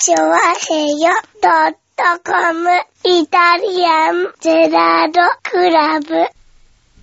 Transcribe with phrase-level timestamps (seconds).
[0.00, 1.10] チョワヘヨ
[1.42, 2.70] ドットコム
[3.04, 6.14] イタリアンゼラードクラブ。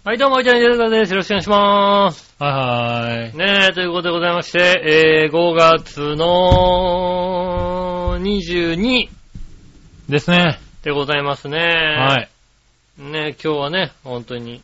[0.06, 1.10] はい、どうも、イタリアンジェラードです。
[1.10, 2.34] よろしくお願いします。
[2.40, 3.38] はいはい。
[3.38, 9.10] ねえ、ということでございまして、えー、5月の22
[10.08, 10.58] ですね。
[10.82, 11.58] でございますね。
[11.58, 12.30] はい。
[12.98, 14.64] ねえ、今日はね、本当に、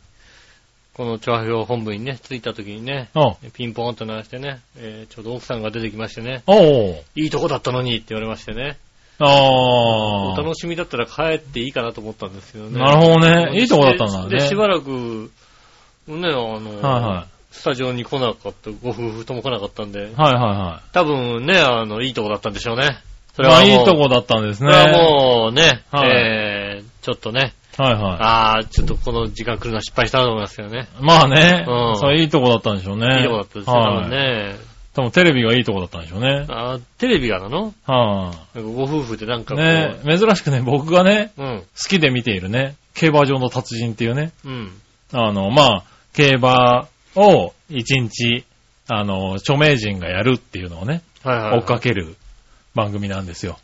[1.02, 3.10] この調和表本部にね、着いた時にね、
[3.54, 6.44] ピンポンと鳴らしてね、えーちょうど奥さんが出てきましてね、
[7.16, 8.78] いいとこだったのにって言われましてね、
[9.18, 10.40] あおあ。
[10.40, 12.78] 楽しみだったら帰っていいかなと思ったんですけどね。
[12.78, 13.60] なるほどね。
[13.60, 14.28] いいとこだったんだね。
[14.28, 15.32] で、でしばらく、
[16.06, 20.02] ね、あの、はいはスタジオに来なかった、ご夫婦とも来なかったんで、い。
[20.02, 22.98] はいは多分ね、あの、いいとこだったんでしょうね。
[23.34, 23.66] そいはい。
[23.68, 24.70] まあいいとこだったんですね。
[24.70, 30.88] それはもうね、はいえー、ちょっとね、はいはあー、ちょっとこの時間来るのは失敗したなと思いますけどね。
[31.00, 31.02] い。
[31.02, 31.98] まあねうん。
[31.98, 33.06] そういいとこだったんでしょうね。
[33.18, 34.56] いいとこだったですよ、多はい分ね。
[34.94, 36.44] 多分テレビがいいとこだったんでしょうね。
[36.48, 37.72] あーテレビがなの？
[37.86, 39.56] はなんかご夫婦でなんかい。
[39.56, 44.72] こう、ね珍しくね、僕がね、うん、好きで見ているね、競馬場の達人っていうね、うん、
[45.12, 48.44] あの、まあ、競馬を一日、
[48.88, 51.58] あの、著名人がやるっていうのをね、はいはいはい。
[51.60, 52.16] 追っかける
[52.74, 53.58] 番組なんですよ。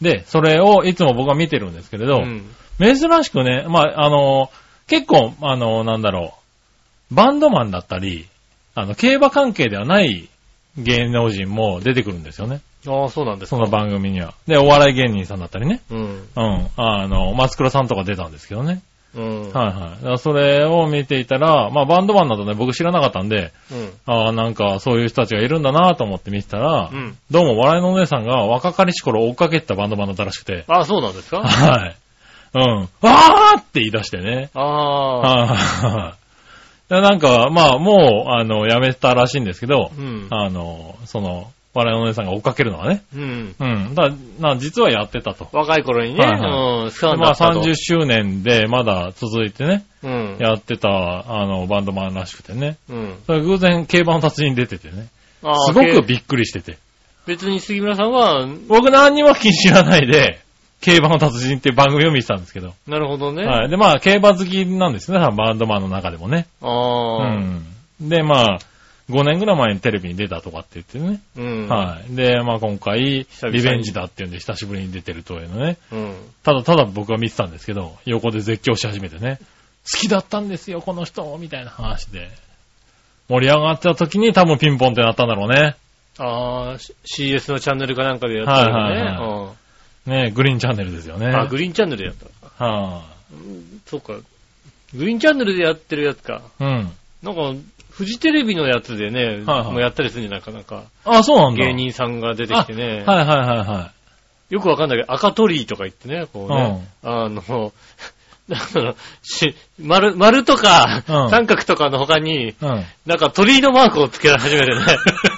[0.00, 2.48] で、それをいつも僕は見てるんですけれど、うん。
[2.78, 4.50] 珍しくね、まあ、あの、
[4.86, 6.34] 結構、あの、なんだろ
[7.10, 8.26] う、バンドマンだったり、
[8.74, 10.28] あの、競馬関係ではない
[10.76, 12.60] 芸能人も出てくるんですよね。
[12.86, 13.56] ああ、そうなんですか。
[13.56, 14.34] その番組には。
[14.46, 15.80] で、お笑い芸人さんだったりね。
[15.90, 15.98] うん。
[16.00, 16.68] うん。
[16.76, 18.80] あの、松倉さんとか出たんですけどね。
[19.16, 19.52] うん。
[19.52, 19.74] はいはい。
[19.74, 23.90] だからそれを見ていたら、まあ、バンドマンだとね、僕知らなかったんで、うん。
[24.06, 27.16] ああ、なんか、そういう人たちがいるんだなと思って見てたら、うん。
[27.30, 31.96] どうも笑いのお姉さんが若かりし頃追っかけてたバンドマンだったらしくて、ああ、そうなんですかはい。
[32.54, 32.88] うん。
[33.02, 34.50] あーって言い出してね。
[34.54, 35.54] あ
[35.84, 36.14] あ。
[36.88, 40.26] なんか、まあ、もう、あの、やめたらしいんですけど、うん。
[40.30, 43.02] あの、その、笑いのお姉さんが追っかけるのはね。
[43.14, 43.54] うん。
[43.58, 43.94] うん。
[43.94, 45.48] だな実はやってたと。
[45.52, 47.60] 若い頃にね、はいはうん、スカでまあ、ンだったと。
[47.62, 50.36] 30周年でまだ続いてね、うん。
[50.40, 52.78] やってた、あの、バンドマンらしくてね。
[52.88, 53.18] うん。
[53.26, 55.08] それ偶然競馬の達人出ててね。
[55.42, 56.78] ああすごくけびっくりしてて。
[57.26, 60.40] 別に杉村さんは、僕何にも気に知らないで、
[60.80, 62.74] 競馬の達人っていう番組を見てたんですけど。
[62.86, 63.44] なるほどね。
[63.44, 63.68] はい。
[63.68, 66.46] で、まあ、競馬好きなんですね、バンドマンの中でもね。
[66.62, 67.36] あうあ。
[67.36, 67.64] ん。
[68.00, 68.58] で、まあ、
[69.10, 71.20] 5年ぐらい前にテレビに出たとかって言ってね。
[71.36, 71.68] うん。
[71.68, 72.14] はい。
[72.14, 75.78] で、まあ今回、リベンジだっていうんで久しぶりに出てるというのね。
[75.90, 76.14] うん。
[76.42, 79.38] ただただ僕は見てたんですけど、横で絶叫し始めてね。
[79.90, 82.28] 好きだったんですよ、この人みたいな話で。
[83.30, 85.76] 盛り上がってた時に多分ピンポンってなったんだろうね。
[86.18, 89.00] ああ、CS のチャンネルかなんかでやってるのね。
[89.00, 89.57] はいはい
[90.08, 91.26] ねグリーンチャンネルですよね。
[91.26, 91.36] うん。
[91.36, 92.14] あ、グリーンチャンネルでやっ
[92.58, 92.64] た。
[92.64, 93.04] は
[93.86, 94.14] そうか。
[94.94, 96.42] グリーンチャンネルでやってるやつか。
[96.60, 96.90] い、うん。
[97.22, 97.54] なんか、
[97.90, 100.40] フジテレビのやつでね、はいはいもうやったりするんじゃない？
[100.42, 100.84] かなんか。
[101.04, 101.64] あ、そうなんだ。
[101.66, 103.02] 芸人さんが出てきてね。
[103.04, 103.92] はいはいはいは
[104.50, 106.88] よくわかんないけど、赤鳥居とか言ってね、こうね。
[107.02, 107.72] あの、あの
[109.22, 112.54] し 丸、丸とか、うん三角とかの他に、い。
[112.60, 112.84] うん。
[113.06, 114.80] なんか鳥居のマークをつけ始めてね。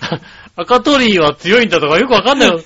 [0.56, 2.60] 赤鳥居は強いんだとかよくわかんないよ。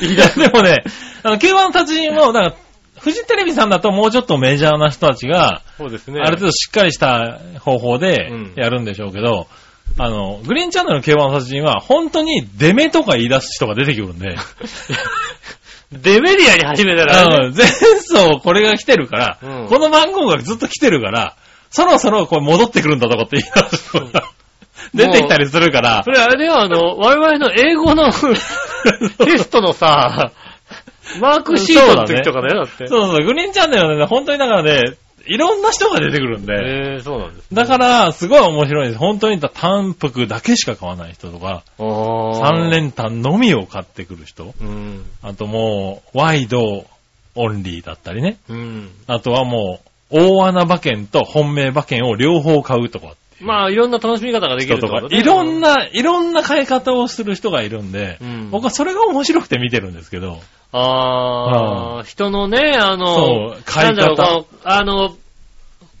[0.00, 0.84] 言 い出すでもね、
[1.22, 2.56] あの、競馬の達人も、なんか、
[3.00, 6.20] フジテレビさんだともうちょっとメジャーな人たちが、そうですね。
[6.20, 9.48] ある程度しっかりした方法でうんやるんでしょうけど、
[9.98, 14.36] あの、グリーンチャンネルの競馬の達人は、本当にデメとか言い出す人が出てくるんで、
[15.92, 17.54] デメディアに始めたらね、うん。
[17.54, 19.68] 前走これが来てるから、うん。
[19.68, 21.36] この番号がずっと来てるから、
[21.70, 23.88] そろそろこれ戻ってくるんだとかって言い出す。
[23.90, 24.22] 人が
[24.94, 26.02] 出てきたりするから。
[26.04, 30.32] そ、れあれだよ、あの、我々の英語の テストのさ、
[31.20, 32.86] マークシートの時とかだよ、だって。
[32.88, 34.96] そうそう、グリーンチャンネルはね、本当にだからね、
[35.26, 37.56] いろんな人が出てくるんで、えー、そうなんです、ね。
[37.56, 38.98] だから、すごい面白いです。
[38.98, 42.70] 本当に単服だけしか買わない人とか、三三。
[42.70, 45.04] 連単のみを買ってくる人、うん。
[45.22, 46.86] あともう、ワイド
[47.34, 48.38] オンリーだったりね。
[48.48, 48.90] うん。
[49.06, 55.60] あとはもう、大穴馬券と本命馬券を両方買うとかまあ、いろんな楽しみ方ができる人とか、ねいろん。
[55.60, 60.40] な、いろんな買い方をする人がいるんで、うん僕はそれが面白くて見てるんですけど、
[60.72, 65.16] ああ、人のね、あの、そう買い方なんだろうあの、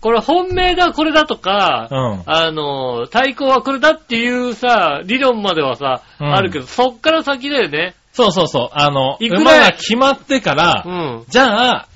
[0.00, 2.22] これ本命だ、これだとか、うん。
[2.26, 7.94] あの、対抗はこれだっていうさ、理論まではさ、うんあるけど、そっから先だよね。
[8.12, 11.24] そうそうそう、あの、いくら馬が決まってから、うん。
[11.28, 11.88] じゃあ、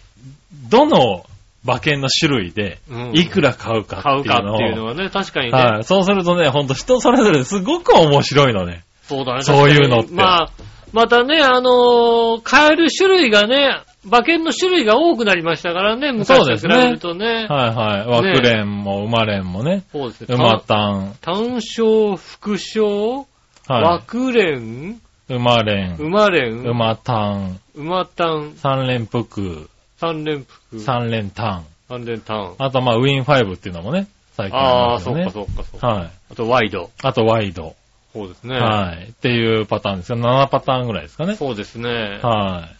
[0.68, 1.24] どの
[1.64, 5.58] 馬券の種類でうん、いくら買うか買うかっっていうのを、ていうのはね、確かにね。
[5.58, 5.84] はい。
[5.84, 8.84] そうするとね、ほんと人それぞれすごく面白いのね。
[9.02, 9.42] そうだね。
[9.42, 10.50] そういうのってまあ、
[10.92, 17.46] またね、あのー買える種類がね、馬券の種類が多くなりましたからね、昔と比べるとね。
[17.48, 18.06] はいはい。
[18.06, 19.84] 枠連も馬連もね。
[19.92, 20.34] そうですね。
[20.34, 21.14] 馬単。
[21.20, 23.26] 単勝、副賞、
[23.68, 31.64] は枠連、馬連、馬連、馬単、馬単、三連服、三連服、三連単。
[31.88, 32.54] 三連単。
[32.58, 35.30] あとまあウィン5っていうのもね、最近ああ、ありますよね。
[35.30, 35.86] そうかそうかそうか。
[35.86, 36.10] はい。
[36.32, 36.90] あとワイド。
[37.02, 37.76] あとワイド。
[38.12, 38.58] そうですね。
[38.58, 39.08] はい。
[39.10, 40.18] っていうパターンですよ。
[40.18, 41.36] 7パターンぐらいですかね。
[41.36, 42.18] そうですね。
[42.22, 42.76] はい。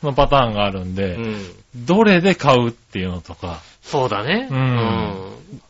[0.00, 1.42] そのパターンがあるんで、うん。
[1.74, 4.48] どれで買うっていうのとか、そうだね。
[4.50, 5.62] うん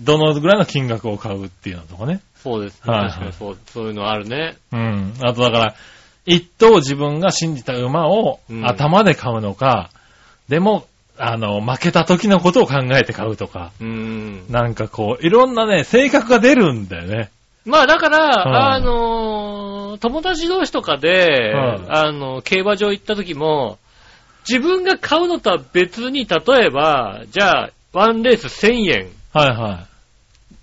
[0.00, 2.20] どのぐらいの金額を買うっていうのとかね。
[2.42, 2.92] そうですね。
[2.92, 4.56] はい確かにそう、そういうのあるね。
[4.72, 5.14] うん。
[5.20, 5.74] あとだから、
[6.24, 9.90] 一頭自分が信じた馬をうん頭で買うのか、
[10.48, 10.86] でも、
[11.18, 14.44] あの、負けた時のことを考えて買うとか、うん。
[14.48, 17.30] なんかこう、いろんなね、性格が出るんだよね。
[17.68, 23.78] まあだから、はいあのー友達同士とかで、はいあの、競馬場行った時も、
[24.48, 29.86] 自分が買うのとは別に、例えば、じゃあ、ワンレース1000円はいは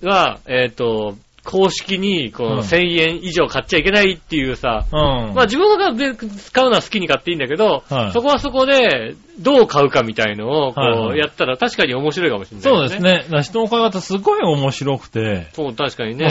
[0.02, 0.06] い。
[0.06, 5.34] が、えっ、と、公式に、こうんの1000円以上買っちゃいけないっていうさ、うん。
[5.36, 13.02] まあ自分が買うのは好きに買っていいんだけど、はいそこはそこで、どう買うかみたいのを、こう、はいはいやったら確かに面白いかもしれない、そうです。
[13.02, 13.44] ね。
[13.44, 16.30] 人の買い方すごい面白くて、そう、確かにね。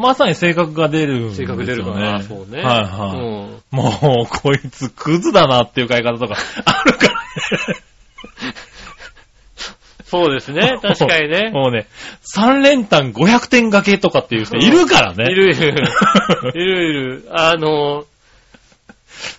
[0.00, 1.34] まさに性格が出るね。
[1.34, 2.62] 性格出るかな、そうね。
[2.62, 3.20] はいはい。
[3.20, 7.86] うんもう、こいつクズだなっていう買い方とかあるからね。
[10.06, 11.50] そうですね、 確かにね。
[11.50, 11.86] もうね、
[12.34, 15.24] 3連単500点掛けとかっていう人いるからね。
[15.30, 15.74] いるいる。
[16.54, 17.28] いるいる。
[17.32, 18.04] あの、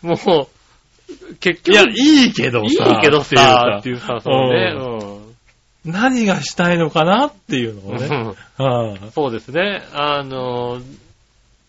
[0.01, 2.99] もう、結いや、局、いいけどいいさ。
[3.01, 4.73] けどっていうささ、っていうさ、そうね。
[5.85, 8.35] 何がしたいのかなっていうのをね。
[9.13, 9.83] そうですね。
[9.93, 10.81] あの、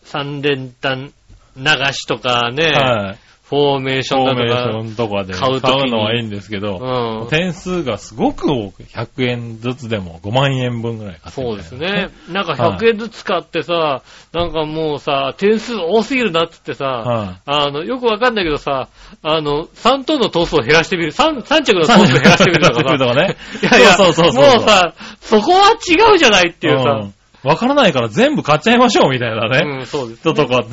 [0.03, 1.13] 三連単
[1.57, 3.28] 流しとかね、はい。
[3.49, 6.85] フォーメーションフォーメーションとかで買う買うのはいいんですけど、か、
[7.23, 7.29] うん。
[7.29, 12.11] 点数がすごく多く、100円ずつでも5万円分ぐらい買ってそうですね。
[12.29, 14.03] なんか100円ずつ買ってさ、
[14.35, 18.89] なんかもうさ、点数多すぎるなって言ってさ、はあの、よくわかんないけどさ、
[19.23, 23.37] あの、3トンのトスを減らしてみる、3、3着のトスを減らしてみるとかさ、とかね。
[23.63, 24.57] いやいや、そうそうそうそう。
[24.59, 27.15] もうさ、そこは違うじゃないっていうさ、うん
[27.45, 29.79] わからないから全部買っちゃいましょうみたいなね。
[29.81, 30.65] うん、そうです、人とかっ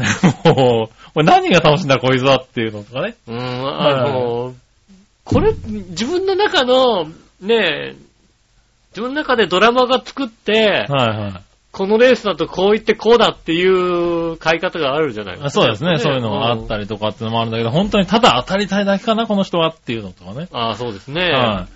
[0.44, 3.16] て、もう、何が楽しいんだこいつはっていうのとかね。
[3.28, 4.54] うん、あの、
[5.24, 7.06] これ、自分の中の、
[7.42, 7.96] ねえ、
[8.90, 11.34] 自分の中でドラマが作って、はいはい。
[11.76, 16.00] このレースだとこう言ってこうだっていう買い方があるじゃないあそうですね。
[16.00, 16.84] そういうのがあったり。
[16.84, 20.48] りとかっていうのもあるんだけど、本当にただ当たりたいだけかな、この人はっていうのとかね。
[20.54, 21.22] ああ、そうですね。
[21.32, 21.75] はい。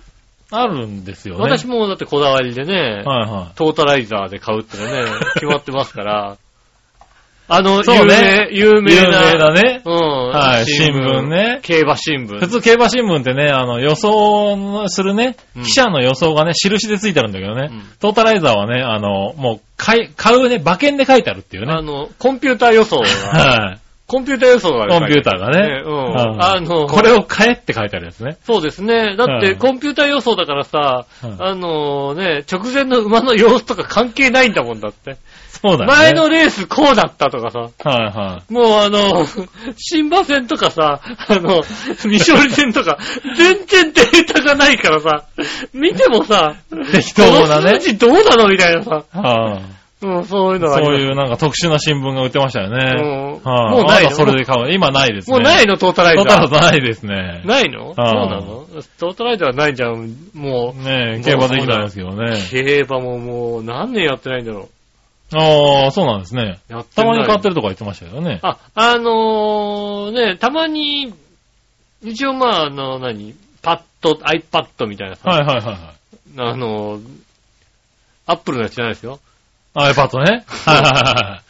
[0.50, 1.42] あるんですよね。
[1.42, 6.36] 私もだってこだわりでね、はいはトータライザーで買うってのはね、 決まってますから、
[7.52, 8.96] あの、そうね有名、有い。
[8.96, 9.82] 有名な、名だね。
[9.84, 9.92] うん、
[10.30, 12.38] はい新聞ね競馬新聞。
[12.38, 21.72] 普通競馬新聞ってね、あの、予想のするね、うん記者の予想がね、印でついてあるんだけどね、うんトータライザーはね、あの、もう、買い、買うね、馬券で書いてあるっていうね。
[21.72, 23.78] あの、コンピューター予想が、はい。
[24.10, 25.82] コンピューター予想がねコンピューターがね。
[25.86, 26.06] うん。
[26.06, 28.38] うんあの、これを買えって書いてあるやつね。
[28.44, 29.14] そうですね。
[29.14, 35.16] だって、はいコンピューター予想だからさ、はいあのね、直前の馬の様子とか関係ないんだもんだって。
[35.62, 35.86] そうだね。
[35.86, 39.26] 前のレースこうだったとかさ、はいはもうあの、
[39.78, 42.98] 新馬戦とかさ、あの、未勝利戦とか、
[43.36, 45.26] 全然データがないからさ、
[45.72, 46.92] 見てもさ、い。
[46.92, 47.78] 適当なね。
[47.94, 52.92] どうなのみたいなさ、はいうん、そういうのがありますそういうなんか特殊な新聞が売ってましたよね。
[52.96, 54.72] うんはいもうないそれで買う。
[54.72, 55.36] 今ないですね。
[55.36, 55.76] もうないの？
[55.76, 56.48] トータライザトータライー。
[56.50, 57.42] ザーないですね。
[57.44, 57.94] ないの？
[57.94, 58.66] そうなの？
[58.98, 60.14] トータライザーないじゃん。
[60.34, 62.36] もねえ、競馬できないですけどう、ね。
[62.50, 64.68] 競馬ももう何年やってないんだろ
[65.32, 66.60] ああ、そうなんですね。
[66.70, 66.72] う。
[66.72, 66.86] やっ。
[66.94, 68.40] たまに買ってるとか言ってましたけどね。
[68.42, 71.14] あ、あのー、ね、たまに、
[72.02, 73.34] 一応まあ、あの、何？
[73.62, 75.76] パッド、iPad みたいなさ、はいはいはいはい。
[76.36, 77.02] あのー、
[78.26, 79.20] アップルのやつじゃないですよ。
[79.74, 80.44] iPad ね。
[80.46, 81.42] はいはいは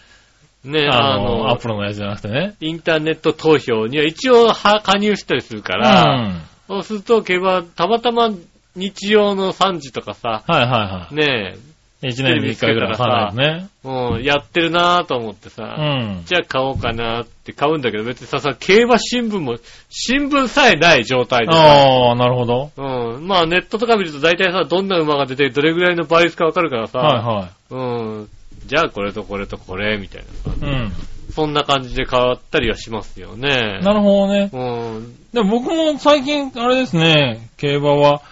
[0.64, 0.88] ね、い。
[0.88, 2.54] ああの、のアップルのやつじゃなくてね。
[2.60, 5.80] インターネット投票には一応は加入したりするかうん。
[5.80, 6.32] ら、はい
[6.68, 8.30] そうすると競馬、たまたま
[8.76, 11.69] 日曜の3時とかさ、はいはねい。
[12.02, 13.68] 一年に一回ぐらい買わないですね。
[13.84, 16.22] え、うん、やってるなぁと思ってうさ、ん。
[16.24, 19.58] じゃあ買おうかなって買うんだけど、別にさ、さ、競馬新聞も、
[19.90, 22.70] 新聞さえない状態でさ、ああ、なるほど。
[22.76, 23.26] うん。
[23.26, 28.28] まあネットとか見ると大体さ、どんな馬が出てどれぐらいの倍率かわかるからさ、はいはうん。
[28.64, 30.70] じゃあこれとこれとこれ、みたいなさ、い。
[30.70, 30.92] うん。
[31.32, 33.80] そんな感じで変わったりはしますよね。
[33.82, 34.50] なるほどね。
[34.52, 34.56] う
[35.00, 35.16] ん。
[35.34, 38.22] でも僕も最近、あれですね、競馬は、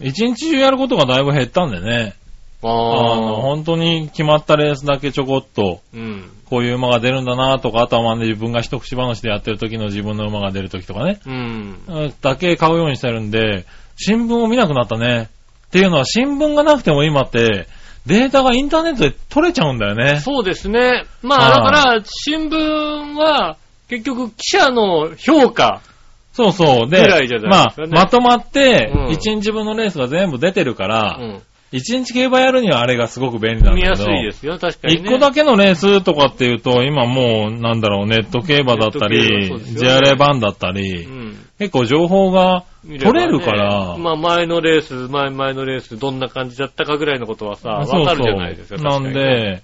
[0.00, 2.14] 一日中やることがだいぶ減ったんでね。
[2.68, 3.42] ああの、あ。
[3.42, 6.30] 本当に決まったレースだけちょこっと、うん。
[6.46, 11.78] こういう馬が出るんだなとか、あとはまあね自分が一口話でやってる時の自分の馬が出る時とかね、うん。
[11.86, 13.64] うんだけ買うようにしてるんで、
[13.96, 15.30] 新聞を見なくなったね。
[15.68, 17.66] っていうのは新聞がなくても今って、
[18.06, 20.20] データがインターネットで取れちゃうんだよね。
[20.20, 21.04] そうですね。
[21.22, 23.56] まあ、だはいから、新聞は、
[23.88, 25.80] 結局記者の評価、
[26.34, 26.90] そうそう。
[26.90, 27.06] で
[27.48, 31.42] まあまとまってうん、1日分のレースが全部出てるから、うん
[31.74, 35.02] 1日競馬やるにはあれがすごく便利なん見やだけど、すいですよ、確かに、ね。
[35.02, 41.36] 一個だけのレースとかっていうと、今もう、なんだろう、ネット競馬だったりね JRA 版だったり、うん。
[41.58, 48.78] 結構情報が取れるから、まあ前のレース、前々のレース、どんな感じだったかぐらいのことはさ、わそうかるじゃないですか。
[48.78, 48.84] そう。
[48.84, 49.62] なん確かにね、で、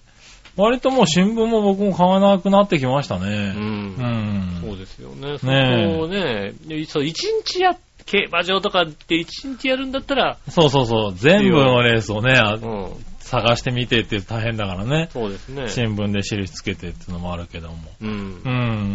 [0.57, 3.21] 割ともう新聞も僕も買わなくなってきましたう。
[3.21, 3.55] ね。
[3.57, 4.61] うんん。
[4.62, 5.38] そうですよね。
[5.38, 6.52] そねえこをね、
[6.87, 7.76] そう、一日や、
[8.07, 11.14] 競馬場とかって一日やるんだったら、そうそうそう。
[11.14, 12.90] 全部のレースをね、あうん。
[13.21, 15.09] 探してみてって大変だからね。
[15.12, 15.69] そうですね。
[15.69, 17.76] 新聞で印つけてっていうのもあるけども。
[18.00, 18.50] うんう。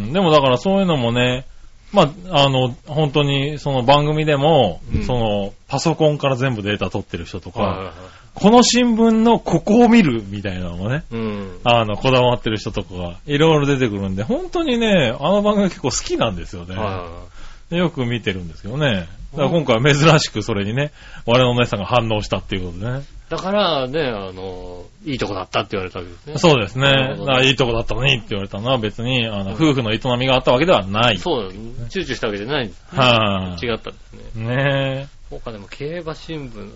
[0.09, 0.13] ん。
[0.13, 1.45] でもだからそういうのもね、
[1.93, 7.93] まあ、あの、本当にその番組でも、うんその、パソコンから全部データ取ってる人とか、はいはいはい
[8.35, 11.59] この新聞のここを見るみたいなのもね、うん。
[11.63, 16.75] あの、こだわってる人とかがいろいろ出てくるんで、本当にね、あの番組結構好きなんですよね。
[16.75, 19.07] はいはいはいでよく見てるんですけどね。
[19.31, 20.91] だから今回は珍しくそれにね、
[21.25, 23.03] 我のお姉さんが反応したっていうことでね。
[23.29, 26.37] だからね、あの、いいとこだったって言われたわけですね。
[26.37, 27.15] そうですね。
[27.43, 31.17] いいとこだったのにって言われたのは別に、あの、夫婦の営みがあったわけではない。
[31.17, 31.49] そう。
[31.49, 32.99] 躊躇したわけじゃないんですね。
[32.99, 34.55] はい、違ったんですね。
[34.55, 36.71] ねそうか、でも競馬新聞。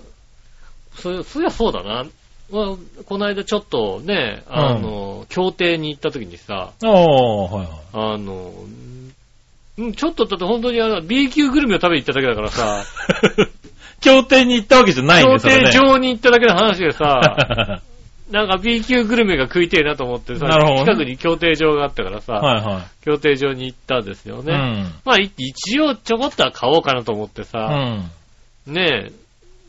[0.95, 2.05] そ、そりゃそうだな。
[2.51, 6.87] まあこの間ちょっとね、あの、協定に行った時にさ、え。
[6.87, 6.93] ああ、
[7.43, 7.69] はいはい。
[7.93, 8.88] あの、うん
[9.95, 12.83] ちょっとだって本当にあの B 級グルメを食べに行っただけだからさ、
[14.01, 15.71] 協定に行ったわけじゃないん協ですよね。
[15.71, 17.81] 定場に行っただけの話でさ、
[18.31, 24.45] なんか B 級グルメが食いてえなと思ってさ、なるほどね近くに協定場があったからさ、はいは協定場に行ったんですよい。
[24.45, 24.85] ね。
[25.05, 27.43] まあい一応ちょこっとは買おうかなと思ってうん。
[27.43, 28.11] うさ、ん。
[28.73, 29.11] ねえ。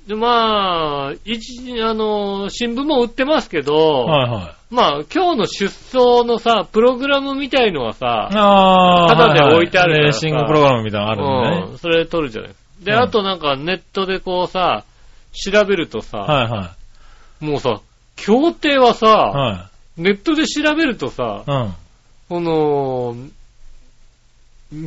[0.06, 4.74] で、まあ、一、あの、新聞も売ってますけど、はいはい。
[4.74, 9.16] まあ、今日の出走のさ、プログラムみたいのはさ、ああ。
[9.16, 11.72] タダで置いてあるからさレーシングプログラムみたいなのあるんでね。
[11.72, 12.50] うん、それ撮るじゃない
[12.82, 14.84] で、うんあとなんかネットでこうさ、
[15.32, 16.74] 調べるとさ、はいは
[17.40, 17.80] もうさ、
[18.16, 19.10] 協定はさ、い。
[19.10, 20.02] はい。
[20.02, 21.74] ネットで調べるとさ、うん。
[22.28, 23.16] この、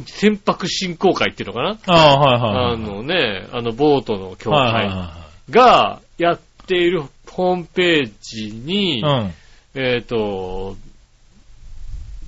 [0.05, 2.73] 船舶振興会っていうのかな、ああ、はいはいはい。
[2.73, 4.89] あのね、あのボートの協会
[5.49, 9.01] がやっているホームページに。
[9.01, 9.33] うん。
[9.75, 10.75] えっ、と、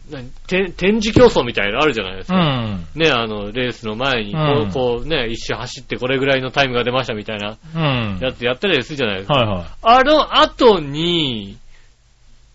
[0.09, 0.29] 何？
[0.47, 2.37] て展示競争みたいなのあるじゃないですうか。
[2.37, 2.87] ん。
[2.95, 8.19] ね、あの、レースの前にこう、うんこうね、一周走ってこれぐらいのタイムが出ましたみたいなうん。
[8.21, 9.33] やつやったりするじゃないですか。
[9.35, 9.67] はいはい。
[9.81, 11.57] あの後に、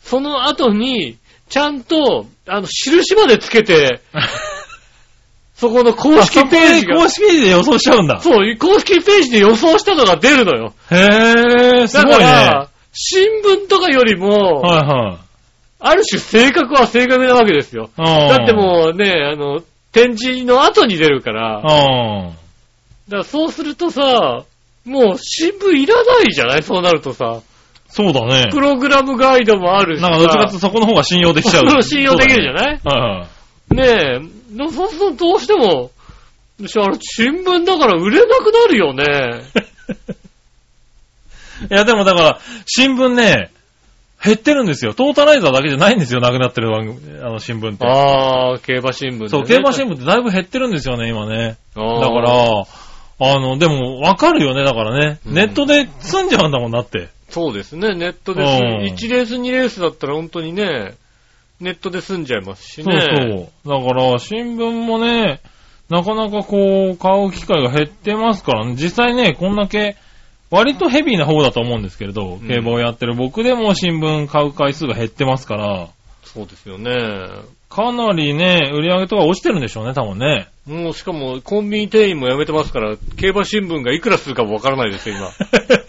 [0.02, 4.00] その後に、ちゃんと、あの、印までつけて、
[5.60, 8.18] そこの公式ページが公、式ページで予想しちゃうんだ。
[8.20, 10.72] そう、公式ページで予想したのが出るのよ。
[10.90, 12.18] へえ、すだごいね。
[12.18, 15.18] から、新聞とかよりも、はいはい。
[15.80, 17.90] ある種正確は正確なわけですよ。
[17.96, 18.04] だ
[18.38, 19.60] だってもうね、あの、
[19.92, 23.18] 展示の後に出るから、だかうん。
[23.18, 24.44] らそうするとさ、
[24.84, 26.62] もう新聞いらないじゃない？
[26.62, 27.40] そうなるとさ、
[27.88, 28.48] そうだね。
[28.50, 30.08] プログラムガイドもあるしさ。
[30.10, 31.82] なんかどっちかとそこの方が信用できちゃう。
[31.82, 32.80] 信用できるじゃないない？
[32.84, 33.74] はいはい。
[33.74, 35.90] ねえ、でもそうするとどうしても、
[36.58, 39.04] 私あれ新聞だから売れなくなるよね。
[41.70, 43.50] いや、でもだから、新聞ね、
[44.22, 44.92] 減ってるんですよ。
[44.92, 47.86] トータライザーだけじゃないんですよ、なくなってる番組、あの、新聞って。
[47.86, 51.56] ああ、競馬新聞でねそう、競馬新聞ってだいぶ減ってるんですよね、今ね。
[51.74, 51.84] だか
[52.20, 52.66] ら、
[53.22, 55.18] あの、でも、わかるよね、だからね。
[55.26, 57.08] うんネットで済んじゃうんだもんなって。
[57.30, 58.48] そうですね、ネットでうん
[58.92, 60.94] 1レース2レースだったら本当にね、
[61.60, 63.50] ネットで済んじゃいますしそうね。
[63.64, 63.80] そう。
[63.80, 65.40] だから、新聞もね、
[65.88, 68.74] なかなかこう、買う機会が減ってますからね。
[68.76, 69.96] 実際ね、こんだけ、
[70.50, 75.88] 割とヘビーな方だと思うんですけれど、ん競馬をやってる僕でも新聞買う回数が減ってますから、
[76.24, 76.92] そうですよね。
[77.68, 80.48] かなりね、売り上げとか落ちてるんでしょうね、多分ね。
[80.66, 85.30] もうしかもコンビニ店員も辞めてますから、競馬新聞がいくらするかもわからないですよ、今。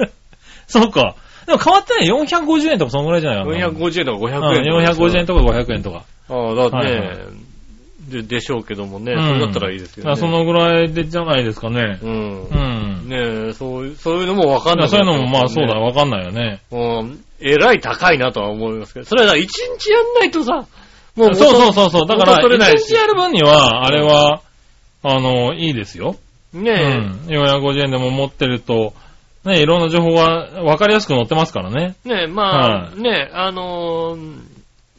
[0.68, 1.16] そうか。
[1.46, 2.08] でも変わってない。
[2.08, 3.68] 450円とかそのぐらいじゃないかな。
[3.70, 5.04] 450円とか500うん円とか。
[5.04, 6.04] 450円とか500円とか。
[6.30, 7.16] ああ、だってね、はいは
[8.10, 10.12] で、でしょうけどもね、うんそれだったらいいですよね。
[10.12, 12.00] あそのぐらいでじゃないですかね。
[12.02, 12.44] うん。
[12.44, 12.56] う
[13.06, 13.10] ん。
[13.10, 14.90] ねえ、そういう、そういうのもわかんない。
[14.90, 15.76] そういうのもまあそうだ、。
[15.76, 16.62] わかんないよね。
[16.72, 17.24] うん。
[17.40, 20.68] えらい高いなとは思いますけど、それは一日やんないとさ、
[21.16, 22.08] もうそうそうそうそう。
[22.08, 24.42] だから、一日やる分には、あれは、
[25.04, 26.16] あの、いいですよ。
[26.54, 27.12] うねん。
[27.28, 28.94] 450円でも持ってると、
[29.46, 31.96] ね、いろんな情報が分かりやすく載ってますからね。
[32.06, 34.40] え、ねえ、まあ、はいねえ、あのー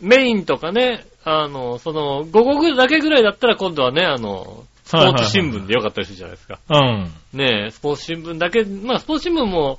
[0.01, 6.59] メインとかね、あの、その、午後だけぐらいだったら今度はね、あの、スポーツ新聞でよかったりするじゃないですか。
[6.71, 7.13] うん。
[7.39, 9.79] ねえ、スポーツ新聞だけ、まあ、スポーツ新聞も、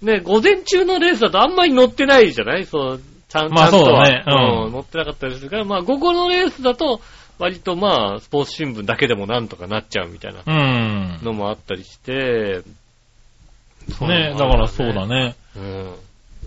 [0.00, 2.64] ね、午前中のレースだとあんまり載ってないじゃない？
[2.64, 7.02] そう、ちゃん,、まあそうだねうん載ってなかったりするから、まあ、午後のレースだと、
[7.38, 11.18] 割とまあ、スポーツ新聞だけでもなんとかなっちゃうみたいなうん。
[11.22, 12.62] のもあったりして、
[14.06, 15.34] ねだからそうだね。
[15.56, 15.94] うん。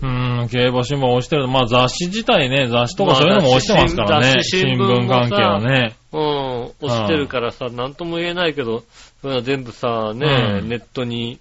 [0.02, 0.06] う
[0.44, 1.48] ん、競馬新聞押してる。
[1.48, 4.42] まあ雑誌自体ね、雑誌とかそういうのも押してますからね。
[4.42, 5.94] 新新聞聞関係はね。
[6.12, 8.84] うん、押してるからさ、なんとも言えないけど、
[9.22, 11.38] それは全部さ、ね、うんネットに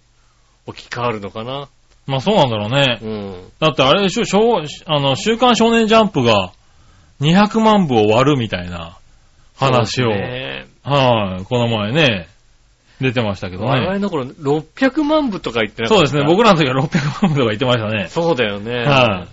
[0.66, 1.68] 置き換わるのかな。
[2.06, 3.00] まあそうなんだろうね。
[3.02, 3.52] うん。
[3.60, 6.52] だってあれでしょ、小あの、週刊少年ジャンプが
[7.22, 8.98] 200万部を割るみたいな
[9.58, 12.28] 話を、ねはい、この前ね、
[13.02, 13.70] 出てましたけどね。
[13.70, 16.08] 我々の頃、600万部とか言ってなかった？
[16.08, 18.08] そうですね、僕らの時は600万部とか言ってましたね。
[18.10, 18.86] そうだよね。
[18.86, 19.28] は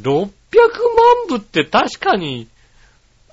[0.00, 0.30] 600万
[1.28, 2.48] 部って確かに、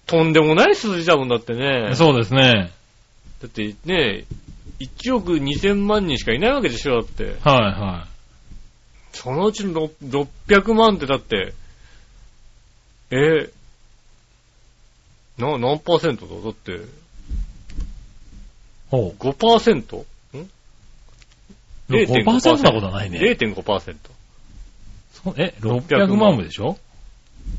[0.06, 1.96] とんでもない数字だもんだってね。
[1.96, 2.72] そうですね。
[3.42, 4.26] だってね、
[4.80, 7.24] 1億2000万人しかいないわけでしょ、だって。
[7.24, 8.08] はいは
[9.12, 11.54] そのうちのろ600万ってだって、
[13.12, 13.50] え
[15.38, 16.42] な、何パーセントだ？
[16.42, 16.76] だって、い。
[18.94, 19.10] ほう。
[19.18, 19.98] 5%?
[19.98, 20.04] ん
[21.90, 23.20] 5%なことはないね。
[23.20, 23.96] 0.5%。
[25.12, 26.78] そうえ、600万部でしょ？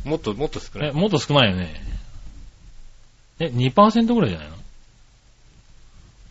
[0.04, 0.92] もっと、もっと少なえ、い。
[0.92, 1.74] もっと少ないよね。
[3.40, 4.48] え、2%ぐらいじゃない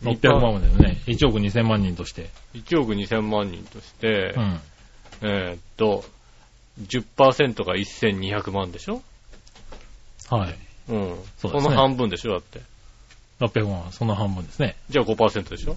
[0.02, 1.02] の ?600 万部だよね。
[1.06, 2.30] 1億2000万人として。
[2.54, 4.60] 1億2000万人として、うん。
[5.20, 6.02] えーっと、
[6.82, 9.02] 10%が1200万でしょ？
[10.30, 10.54] はい。
[10.88, 11.18] うん。
[11.36, 12.62] そうですねの半分でしょだって。
[13.40, 14.76] 600万はその半分ですね。
[14.90, 15.76] じゃあ5%でしょ？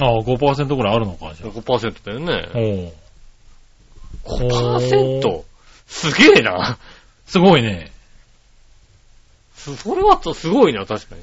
[0.00, 1.50] ああ、5%ぐらいあるのか、じゃあ。
[1.50, 2.92] ?5% だよね。
[4.24, 4.80] おお。
[4.80, 5.42] 5%?
[5.86, 6.78] すげえな。
[7.26, 7.90] すごいね。
[9.54, 11.22] そそれはとすごいな、確かに。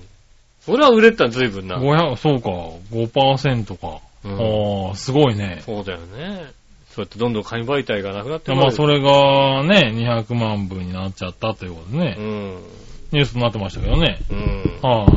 [0.62, 1.78] それは売れたら随分な。
[1.78, 2.50] 500、そうか、
[2.92, 4.00] 5%か。
[4.24, 5.62] うんああ、すごいね。
[5.66, 6.52] そうだよね。
[6.90, 9.00] そうやってどんどん紙媒体がなくなってまあ、それ。
[9.00, 12.64] れがね、200万部になっちゃったということでね、うん。
[13.12, 14.20] ニュースになってましたけどね。
[14.30, 14.80] うん。
[14.82, 15.08] はい、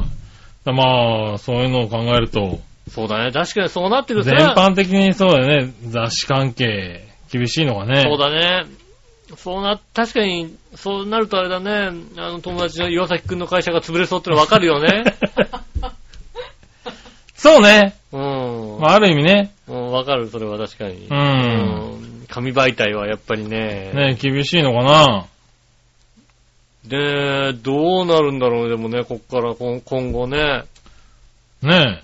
[0.73, 3.31] まあ、そういうのを考えると、そうだね。
[3.31, 8.03] 確かにそうなってくると全般的にそうだよね、雑誌関係、厳しいのがね。
[8.03, 8.67] そうだね。
[9.37, 11.93] そうな、確かに、そうなるとあれだね。
[12.17, 15.05] あの友達の岩崎くんの会社が潰れそうってのはわかるよね。
[17.35, 17.95] そうね。
[18.13, 18.81] うん。
[18.81, 21.07] まあ、ある意味ね、うん、わかる、それは確かに。
[21.09, 23.91] うんうん紙媒体はやっぱりね。
[23.93, 25.27] ね、厳しいのかな。
[26.87, 30.65] で、どうなるんだろうね、でもね、こっから今今後ね。
[31.63, 32.03] ね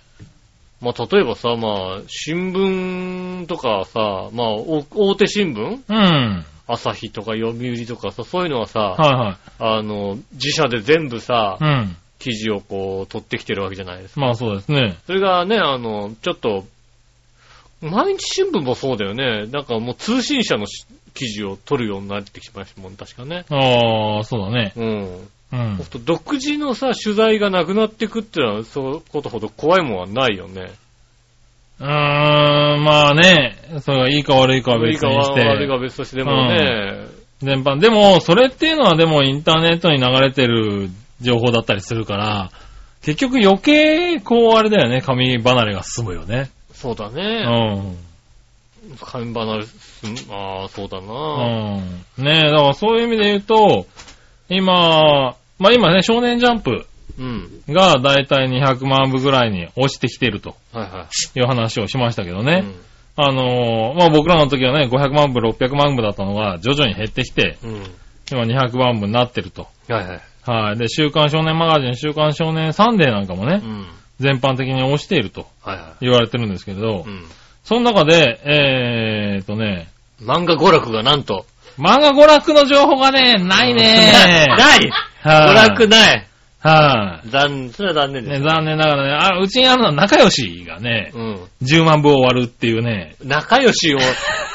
[0.81, 5.81] まあ、例えばさ、まあ、新聞とかさ、まあ、お大手新聞？
[5.89, 6.45] うん。
[6.69, 9.37] 朝日とか読売とかさ、そういうのはさ、はいはい。
[9.59, 11.97] あの、自社で全部さ、うん。
[12.19, 14.21] 記事をこう、取ってきてるわけじゃないですか。
[14.21, 14.99] まあそうですね。
[15.07, 16.65] それがね、あの、ちょっと、
[17.83, 19.47] 毎日新聞もそうだよね。
[19.47, 23.45] なんかもう通信社のし記事を取るようになってきましたもん、確かね。
[23.51, 24.73] ああ、そうだね。
[24.77, 25.29] うん。
[25.53, 30.73] うん独自のさ、取材がなくなっていくってのは、そういうことほど怖いもんはないよね。
[31.79, 31.89] うーん、
[32.85, 37.07] まあね、それがいいか悪いかは悪いか別にし悪いかて、別としてでもね、
[37.41, 37.79] 全般。
[37.79, 42.51] でも、それっていうのはでもインターネットに流れてる情報だったりするから、
[43.03, 46.51] 結局余計、こうあれだよね、紙離れが進むよね。
[46.73, 47.45] そうだうね。
[47.45, 47.97] ん。
[49.01, 49.65] 紙離れ
[50.31, 51.79] ああ、そうだな。
[52.19, 52.25] うん。
[52.25, 53.87] ねえ、だからそういう意味で言うと、
[54.49, 56.87] 今、まあ今ね、少年ジャンプ
[57.19, 57.63] うん。
[57.69, 62.45] がだいたい200万部ぐらいに落ちてきてるとはいはいう話をしましたけどい。
[62.45, 62.65] ね。
[63.17, 67.75] あのーまあ僕らの時はね、500万部、600万部だったのが徐々に減ってきて、うん。
[67.75, 67.85] うん。
[68.31, 69.67] 今200万部になってると。
[69.89, 70.21] はいはい。
[70.51, 70.77] はい。
[70.79, 73.87] で、週刊少年マガジン、週刊少年サンデーなんかもねう、ん。
[74.21, 76.93] 全般的に落ちているとはいは言われてるんですけれどい。
[77.01, 77.25] う、ん。
[77.65, 79.89] その中で、えーっとね、
[80.23, 81.47] 漫画娯楽がなんと。
[81.79, 84.13] 漫画娯楽の情報がね、ないね
[84.57, 86.27] ないはい娯楽ない
[86.61, 88.27] は残、それは残念い。
[88.27, 88.43] ね、です。
[88.43, 91.41] 残念ながらね、あ、うちにあるのは仲良しがね、うん。
[91.63, 93.99] 10万部を割るっていうね、仲良しを、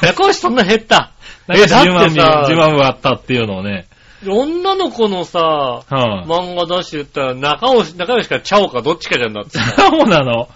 [0.02, 1.12] 仲良しそんな減った。
[1.47, 3.86] 仲良しだっ10万部、てさ10万部割ったっていうのをね、
[4.28, 9.71] 女の子のさ、はい、漫画出して言ったら、仲良し、仲良しかチャオかどっちかじゃんだってさ。
[9.89, 10.47] そうなの。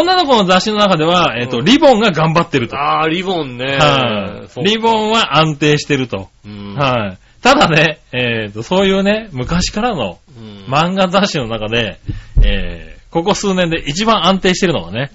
[0.00, 2.76] 女の子の雑誌の中では、えっ、と、うんリボンが頑張ってると。
[2.76, 3.76] ああ、リボンね。
[3.78, 4.64] はい。
[4.64, 6.28] リボンは安定してると。
[6.46, 7.18] ンはい。
[7.42, 11.98] ただね、えっ、と、そういうね、昔からのうん漫画雑誌の中で、
[12.42, 15.10] えー、ここ数年で一番安定してるのはね、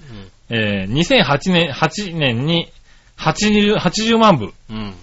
[0.48, 2.72] えー、2008年、8年に
[3.16, 4.52] 80、80万部。
[4.70, 4.76] うん。
[4.76, 4.94] うん。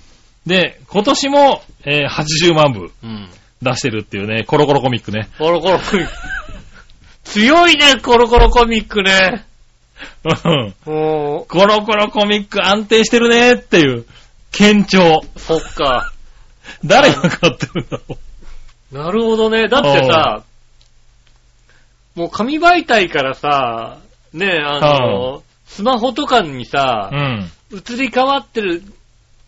[0.45, 3.29] で、今年も、えー、80万部うん。
[3.61, 5.29] 出してるっていうね、コロコロコミックね。
[5.37, 6.13] コロコロコミック。
[7.23, 9.45] 強いね、コロコロコミックね。
[10.23, 14.05] うんもコロコロコミック安定してるねっていう、
[14.51, 15.21] 堅調。
[15.35, 16.13] う、そっか。
[16.85, 18.17] 誰が買ってるんだろ
[18.91, 19.67] なるほどね。
[19.67, 20.43] だってさ、
[22.15, 23.97] もう紙媒体からさ、
[24.33, 27.51] ね、あの、スマホとかにさう、ん。
[27.71, 28.81] 移り変わってる、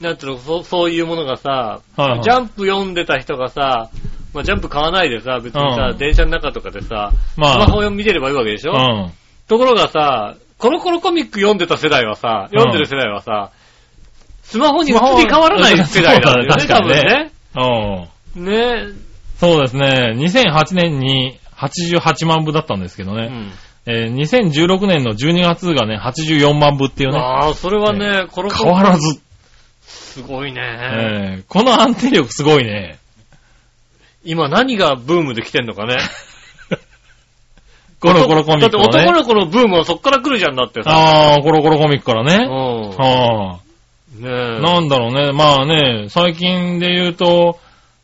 [0.02, 3.90] なんていうの、そうそういうものがさ、はいはいジャンプ読んでた人がさ、
[4.34, 9.12] まあ、ジャンプ買わないでさ、別にさ、うん電車の中とかでさ、まあスマホを見てればいいわけでしょ、うん。
[9.50, 13.52] ところがさ、コロコロコミック読んでた世代はさ、読んでる世代はさ、
[14.44, 17.32] スマホに移り変わらない世代だよね、そうだ多分ね。
[18.36, 18.46] うん。
[18.46, 18.94] ね
[19.40, 20.14] そうですね。
[20.16, 23.28] 2008年に88万部だったんですけどね。
[23.32, 23.52] うん。
[23.86, 27.18] えー2016年の12月がね、84万部っていうね。
[27.18, 28.66] ああ、それはね、コロコロ。
[28.66, 29.20] 変わらず。
[29.82, 33.00] すごいね、えーこの安定力すごいね。
[34.24, 35.98] 今何がブームで来てんのかね。
[38.00, 39.12] コロコロコミックのだって男ね。
[39.20, 40.90] の子のブームはそっから来るじゃんだってさ。
[40.92, 42.36] ああ、コロコロコミックからうね。
[42.46, 42.50] ん。
[42.50, 43.60] はあ。
[44.18, 44.62] ねえ。
[44.62, 45.32] なんだろうね。
[45.34, 47.60] まあね、最近で言うと、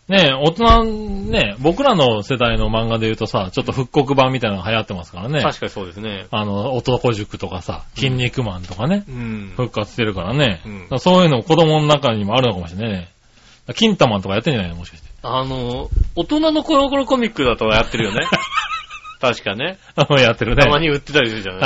[0.08, 0.84] ね、大人、
[1.32, 5.42] ね、僕らの世代の漫画で言うとさ、ちょっと復刻版みたいなのが流行ってますからね。
[5.42, 6.28] 確かにそうですね。
[6.30, 9.54] あの、男塾とかさ、筋肉マンとかね、うん。
[9.56, 10.62] 復活してるからね。
[10.92, 13.10] うんそういうの子供の中にもあるのかもしれないね。
[13.74, 14.76] 金玉とかやってんじゃないの？
[14.76, 15.10] もしかして。
[15.24, 18.28] あの、大人のコロコロコミックだとやってるよね。
[19.20, 19.78] 確かね。
[20.20, 20.64] やってるね。
[20.64, 21.62] たまに売ってたりするじゃない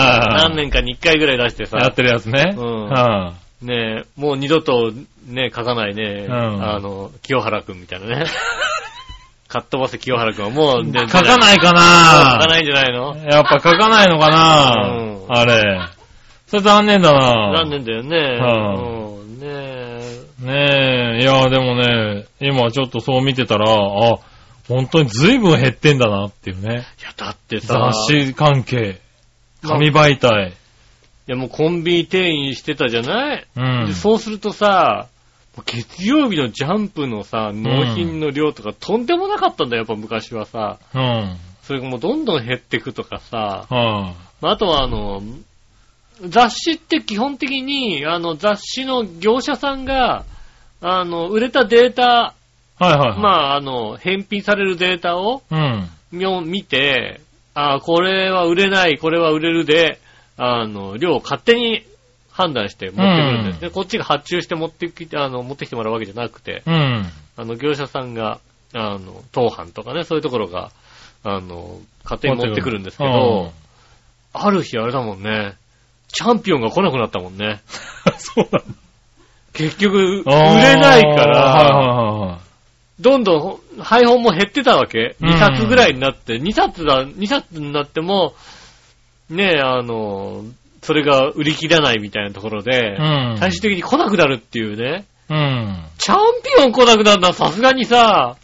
[0.49, 1.77] 何年かに一回ぐらい出してさ。
[1.77, 2.53] やってるやつね。
[2.55, 4.93] うんはねえ、もう二度と
[5.27, 6.33] ね、書かないね、うん
[6.63, 8.25] あの、清原くんみたいなね。
[9.49, 13.17] かっ飛ばせ清原くんはもう、ね、書かないか書なかないんじゃないの？
[13.29, 15.81] やっぱ書かないのかな、うんあれ。
[16.47, 18.17] それ残念だな残念だよね。
[18.17, 20.45] はうん、ねえ。
[20.45, 23.75] ねえ、いや、でもね、今ちょっとそう見てたら、あ、
[24.69, 26.85] 本当に随分減ってんだなっていうね。
[26.99, 29.01] いや、だってさ、雑誌関係、
[29.63, 30.53] 紙媒体。
[31.27, 33.93] いやもうコンビニ店員してたじゃない、うんで。
[33.93, 35.07] そうするとさ、
[35.65, 40.77] 月曜日のジャンプのさ、納品の量とかとんでもなかったんだよ、やっぱ昔はさ。
[40.93, 41.37] うん。
[41.63, 43.67] それがもうどんどん減ってくとかさ。
[43.69, 45.21] はまああとはあの、
[46.27, 50.25] 雑誌って基本的に、あの雑誌の業者さんが、
[50.81, 52.38] あの、売れたデータ、い、
[52.79, 53.19] はいはいはい。
[53.19, 55.89] まああの、返品されるデータをうん。
[56.49, 57.21] 見て、
[57.53, 59.99] あこれは売れない、これは売れるで、
[60.37, 61.85] あの、量を勝手に
[62.31, 63.69] 判断して持ってくるんですね。
[63.69, 67.05] こっちが発注して持ってきて、あの、持ってきてもらうわけじゃなくて、うん。
[67.35, 68.39] あの、業者さんが、
[68.73, 70.71] あの、当販とかね、そういうところが、
[71.23, 73.51] あの、勝手に持ってくるんですけど、
[74.33, 75.55] ある日あれだもんね、
[76.07, 77.61] チャンピオンが来なくなったもんね。
[78.05, 78.19] うん。
[78.19, 78.59] そうなんだ。
[79.53, 82.48] 結局、売れないから、はいはいはい。
[82.99, 85.15] どんどん配本も減ってたわけ。
[85.21, 88.33] うん2冊ぐらいになって、2冊だ、2冊になっても、
[89.29, 90.43] ねえ、あの、
[90.81, 93.01] それが売り切らないみたいなところで、う
[93.35, 93.37] ん。
[93.37, 95.05] 最終的に来なくなるっていうね。
[95.29, 95.83] うん。
[95.97, 98.37] チャンピオン来なくなるのはさすがにさ、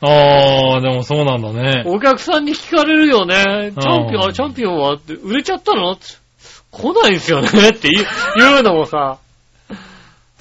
[0.00, 1.84] あー、でもそうなんだね。
[1.86, 3.72] お客さんに聞かれるよね。
[3.78, 5.96] チャンピオン、チャンピオンはって売れちゃったの？
[6.70, 7.48] 来ないですよね？
[7.48, 9.18] って言う言うのもさ、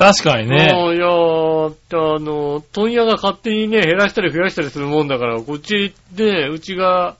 [0.03, 0.55] 確かにね。
[0.55, 7.15] いやーあの、問屋が勝手にね、減らしたり増やしたりするもんだから、こっちで、うちが、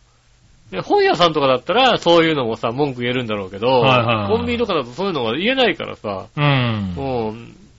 [0.71, 6.93] ね本屋さんとかだったら、そういうのもさ、文句言えるんだろうけど、はいはいはいコンビニとかだとそういうのが言えないからさ、うん。
[6.95, 7.35] もう、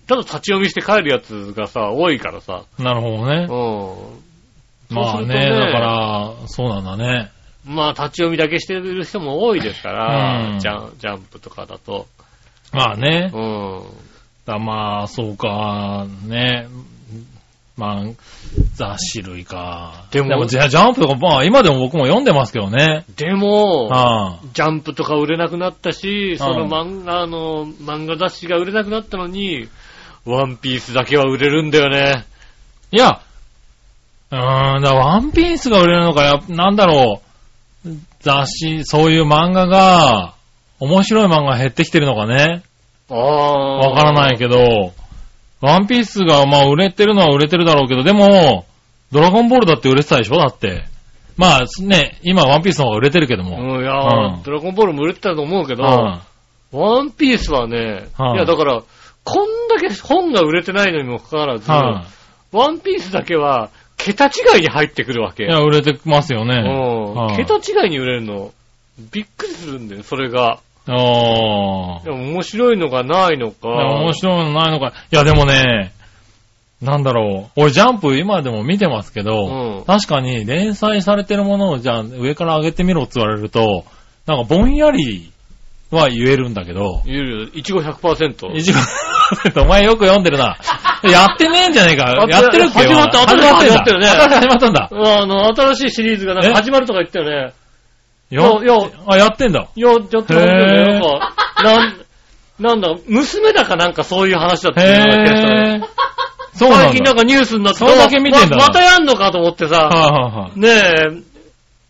[0.06, 3.28] ただ立ち読みして帰るやつがさ、多いからさ、なるほどうん。
[3.28, 3.46] ね。
[3.46, 4.10] そ
[4.90, 7.30] うまあするとね、だから、そうなんだね。
[7.66, 12.06] まあ、立ち読みだけしてる人も多いですから、うんジャンジャンプとかだと。
[12.72, 13.30] まあね。
[13.32, 13.82] うん。
[14.46, 16.68] だまあ、そうか、ね。
[17.76, 18.04] まあ、
[18.74, 20.06] 雑誌類か。
[20.12, 23.04] でもジャジャンプとか、まあ今でも僕も読んでますけどね。
[23.16, 29.68] でも、あジャンプとか売れなくなったし、そのうん漫画の、漫画雑誌が売れなくなったのに、
[30.24, 32.24] ワンピースだけは売れるんだよね。
[32.92, 33.20] いや、
[34.30, 37.22] うーん、だワンピースが売れるのか、やなんだろ
[37.84, 37.90] う。
[38.20, 40.34] 雑誌、そういう漫画が、
[40.78, 42.62] 面白い漫画減ってきてるのかね。
[43.10, 43.78] ああ。
[43.78, 44.92] わからないけど、
[45.60, 48.66] ワンピースがまあ売れてるのは売れてるだろうけど、でも、
[49.12, 50.36] ドラゴンボールだって売れてたでしょ？
[50.36, 50.84] だって。
[51.36, 53.76] まあね、今ワンピースの方が売れてるけども。
[53.76, 56.20] うん、いやー、うんドラゴンボールも売れてたと思うけど、うん
[56.72, 58.82] ワンピースはね、はいいやだから、
[59.22, 62.04] こんだけ本が売れてないのにもかかわらず、は
[62.50, 65.44] ワンピースだけは、桁違いに入ってくるわけ。
[65.44, 65.46] い。
[65.46, 66.56] いや、売れてますよね。
[66.56, 68.52] うんはい桁違いに売れるの。
[69.12, 70.58] びっくりするんだよ、それが。
[70.86, 72.00] ああ。
[72.04, 73.68] でも面白いのがないのか。
[73.68, 74.92] 面白いのないのか。
[75.10, 75.92] いや、でもね、
[76.82, 77.60] なんだろう。
[77.60, 83.84] 俺、ジャンプ今でも見てますけど、うん確かに連載されてるものをじゃあ上から上げてみろって言われると、
[84.26, 85.32] なんかぼんやり
[85.90, 88.54] は言えるんだけど、いるよ、いちご100%。
[88.54, 88.82] 一番、
[89.64, 90.58] お前よく読んでるな。
[91.04, 92.06] やってねえんじゃねえか。
[92.06, 93.68] あやってるっけ始まった始まった
[94.30, 94.88] 始まったんだ。
[94.90, 97.52] あの、新しいシリーズがなんか始まるとか言ったよね。
[98.34, 99.68] やいやあ、やってんだ。
[99.74, 100.46] いや、やってますよね。
[100.46, 102.04] へーなんか、なん、
[102.58, 105.88] なんだ、娘だかなんかそういう話だったような気がしたねへぇー。
[106.54, 106.76] そうな。
[106.76, 110.60] 最近なんかニュースになってそれだけ見てんだままたやんのかと思ってさ、はいはいはい。
[110.60, 110.68] ね
[111.18, 111.22] え、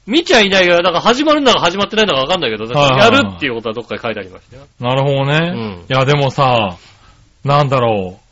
[0.07, 4.63] 見ちゃいないから、だから始まるんだか始まってないんだかわかんないけど、はいはいはいやるっていうことはどっかに書いてありましたよ。
[4.81, 5.53] なるほどね。
[5.55, 6.77] うんいや、でもさ、
[7.45, 8.25] なんだろう。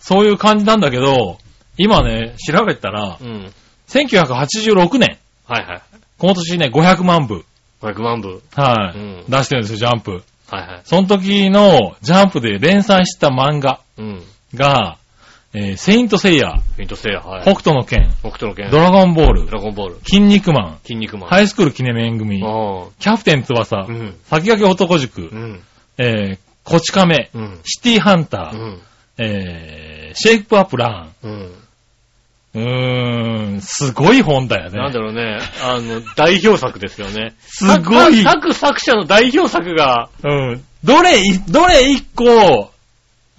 [0.00, 1.38] そういう感じなんだけど、
[1.76, 3.52] 今ね、調べたらう、ん。
[3.88, 5.82] 1986年、はいはい。
[6.18, 7.44] 今年ね、500万部、
[7.80, 8.42] 500万部。
[8.54, 10.22] はい、うん出してるんですよ、ジャンプ。
[10.50, 10.80] はいはい。
[10.84, 14.22] その時のジャンプで連載した漫画うん。
[14.54, 14.96] が、
[15.54, 17.42] えーセイントセイヤ、ミントセイヤ、はい。
[17.42, 18.70] 北斗の剣、北斗の剣。
[18.70, 19.94] ドラゴンボードル、ラゴンボール。
[20.04, 21.30] 筋肉マン、筋肉マン。
[21.30, 23.86] ハイスクール記念面組、あキャプテン翼あ。
[23.86, 24.16] う、ん。
[24.24, 25.60] 先駆け男塾う、ん。
[25.98, 27.60] えー、こち亀、うん。
[27.64, 28.80] シティハンター、うん。
[29.18, 31.52] えー、シェイプアップラうん。
[32.54, 32.60] ン。
[32.60, 34.78] うーん、すごい本だよね。
[34.78, 35.38] なんだろうね。
[35.62, 37.34] あの、代表作ですよね。
[37.40, 38.22] すごい。
[38.22, 40.64] 作作者の代表作が、うん。
[40.84, 42.70] どれい、どれ一個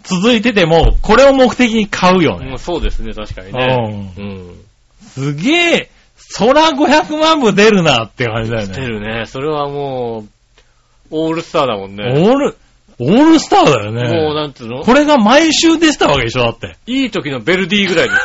[0.03, 2.59] 続いてても、これを目的に買うよねうん。
[2.59, 4.13] そうですね、確かにね。
[4.17, 4.53] うん。
[5.01, 5.89] すげえ、
[6.37, 8.87] 空500万部出るなって感じだよ出ね。
[8.87, 9.25] るね。
[9.25, 10.29] それはもう、
[11.11, 12.03] オールスターだもんね。
[12.05, 12.57] オール、
[12.99, 14.33] オールスターだよもう、ね。
[14.35, 14.83] なんつうの？
[14.83, 16.75] これが毎週出てたわけでしょだって。
[16.85, 18.21] いい時のベルディぐらいです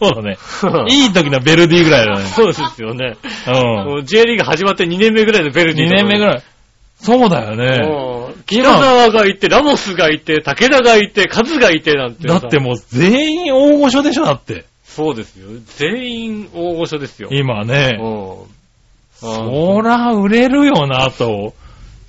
[0.00, 0.38] そうだね。
[0.62, 0.86] よ。
[0.88, 2.24] いい時のベルディぐらいだね。
[2.26, 3.16] そうですよね。
[3.46, 3.54] うん。
[3.86, 6.26] もう J リーグ始まって2年目ぐらいのベルディ2年目ぐい。
[6.26, 6.42] らい。
[7.02, 7.86] そうだよね。
[7.86, 12.26] もう北沢がいて、ラモスがいて、武田がいて、カズがいてなんて。
[12.26, 14.64] だってもう全員大御所でしょだって。
[14.84, 15.48] そうですよ。
[15.76, 17.28] 全員大御所ですよ。
[17.32, 17.98] 今ね。
[18.00, 18.60] うん。
[19.14, 21.54] そら売れるよなと、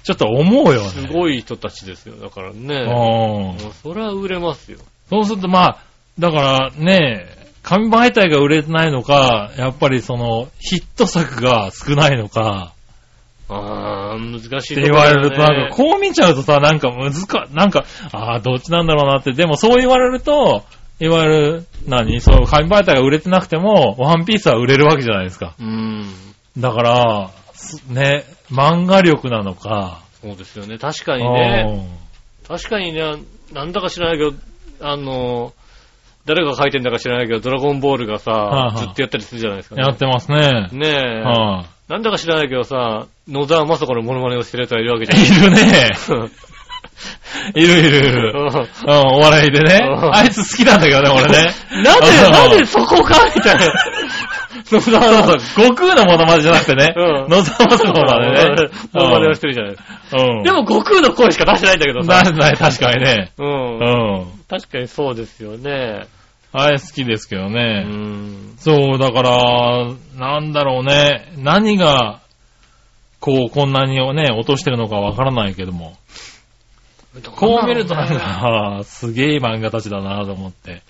[0.03, 0.89] ちょっと思うよね。
[0.89, 2.15] すごい人たちですよ。
[2.15, 2.75] だからね。
[2.75, 4.79] うんもうそりゃ売れますよ。
[5.09, 5.77] そうするとまあ、
[6.19, 12.73] だからね、紙媒体が売れてないのか、やっぱりその、ヒット作が少ないのか、
[13.49, 20.63] ああ、難しいって言われると、なんかこう見ちゃうとさ、なんか難か、なんか、ああ、どっちなんだろうなって、でもそう言われると、
[21.01, 22.21] いわゆる、何？
[22.21, 25.55] そう、紙媒体が売れてなくても、ワンピースは売れるわけじゃないですか。
[25.59, 26.05] うん。
[26.57, 30.77] だから、すね、漫画力なのか、そうですよね。
[30.77, 31.89] 確かにね。
[32.47, 33.01] 確かにね、
[33.51, 35.53] なんだか知らないけど、あの、
[36.25, 40.69] 誰が書いてんだか知らないけど、ドラゴンボールがさ、はいはいずっとやったりするじゃないですか、うんやってますね。
[40.71, 45.25] ねえ、はなんだか知らないけどさ、野沢雅子のモノマネをしてる奴がいるわけじゃい。
[45.25, 45.89] いるね。
[46.09, 46.29] な
[47.55, 48.33] いいるいるいる。
[48.35, 48.67] うんうん、
[49.15, 49.79] お笑いでね。
[49.81, 51.53] うんあいつ好きなんだけどね、俺ね。
[51.83, 53.61] なんなぜそこかみたいな。
[54.75, 56.93] 野そう沢そう、悟空のモノマネじゃなくてね。
[56.95, 58.69] うん野沢雅子のモノマネね。
[58.93, 59.83] モノマネをしてるじゃないです
[60.15, 60.23] か。
[60.23, 60.43] うん。
[60.43, 62.23] でも、悟空の声しか出してないんだけどさ。
[62.23, 63.31] 出ない、確かにね。
[63.37, 64.23] うんう。
[64.23, 64.25] ん。
[64.47, 66.07] 確かにそうですよね。
[66.53, 67.83] あれ好きですけどうね。
[67.83, 68.55] ん。
[68.57, 71.31] そう、だから、なんだろうね。
[71.37, 72.19] 何が、
[73.19, 75.95] こう、こんなにね、落としてるのかわからないけども。
[77.35, 80.81] こう見るとなんか、すげえ漫画たちだなと思って。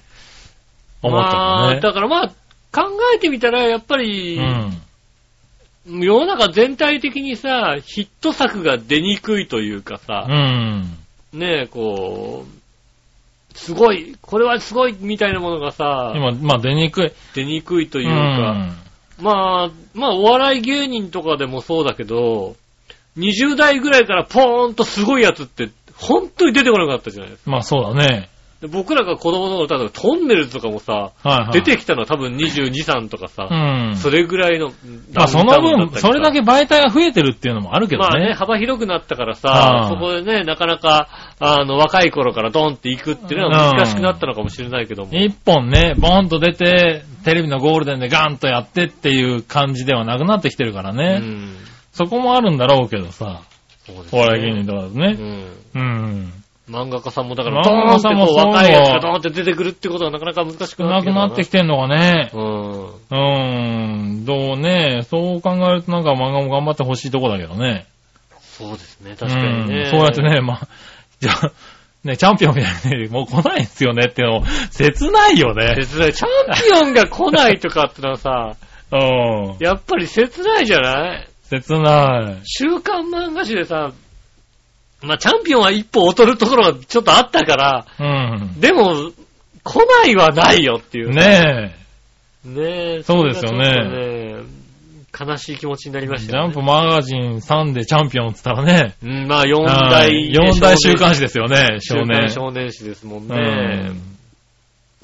[1.01, 2.31] 思ったまあ、けどだからまあ、
[2.71, 2.83] 考
[3.15, 4.81] えてみたら、やっぱり、ね。
[5.85, 10.97] 世の中全体的にさ、ヒット作が出にくいというかさう、ん。
[11.33, 11.39] うん。
[11.39, 17.11] ねえ、こう、すごい、これはすごいみたいなものがさ、今、まあ出にくい。
[17.33, 18.75] 出にくいとというか、
[19.19, 22.55] まあ、まあ、お笑い芸人とかでもそうだけど、
[23.17, 27.51] 20代ぐらいからポーンとすごいやつって、本当に出てこなかったじゃないですか。
[27.51, 28.29] まあそうだね。
[28.61, 31.51] で僕らが子供の頃、例えばトンネルズとかもさ、はいはい。
[31.51, 33.95] 出てきたのは多分22、3とかさ、うん。
[33.97, 34.71] それぐらいの、
[35.13, 38.33] まあその分、それだけ媒体が増えてるっていうのもあるけどまあね、ね。
[38.33, 45.11] 幅広くなったからあさあ、そこでね、なかなか、あの、若い頃からドンって行くっていうのは難しくなったのかもしれないけども。
[45.11, 51.17] 一本ね、ボンと出て、テレビのゴールデンでガンとやってっていう感じではなくなってきてるからうね。
[51.17, 51.55] ん。
[51.93, 53.41] そこもあるんだろうけどさ、
[54.11, 55.51] お笑い芸人とかだとね。
[55.73, 55.81] うん。
[55.81, 56.40] うん。
[56.71, 62.31] 漫画家さんもだから、漫画家さんも若いやつがドーンって出てくるってことがなかなか難しくなってなくなってきててんのがね。
[62.33, 62.85] うん。
[62.85, 64.25] うーん。
[64.25, 67.85] どうね、そう考えるとなんか漫画も頑張ってほしいとこだけどね。
[68.39, 69.75] そうですね、確かにね。
[69.81, 70.67] うんそうやってね、まあ、
[71.19, 71.51] じゃあ、
[72.03, 75.75] ね、チャンピオンみたいに、もう来ないんですよねっていうのも、切ないよね。
[75.75, 76.13] 切ない。
[76.13, 78.55] チャンピオンが来ないとかってのはさ、
[78.91, 79.55] うん。
[79.59, 81.27] やっぱり切ないじゃない？
[81.43, 82.41] 切ない。
[82.43, 83.91] 週刊漫画誌でさ、
[85.01, 88.03] まあ、チャンピオンは一歩劣るところがちょっとあったから、う
[88.37, 88.59] ん。
[88.59, 89.11] でも、
[89.63, 91.09] 来ないはないよっていう。
[91.09, 91.73] ね
[92.45, 92.49] え。
[92.49, 93.03] ねえ。
[93.03, 94.43] そうですよね
[95.19, 96.53] 悲しい気持ちになりましたよ、ね。
[96.53, 98.95] ジャンプマガジン3でチャンピオンって言ったらね。
[99.03, 102.21] うん、まあ、4は大、い四大週刊誌ですよね、少少年。
[102.21, 102.29] 年。
[102.29, 103.89] 少年誌ですもんうね。
[103.89, 104.11] ん。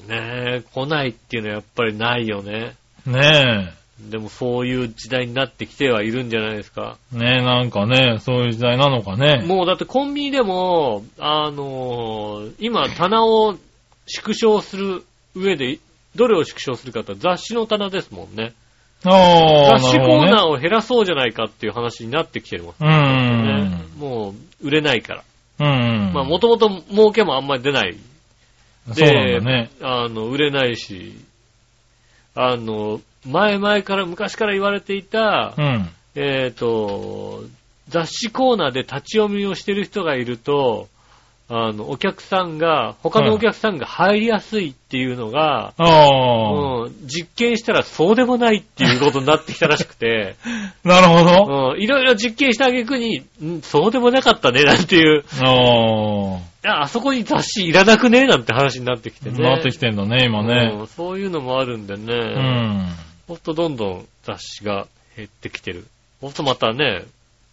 [0.08, 2.74] ねえ、来ないっていうのはやっぱりないよね。
[3.06, 6.96] ねでもそういう時代になってきてはいるんじゃないですか。
[7.12, 9.44] ねなんかね、そういう時代なのかね。
[9.44, 13.56] もうだってコンビニでも、あのー今棚を
[14.06, 15.78] 縮小する上で、
[16.14, 18.52] どれを縮小するかって雑誌の棚ですもんね。
[19.04, 20.44] ああ、雑誌コーナー。
[20.44, 22.90] ーを減らそうじゃないかっていう話になってきてますうね。
[22.90, 23.84] ん。
[23.98, 24.30] も
[24.62, 25.24] う売れないから。
[25.60, 26.12] うん。
[26.14, 27.96] まあもともと儲けもあんまり出ない。
[28.92, 29.70] そうなんだね。
[29.82, 31.14] あの、売れないし、
[32.34, 35.88] あの、前々から、昔から言われていた、うん。
[36.14, 37.44] えっ、と、
[37.88, 40.88] 雑誌コーナーで立ち読みをしてる人がいると、
[41.50, 50.36] あの、お客さんが、他のお客さんが入りやすいっていうのが、ああ、うん、実験したらそうでもないっていうことになってきたらしくて、
[50.84, 51.72] なるほど。
[51.72, 56.38] うん、いろいろ実験した挙句に、んそうでもなかったね、なんていう、あ
[56.70, 59.42] ああそこに雑誌いらなくねなんて話になってきてあ、ね。
[59.42, 60.82] なってきてんだね、今うね。
[60.82, 62.02] んそういうのもあるんでね。
[62.12, 62.88] うん。
[63.28, 65.86] ほんとどんどん雑誌が減ってきてる。
[66.20, 67.04] ほんとまたね、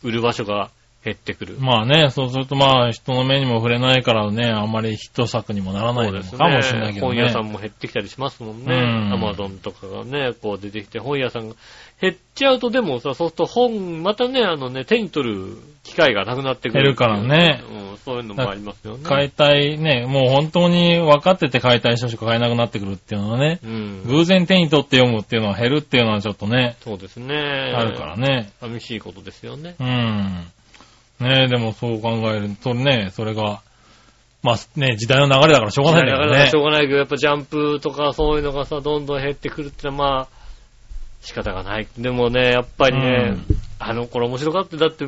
[0.02, 0.72] 売る場所が
[1.06, 1.58] 減ってくる。
[1.60, 7.16] まあね、そうするとまあ人の目にも触れないからね、あんまりヒット作にもならないのかもしれないけどね。
[7.16, 8.74] 本屋さんも減ってきたりしますもんね。
[8.74, 11.56] うんアマゾンとかがね、こう出てきて、本屋さんが
[12.02, 16.84] 減っちゃうとでもさ、そうすると本、またね、あのね、手に取る機会がなくなってくる。
[16.84, 19.04] 減るからねうん、そういうのもありますよね。
[19.04, 24.04] 買いたいね、もう本当に分かってて買いたい人しか買えなくなってくるっていうのはね、うん。
[24.06, 27.36] 偶然手に取って読むっていうのは減るっていうのはちょっとね、そうですね。
[27.36, 28.52] あるからね。
[28.60, 29.76] 寂しいことですよね。
[29.80, 30.48] うん。
[31.20, 33.62] ねえ、でもそう考えるとね、それが、
[34.44, 36.62] まあね、時代の流れだからしょうがないんだけどねだからしょ。
[36.62, 40.28] うがないけど、やっぱジャンプとかそういうのがさ、どんどん減ってくるってのはまあ、
[41.22, 41.88] 仕方がない。
[41.98, 44.78] でもね、やっぱりね、うんあの頃面白かった。
[44.78, 45.06] だって、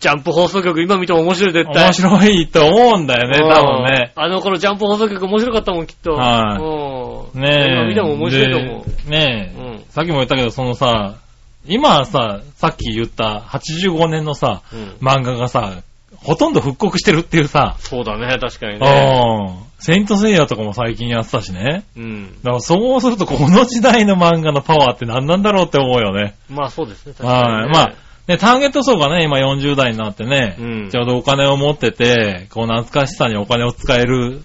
[0.00, 1.84] ジャンプ放送局今見ても面白い、絶対。
[1.84, 4.12] 面白いと思うんだよね、うん多分ね。
[4.16, 6.12] あの頃ジャンプ放送局面白かったもん、きっと。
[6.12, 7.72] はいうんねえ。
[7.72, 9.10] 今見ても面白いと思う。
[9.10, 11.16] でねえ、うんさっきも言ったけど、そのさ、
[11.66, 15.82] 今さ、さっき言った85年のさ、うん漫画がさ、
[16.16, 19.48] ほとんど復刻してるっていうさ、そうだね、確かにね。
[19.48, 19.72] うん。
[19.78, 21.84] セイントセイヤとかも最近やってたしね。
[21.96, 22.32] うん。
[22.42, 26.34] だからそうするとこの時代の漫画のパワーって何なんだろうって思うよね。
[26.48, 27.66] まあそうですね、確かはい。
[27.66, 27.72] にね。
[27.72, 27.94] まあ、
[28.28, 34.42] ね、ターゲット層がね、今40代になってね、うんちょうどお金を持ってて、こう懐かしさにお金を使える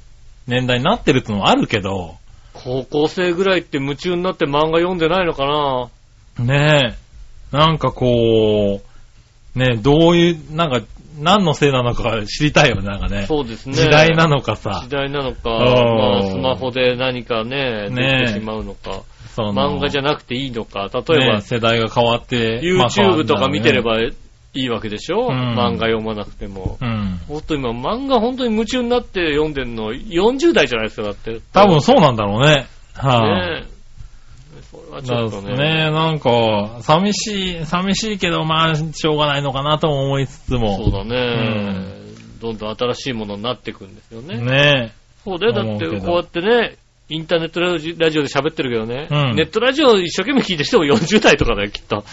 [0.48, 2.16] 年代になってるってのはあるけど、
[2.54, 5.90] 高校生ぐらいって夢中になって漫画読んでないのかな
[6.44, 7.07] ねえ、
[7.52, 10.82] なんかこう、ねえ、どういう、なんか、
[11.20, 13.26] 何のせいなのか知りたいよね、なんかね。
[13.26, 13.76] そうですね。
[13.76, 19.02] 時代なのかさ時、代なのか、うんまあ、スマホで何かね、ねできてしまうのか、
[19.36, 24.14] 漫画じゃなくていいのか、例えば、ね世代が変わって、YouTube とか見てればい
[24.54, 26.78] いわけでしょ、うん漫画読まなくても。
[26.80, 27.20] うん。
[27.28, 31.40] ほんと今、漫画本当に夢中になって読んでんの40代じゃないですか、だって。
[31.52, 32.68] 多分そうなんだろうね。
[32.94, 33.77] はい、ねえ。
[34.72, 35.56] それはちだょっとね。
[35.56, 40.78] ね、なんか、寂しい、寂しいけど、まあ、しょうがないのかなとも思いつつも。
[40.78, 41.94] そうだね、
[42.42, 44.40] どんどん新しいものになっていくんですよね。
[44.40, 45.54] ねそうだよ。
[45.54, 46.78] だって、こうやってね、
[47.10, 52.04] インターネットラジラジオで喋ってるけどね、うんネットラジオ一生懸命聞いてしても40代とかだよ、きっと。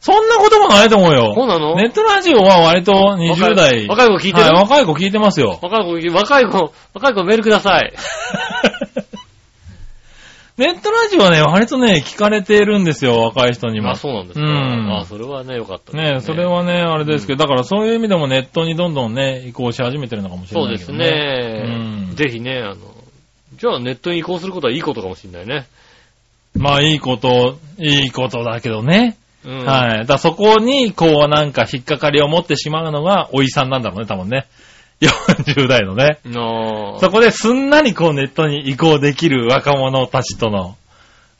[0.00, 1.34] そんなこともないと思うよ。
[1.36, 1.76] そうなの？
[1.76, 3.86] ネットラジオは割と20代。
[3.86, 4.46] 若い若い子聞いてる？
[4.46, 5.58] はい、若い子聞いてますよ。
[5.62, 7.92] 若い子、若い子、若い子メールください。
[10.62, 13.90] ネットラジオはね、割とね、聞かれてるんですよ、若い人にも。
[13.90, 14.46] あ、そうなんですか。
[14.46, 21.68] うんあ、それはね、よかったねそれはね、あれですけど、だからそういう意味でもネットにどんどんね、移行し始めてるのかもしれそうですないけどね。
[21.68, 22.08] ね。
[22.08, 22.76] うんぜひね、あの、
[23.56, 25.66] じゃあネットに移行することはいいことかもしれないね。
[26.54, 29.16] まあいいこと、いいことだけどね。
[29.44, 29.64] うん。
[29.64, 30.06] はい。
[30.06, 34.46] だそこに、こうなんか引っかかりを持ってしまうのが、おいさんなんだろうね、多分ね。
[35.02, 36.18] 40代のね。
[37.00, 40.76] そこですんなりこうネットに移行できる若者たちとの、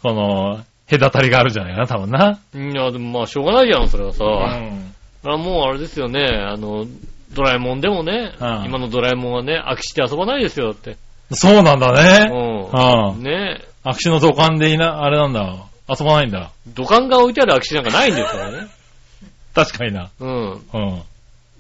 [0.03, 2.40] この、隔たりがあるんじゃないかな、多分な。
[2.55, 4.25] いや、でもまあ、しょうがないじゃん、それはさ。
[4.25, 4.94] うん。
[5.25, 6.85] あもうあれですよね、あの、
[7.33, 10.96] ドラえもんでもね、うん今のドラえもんはね、空き地で遊ばないですよ、だって。
[11.31, 12.29] そうなんだうね。
[12.29, 13.14] ん。
[13.14, 13.22] うん。
[13.22, 15.64] ね握手の土管でいな、あれなんだ。
[15.89, 16.51] 遊ばないんだ。
[16.68, 18.66] 土管が置いてある空き地なんかないんですからね。
[19.55, 20.11] 確かにな。
[20.20, 20.51] うん。
[20.51, 21.03] うん。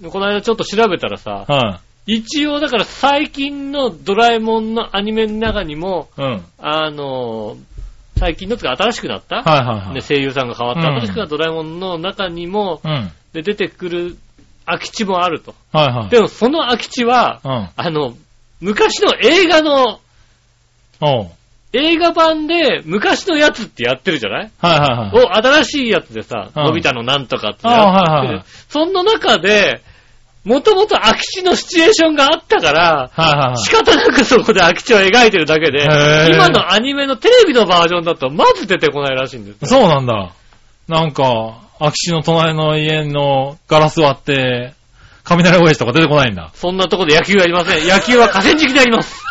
[0.00, 6.22] でこの間ちょっと調べたらさ、は一応だから最近のドラえもんのアニメの中にも、い。
[6.22, 6.44] うん。
[6.58, 7.56] あの、
[8.18, 9.94] 最近のつか新しくなった、はいはいはい。
[9.94, 13.10] ね、声優さんが変わった、うん新しくなったドラえもんの中にも、うん。
[13.32, 14.16] で出てくる
[14.66, 15.54] 空き地もあると。
[15.72, 16.08] はいはい。
[16.10, 17.68] でもその空き地は、うん。
[17.76, 18.14] あの、
[18.60, 20.00] 昔の映画の、
[21.00, 21.30] おう。
[21.72, 24.50] 映画版で昔のやつってやってるじゃない？
[24.60, 25.24] はいはいはい。
[25.24, 29.80] お、新しいやつでさ、うんのび太のなんとかってあやってはいはいはいそんな中で、
[30.44, 33.58] もともと空き地のシチュエーションがあったから、はいはいはい。
[33.58, 35.84] 仕方なくそこで空き地を描いてるだけで
[36.34, 39.68] 今のアニメのテレビのバージョンだとまず出てこないらしいんですよ。
[39.68, 40.32] そうなんだ。
[40.88, 44.74] なんか、空き地の隣の家のガラス割って、
[45.24, 46.50] 雷親父とか出てこないんだ。
[46.54, 47.86] そんなとこで野球やりません。
[47.88, 49.22] 野球は河川敷でやります。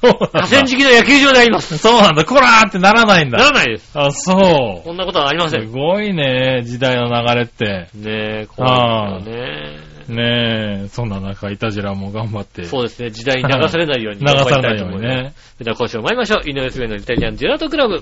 [0.00, 1.76] そうなんだ河川敷の野球場でやります。
[1.76, 2.24] そうなんだ。
[2.24, 3.44] こらーってならないんなだ。
[3.46, 3.90] らないです。
[3.94, 4.86] あ、そう。
[4.86, 5.70] こんなことはありますせん。
[5.72, 7.88] ごいね、時代の流れって。
[7.94, 9.87] ねえ、怖いですよね。
[10.08, 12.64] ねえ、そんな中、イタジラも頑張って。
[12.64, 15.00] そうですね、時代に流されないように流頑張されないように。
[15.02, 15.34] ね。
[15.56, 16.48] それでは今週も参りましょう。
[16.48, 17.94] 井上杉のイタリアンジェラートクラブ。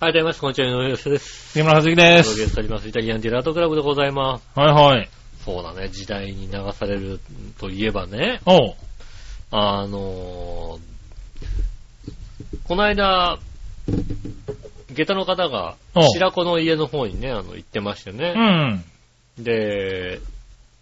[0.00, 1.52] はい、どうもこんにちは、井上杉です。
[1.52, 2.48] 杉村和樹でお届けす。
[2.48, 2.88] しております。
[2.88, 3.76] イタリアンジェラートクラブ。
[3.76, 4.48] でございます。
[4.58, 5.23] はいはい。
[5.44, 7.20] そうだね、時代に流される
[7.58, 8.74] といえばね、おう。
[9.50, 10.94] あのー
[12.66, 13.38] この間、
[14.90, 18.32] 下駄の方がおう白子の家の方にね、あの、行ってましてうね。
[18.32, 18.84] ん。
[19.38, 20.20] で、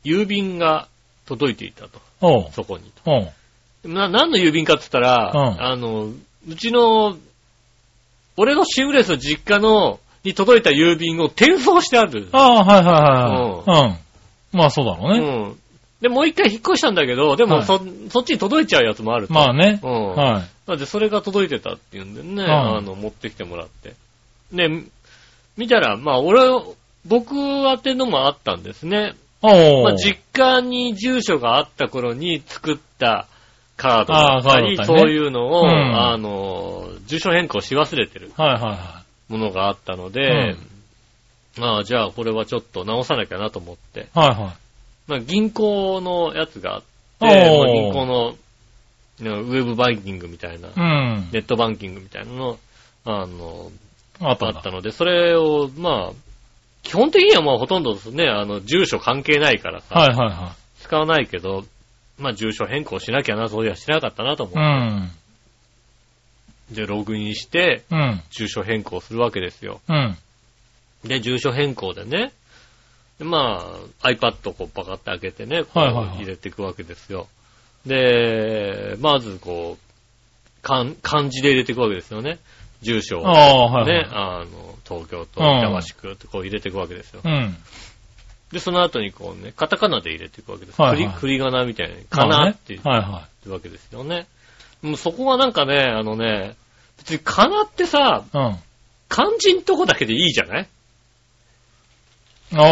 [0.05, 0.87] 郵便が
[1.27, 2.53] 届いていたと、おう。
[2.53, 2.93] そこに。
[3.05, 3.33] おう。
[3.85, 6.11] な、何の郵便かって言ったら、うんあの、
[6.49, 7.17] うちの、
[8.37, 12.29] 俺のシングレスの実家の、に届いた郵便を転送してある。
[12.31, 13.89] ああ、はいはいはい。
[13.89, 14.02] うん。
[14.53, 15.49] まあそうだろううね。
[15.49, 15.57] ん。
[16.01, 17.81] で、もう一回引っ越したんだけど、でもはいそ、
[18.11, 19.35] そっちに届いちゃうやつもあると。
[19.35, 19.81] まあね。
[19.83, 20.17] うん。
[20.17, 20.69] はい。
[20.69, 23.95] なんで、それが届いてたっていうんでね、んあの、持ってきてもらって。
[24.53, 24.69] で、
[25.57, 26.41] 見たら、まあ、俺、
[27.05, 29.15] 僕宛てのもあったんですね。
[29.43, 29.83] おう。
[29.85, 33.27] まあ、実家に住所があった頃に作った
[33.77, 40.72] カードだったり、そういうのを、うんあの、住所変更し忘れてるはいはいはものがあったので、ま
[41.61, 44.05] あ、じゃあ、これはちょっと直さなきゃなと思って、い。
[44.19, 44.37] はいはい。
[45.07, 48.33] まあ、銀行のやつがあって、銀行の、
[49.21, 51.29] ねウェブバンキングみたいな、うん。
[51.33, 52.59] ネットバンキングみたいなの、
[53.05, 53.71] あの、
[54.21, 56.13] あったので、それを、まあ、
[56.83, 61.65] 基本的にはもうほとんどですね、あの、住所関係ないからさ、はいはいは使わないけど、
[62.19, 64.57] まあ、住所変更しなきゃな、そういやしなかったなと思い。
[64.57, 65.15] うっ
[66.69, 66.75] て、ん。
[66.75, 68.23] で、ログインして、うん。
[68.31, 69.81] 住所変更するわけですよ。
[69.89, 70.17] うん。
[71.05, 72.33] で、住所変更でね、
[73.19, 73.65] でま
[74.03, 77.29] あ、iPad をこうパカって開けてね、こうはいはいはい入れていくわけですよ。
[77.87, 82.39] で、まずこう、漢漢字で入れていくわけですよね。
[82.83, 83.29] 住所を。
[83.29, 84.03] ああ、はいはい。
[84.05, 87.21] ね、あの、東京都うん板橋区ってこう入れていくわけですよ。
[87.25, 87.57] うん。
[88.53, 90.81] で、その後にこうね、カタカナで入れていくわけです。
[90.81, 94.27] はいはい振り、振り仮名みたいに、かなって言はいはうわけですよね。
[94.83, 96.55] もうそこがなんかね、あのね、
[96.99, 98.25] 別にかなってさ。
[99.09, 100.69] 漢字んとこだけでいいじゃない？
[102.55, 102.63] あ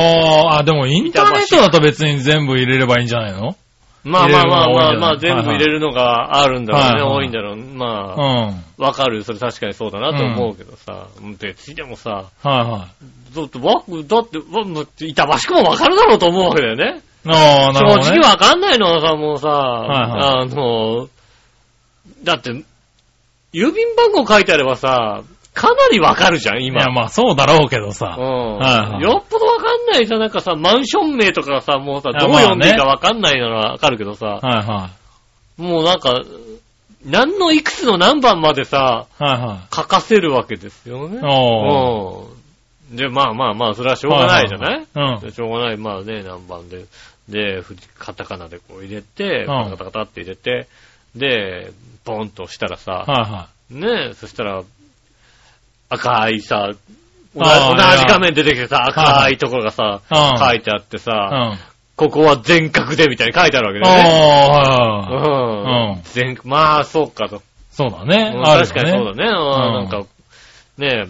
[0.55, 3.57] あ、あ、でもインターネットだと別に全部入れればいいんじゃないの？
[4.03, 7.57] まあまあまあまあまあ、全部入れるのがあるんだろうね、はいはい多いんだろう。
[7.57, 8.64] まうあ、ん。
[8.78, 9.22] わかる。
[9.24, 11.09] それ確かにそうだなと思うけどさ。
[11.39, 12.89] 別にでもさ、はいは
[13.33, 13.37] い。
[13.37, 17.03] だって、わ、だって、わ板橋区もわかるだろうと思うわけだよね。
[17.26, 18.18] ああ、な正るほど、ね。
[18.20, 21.09] 直わかんないのはさ、もうさ、はあの、
[22.24, 22.53] だって、
[23.53, 25.22] 郵便番号書いてあればさ、
[25.61, 26.80] かなりわかるじゃん、今。
[26.80, 28.16] いや、まあそうだろうけどさ。
[28.18, 34.90] うんはいはいよっぽどわかんないさ、なんかさ、マンション名とかさ、もうさ、いやどう読んでいいかわかんないならわかるけどさ、はいは
[35.58, 36.22] もうなんか、
[37.04, 39.22] 何のいくつの何番までさ、い。
[39.22, 41.20] はいは書かせるわけですよねい。。
[41.22, 42.26] おー。
[42.92, 42.96] うん。
[42.96, 45.76] で、まあまあまあ、それはしょうがないじゃない、はいはいはいでしょうがない。
[45.76, 46.86] まあね、何番で。
[47.28, 50.68] で、ふカタカナでこう入れて、んカタカタって入れて、
[51.14, 51.70] で、
[52.04, 53.12] ポンと押したらさ、うん。
[53.12, 54.62] はいはねえ、そしたら、
[55.91, 56.70] 赤いさ、
[57.34, 57.51] 同じ
[58.09, 61.59] 画面出てきてさ、はい赤いところがさ、うん書いてあってさ、ん。
[61.97, 66.41] ここは全角でみたいに書いてあるわけあだよね。
[66.45, 67.43] まあ、そうかと。
[67.70, 68.32] そうだね。
[68.43, 69.24] 確かにそうだね。
[69.26, 70.07] なんか、
[70.78, 71.09] ねえ、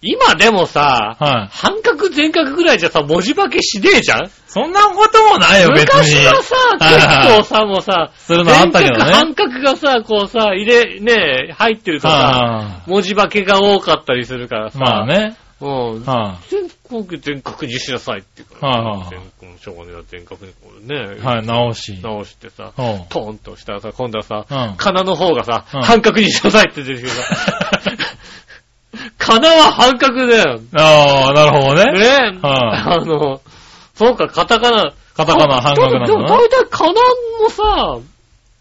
[0.00, 1.48] 今でもさ、はい。
[1.50, 4.30] 半角全角ぐらいじゃさ、文字化けしねえじゃん？
[4.46, 6.14] そんなこともないよ、別に。
[6.14, 14.70] 昔はさ、結構さ、もうさ、するのあったけどね全角半角がさ、こうさ、入れ、ねえ、入ってるとさ、は文字化けが多かったりするからい。
[14.70, 15.36] さ、まあね。
[15.60, 16.04] うん。
[16.04, 16.70] は全
[17.06, 21.20] 国全角にしなさいっていうから、はいはい全国、しょうがねえな全角にこうね、い。
[21.20, 21.98] はい、直し。
[22.00, 27.22] 直してさ、おうポンとしたらさ、今度はさ、うんかなの方がさ、うん半角にしなさいって出てくるさ、
[29.18, 30.60] かなは半角だよ。
[30.76, 31.92] ああ、なるほどね。
[31.92, 32.06] ね
[32.42, 33.40] え、はあの、
[33.94, 34.92] そうか、カタカナ。
[35.14, 37.98] カタカナ半角なんだなでも大体カナもさ、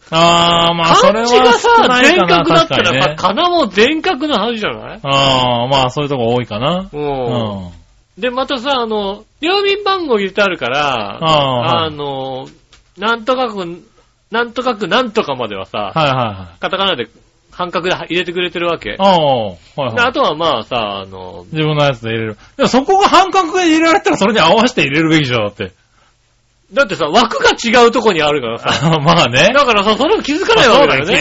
[0.10, 1.70] ああ、まあ、それは漢字がさ
[2.02, 3.28] 全かな、角だっ確かにねたらさ、。
[3.28, 5.00] カナも全角のはずじゃない？
[5.04, 6.90] ああ、まあ、そういうとこ多いかな。
[6.92, 6.98] う。
[6.98, 7.72] うんん。
[8.18, 12.48] で、またさ、あの、郵便番号入れてあるから、あーあの、
[12.98, 13.84] なんとかく、
[14.32, 17.08] なんとかくなんとかまではさ、はいはカタカナで
[17.58, 18.96] 半角で入れてくれてるわけ。
[19.00, 19.96] ああ、はいはい。
[19.96, 22.38] であとはまあさ、あの、自分のやつで入れる。
[22.56, 25.72] でもそこが半角が入れられたらそれに合わせて入れるべきじゃん、だって。
[26.72, 29.00] だってさ、枠が違うとこにあるからさ。
[29.02, 29.54] まあね。
[29.56, 31.14] だからさ、それも気づかないわけだよね。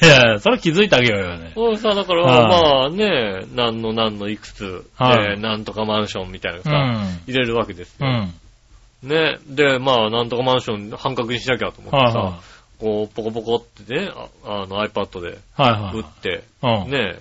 [0.00, 1.52] いやいや、それ気づいてあげようよね。
[1.54, 7.20] そうさ、だから、はいまあね、何の何のいくつはいで、なんとかマンションみたいなのうさ、ん。
[7.26, 8.06] 入れるわけですよ。
[8.06, 9.08] うん。
[9.10, 9.38] ね。
[9.46, 12.38] で、まあ、なんとかマンション半角にしなきゃと思ってさ、はいは
[12.82, 15.34] こう、ポコポコってね、ああの iPad でい。
[15.54, 15.98] はいはい。
[15.98, 16.90] 打って、うん。
[16.90, 17.18] ね、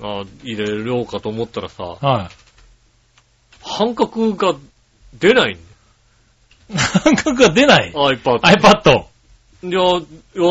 [0.00, 2.34] あ入れようかと思ったらさ、はい。
[3.62, 4.54] 半角が
[5.18, 5.58] 出ないん
[6.76, 7.92] 半角が出ない？
[7.92, 8.10] だよ。
[8.10, 8.38] iPad。
[8.40, 9.04] iPad。
[9.64, 9.80] いや、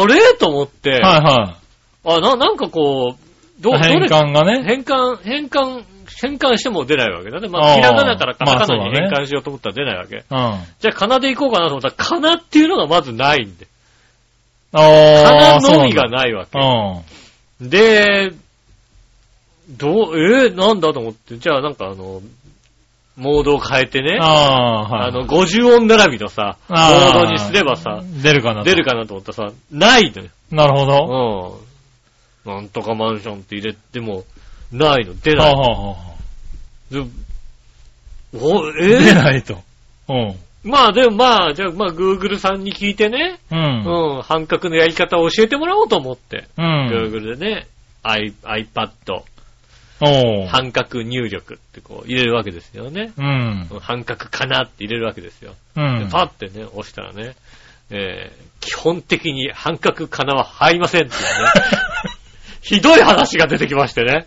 [0.01, 0.33] あれ？
[0.37, 1.57] と思って、はいは
[2.05, 3.79] あ、な、なんかこう、どい。
[3.79, 4.63] 変換がね。
[4.63, 5.85] 変換、変換、
[6.21, 7.47] 変換しても出ないわけだね。
[7.47, 10.17] まあ、ひらがなからカタカナに変換しようと思ったら出ないわけ。
[10.17, 10.23] うん。
[10.29, 13.67] あじゃあ、かなでいこうかなと思ったら、かなっていうのがまずないんで。
[14.81, 15.59] かあ。
[15.61, 16.09] なのみがい。
[16.09, 16.59] ないわけ。
[16.59, 17.69] うん。
[17.69, 18.31] で、
[19.69, 22.21] どう、えー、なんだと思って、じゃあなんかあの、
[23.15, 25.11] モードを変えてね、あ,、あはい。
[25.11, 30.29] の、50音並びのさ、モあードにすればさ、出るかなと出るかなと思ったらさ、ないのよ。
[30.51, 31.61] なるほど。
[32.45, 32.53] うん。
[32.53, 34.23] なんとかマンションって入れても、
[34.71, 35.53] ないの、出はない。
[35.53, 35.95] あはあは
[36.91, 36.99] で
[38.35, 39.03] お、あえー？
[39.05, 39.61] 出ないと。
[40.09, 40.35] うん。
[40.63, 43.55] まあでもまあ、じゃあまあ Google さんに聞いてね、う。
[43.55, 46.87] うんん、半角のやり方を教えてもらおうと思って、うん。
[46.89, 47.67] Google でね、
[48.03, 49.23] I、iPad。
[50.49, 53.13] 半角入力ってこう入れるわけですよね。
[53.17, 53.67] うん。
[53.79, 55.53] 半角かなって入れるわけですよ。
[55.77, 55.99] うん。
[55.99, 57.35] でパッてね、押したらね、
[57.89, 61.27] えー基本的に半角かなは入りませんっていうね。
[62.63, 64.25] ひどい話が出てきましてね。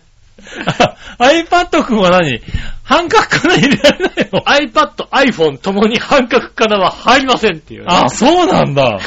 [1.17, 2.39] iPad 君は何？
[2.87, 7.87] 半角から入れられないの？iPad、iPhone ともに半角かなは入りませんっていう、ね。
[7.89, 8.99] あ、そうなんだ。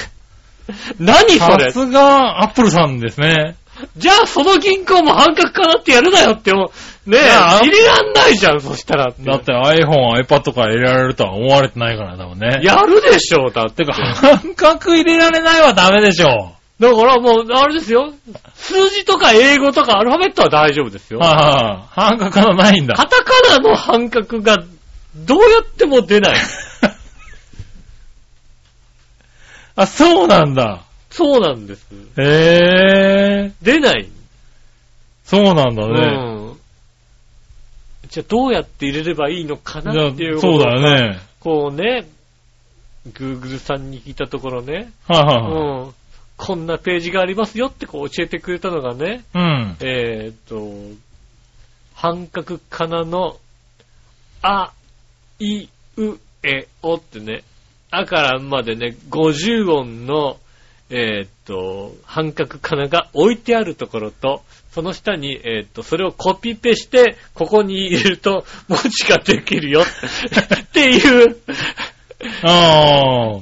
[1.00, 1.72] 何それ？
[1.72, 3.56] さすが、アップルさんですね。
[3.96, 6.70] じゃあその銀行も半角かなってやるなよっても
[7.06, 9.06] う、ねえ、入れらんないじゃん、そしたら。
[9.18, 12.60] だって iPhone、iPad から入れられるとは思われてないから多分ね。
[12.62, 13.84] やるでしょ、だって。
[13.86, 16.52] てか、半角入れられないはダメでしょ。
[16.80, 18.14] だからもう、あれですよ。
[18.54, 21.18] 数字とか英語とかアルファベットは大丈夫ですよ。
[21.18, 22.16] はいはい。
[22.16, 22.94] 半角からないんだ。
[22.94, 24.56] カタカナの半角が
[25.14, 26.36] どうやっても出ない。
[29.76, 30.80] あ、そうなんだ。
[31.10, 31.86] そうなんです。
[32.18, 33.52] へえ。
[33.60, 34.08] 出ない。
[35.24, 36.06] そうなんだうね。
[36.06, 36.56] ん。
[38.08, 41.18] じゃあどうやって入れればいいのかなじゃっていうあそうだよね。
[41.40, 42.08] こうね、
[43.12, 45.88] Google さんに聞いたところね、はいうはいはい。
[45.88, 45.99] ん。
[46.40, 49.76] こんなページがありますよってこう教えてくれたのがね、うん。
[49.80, 50.96] えーっと、
[51.94, 53.36] 半角かなの、
[54.40, 54.72] あ、
[55.38, 55.68] い、
[55.98, 57.44] う、え、おってね、
[57.90, 60.38] あからんまでね、50音の、
[60.88, 71.36] えーっと、半角かなが置いてあるところと、その下に、えーっと、それをコピペして、ここに入れると文字ができるよっていう。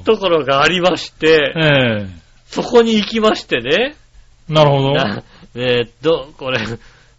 [0.03, 2.19] ところがありまして、ええ。
[2.49, 3.95] そこに行きましてね、
[4.49, 4.93] なるほど。
[4.93, 5.23] な
[5.55, 6.59] えーっと、これ、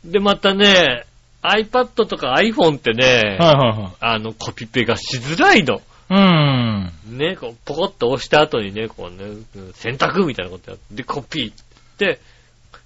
[0.04, 1.04] で、またね、
[1.42, 3.92] iPad とか iPhone ってね、はいはいはい。
[4.00, 5.80] あの、コピペがしづらいの。
[6.10, 6.92] うん。
[7.16, 9.24] ね、こう、ポコッと押した後にね、こうね、
[9.56, 11.54] うん選択みたいなことやって、で、コピーっ
[11.96, 12.18] て、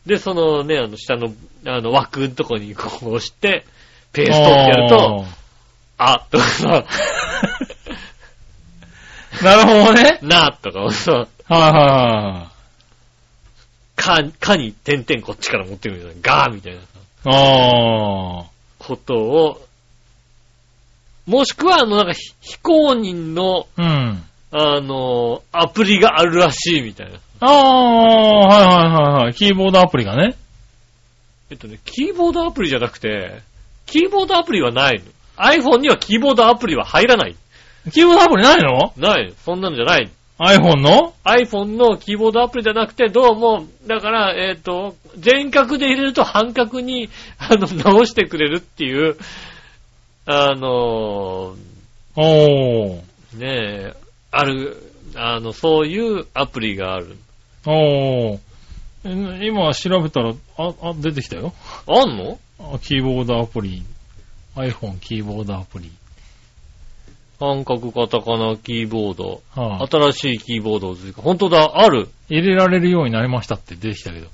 [0.05, 1.32] で、そのね、あの、下の、
[1.66, 3.64] あの、枠のとこにこう押して、
[4.12, 5.24] ペーストってやると、
[5.97, 9.45] あ、とかさ、あー。
[9.45, 10.18] なるほどね。
[10.22, 12.51] な、とかさ、はいは
[13.97, 16.80] か、かに点々こっちから持ってくるみたいな、ガーみたいな。
[17.26, 18.45] ああ。
[18.78, 19.66] ことを、
[21.26, 24.24] もしくは、あの、なんか、ひ非公認の、うん。
[24.53, 27.18] あの、アプリがあるらしいみたいな。
[27.40, 29.34] ああ、はいはいはいはい。
[29.34, 30.36] キーボードアプリがね。
[31.51, 33.42] えっとね、キーボードアプリじゃなくて、
[33.86, 35.05] キーボードアプリはないの。
[35.36, 37.36] iPhone にはキーボードアプリは入らない。
[37.92, 38.92] キーボードアプリないの？
[38.97, 39.34] ない。
[39.45, 40.11] そんなのじゃない。
[40.39, 47.09] ?iPhone の？iPhone のキーボードアプリじゃなくて、どうも、だから、えっ、と、全角で入れると半角に、
[47.39, 49.16] あの、直してくれるっていう、
[50.26, 51.55] あの
[52.16, 52.97] おー。
[53.35, 53.95] ねえ、
[54.30, 54.82] ある、
[55.14, 57.16] あの、そういうアプリがある。
[57.66, 58.39] おー。
[59.07, 61.53] え今調べたら、あ、あ、出てきたよ。
[61.87, 62.39] あんの？
[62.59, 63.82] あキーボードアプリ。
[64.57, 65.91] iPhone キーボードアプリ。
[67.41, 69.43] 半角カタカナキーボード。
[69.55, 71.22] はあ、新しいキーボードを追加。
[71.22, 72.09] 本当だ、ある。
[72.28, 74.28] 入れられるようになりましたって出てきたけど。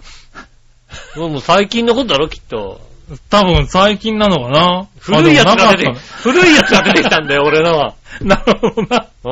[1.28, 2.80] もう最近のことだろ、きっと。
[3.28, 5.92] 多分最近なのかな古いやつが出て
[6.22, 7.94] 古いやつが出てきたんだよ、 俺のは。
[8.18, 9.06] たなるほどな。
[9.24, 9.28] う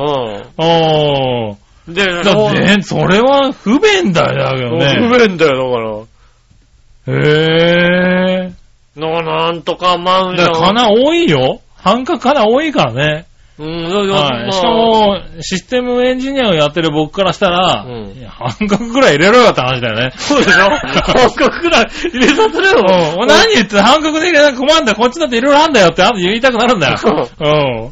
[0.57, 1.91] おー。
[1.91, 1.93] ん。
[1.93, 5.07] で、だって、それは不便だよ、だけどね。
[5.07, 7.17] 不便だよ、だから。
[7.17, 8.53] へぇ
[8.95, 10.37] な、なんとかマンー。
[10.37, 10.51] ション。
[10.51, 11.61] だから、かな多いよ。
[11.75, 13.25] 半角かな多いからね。
[13.59, 14.07] うん、はい。
[14.07, 20.11] まあしかも、システムエンジニアをやってる僕からしたら、うん半角ぐらい入れろよって話だよね。
[20.15, 20.69] そうでしょ？
[20.69, 23.15] 半角くらい入れさせろよ。
[23.21, 23.27] うん。
[23.27, 24.97] 何言って半角で入れなきゃ困んだよ。
[24.97, 26.97] こっちだっていろいろあんだよってあと言いたくなるんだよ。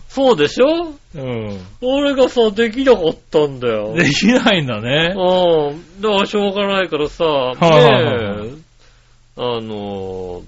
[0.07, 0.93] そうでしょ？
[1.15, 1.47] うん。
[1.49, 3.93] う俺がさ、できなかったんだよ。
[3.93, 3.95] ん。
[3.95, 5.13] できないんだね。
[5.17, 6.01] うん。
[6.01, 8.51] だからしょうがないからさ、ねえ、
[9.37, 10.43] あのー、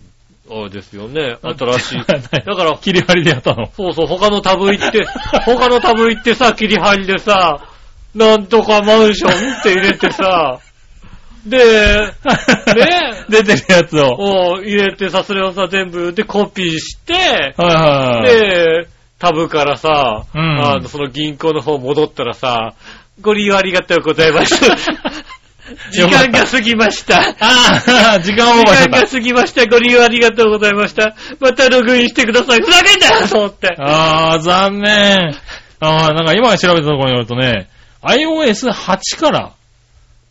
[0.69, 1.97] ですよね、新しい。
[2.05, 2.19] だ
[2.55, 3.71] から、切り張りでやったの？
[3.75, 5.05] そうそう、他のタブ行って、
[5.45, 7.67] 他のタブ行ってさ、切り張りでさ、
[8.15, 10.59] なんとかマンションって入れてさ、
[11.45, 12.13] で、ね？
[13.29, 14.15] 出てるやつを。
[14.17, 18.39] を入れてさ、それをさ、全部でコピーして、はいはいはい。
[18.39, 18.87] で、
[19.19, 22.73] タブからさ、うんあの、その銀行の方戻ったらさ、
[23.21, 24.55] ご利用ありがとうございます。
[25.91, 27.19] 時間が過ぎました。
[27.19, 29.65] ああ、 時間オー時間がバーしちゃっ過ぎました。
[29.65, 31.15] ご利用ありがとうございました。
[31.39, 32.59] またログインしてください。
[32.59, 33.67] ふざけんなよと思って。
[33.75, 33.83] た。
[33.83, 35.35] ああ、残念。
[35.79, 37.67] ああ、なんか今調べたところによるとね、
[38.03, 39.51] iOS8 から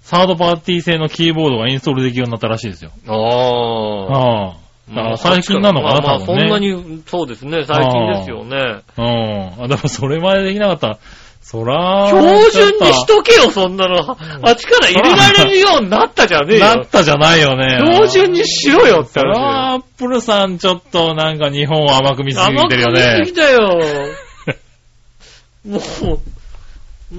[0.03, 2.93] サードパーティー製のキーボードがインストールできるようになったらしいですよ。
[3.07, 4.18] ああ。
[4.18, 4.68] ああ。
[4.89, 6.43] だから最近なのかな、まあまあ多分ね。
[6.43, 8.80] そんなに、そうですね、最近ですよね。
[8.97, 9.03] う
[9.61, 9.64] ん。
[9.64, 10.99] あ、でもそれまでできなかった。
[11.51, 14.19] そら、標準にしとけよ、そんなの。
[14.43, 16.87] あっちから入れられるようになったじゃねえっとなよっ。
[16.91, 17.79] たじゃないよね。
[17.79, 22.39] 標準にしろよって話アップルさんちょっとなんか日本を甘く見す。
[22.39, 23.39] ぎてるよね甘く見すぎ。
[23.39, 23.81] だよ。
[25.65, 25.79] も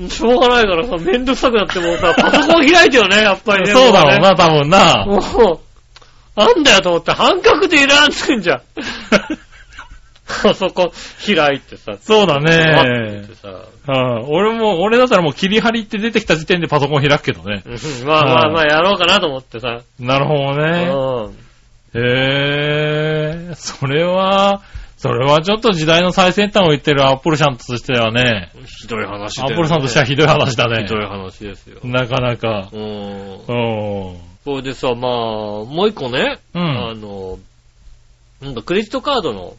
[0.05, 3.71] う、しょうがないからさ、めんどくさくなってもうさ、パソコン開いてよね、やっぱりね。
[3.73, 5.05] そうだろうもな、多分な。
[5.07, 5.11] ね。
[5.33, 5.61] も
[6.37, 8.61] う、なんだよと思って、半角でいらんつんじゃん。
[10.43, 10.91] パソコン
[11.35, 13.35] 開いてさ、そうだ待ねって。
[13.35, 13.49] さ、
[13.87, 17.63] うん俺も、俺だったらもう切り張りって出てきた時点でパソコン開くけどね。
[17.65, 19.79] う んまあまあまあやろうかなと思ってさ。
[19.99, 20.89] なるほどね。
[20.91, 21.49] うん
[21.91, 24.61] へえ、それは、
[24.97, 28.51] それはちょっと時代の最先端を言ってるアップルさんとしてはね、
[28.81, 30.87] ひどい話アップルさんとしてはひどい話だねひ。
[30.87, 31.79] どい話ですよ。
[31.83, 32.69] なかなか。
[32.71, 32.81] うん。
[32.81, 34.17] うん。
[34.45, 35.11] それでさ、まあ、
[35.65, 37.01] もう一個ね、うあん。
[37.01, 37.39] の、
[38.41, 39.57] なんだ、クレジットカードのお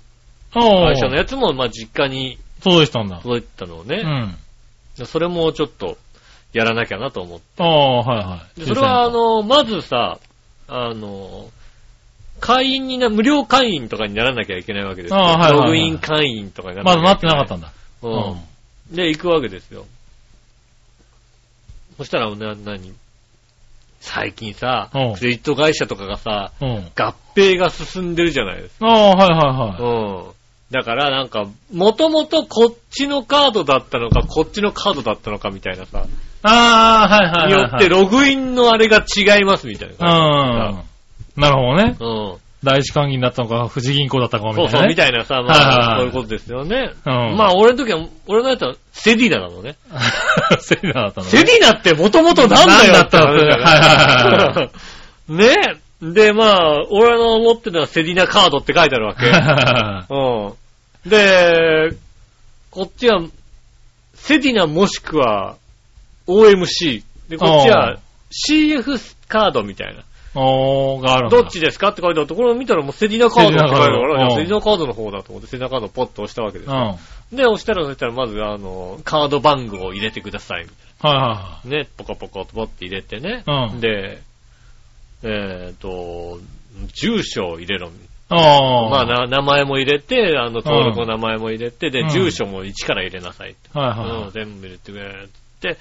[0.52, 3.20] 会社のやつも、まあ、実家にそうでしたんだ。
[3.20, 4.36] 届いてたのをうね、ん。
[5.04, 5.96] それもちょっと、
[6.52, 7.62] やらなきゃなと思って。
[7.62, 8.60] ああ、はいはい。
[8.60, 10.18] でそれは、あの、まずさ、
[10.68, 11.48] あの、
[12.40, 15.18] 会員にな、無料会員とかにならなきゃいけないわけですよ。
[15.18, 17.72] ああはいはいはいログイン会員とかにならまだなってきゃいけなかったんだ。
[18.02, 18.08] う。
[18.08, 18.96] うんん。
[18.96, 19.86] で、行くわけですよ。
[21.96, 22.94] そしたら、な、なに
[24.00, 26.90] 最近さうん、クレジット会社とかがさ、うん。
[26.96, 28.86] 合併が進んでるじゃないですか。
[28.86, 29.82] ああ、はいはいはい。
[29.82, 30.39] うん。
[30.70, 36.06] だから、なんか、もともとこっちのカードだったのか、こっちのカードだったのかみたいなさ、
[36.42, 37.72] ああ、はいはいにはいはい。
[37.72, 40.84] よってログインのあれが違いますみたいなう感
[41.36, 41.40] ん。
[41.40, 41.96] なるほどね。
[41.98, 42.04] じ。
[42.04, 42.34] うん。
[42.62, 44.88] 第一関銀だったのか、富士銀行だったのかみそうそう、たいなね。
[44.90, 46.92] みたいなさ、はいまあ、はいそういうことですよね。
[47.04, 49.76] うんまあ、俺の時は、俺のやつはセディナなのね。
[50.60, 51.32] セリナだったのね。
[51.32, 54.70] セディナってもともとなんだよだったのはいはいは
[55.28, 59.26] い ねで、まあ、俺の持ってるのはセディナカードって書いてあるわけ。
[59.30, 60.59] は うん。
[61.06, 61.96] で、
[62.70, 63.22] こっちは、
[64.14, 65.56] セディナもしくは
[66.26, 67.02] OMC。
[67.28, 67.98] で、こっちは
[68.30, 70.04] CF カードみたいな。
[70.34, 71.30] おー、がある。
[71.30, 77.36] どっちですかって書いてあるところを見たらもうセディナカードって書いてあるから、セディナカードの方だと思って、セディナカードをポッと押したわけですうん。
[77.36, 80.66] で、押したら、そしたらまず、あの、カード番号を入れてください。
[81.00, 83.42] はね、ポコポコとポって入れてね。
[83.46, 84.20] うんで、
[85.24, 86.38] えっ、と、
[86.94, 87.88] 住所を入れろ。
[87.88, 87.90] い
[88.36, 93.78] まあな、名前も入れて、あの、登録のうん名前も入れて、で、うん住所も1から入れなさいって。
[93.78, 95.28] はいはいうん、全部入れてくれっ
[95.60, 95.78] て。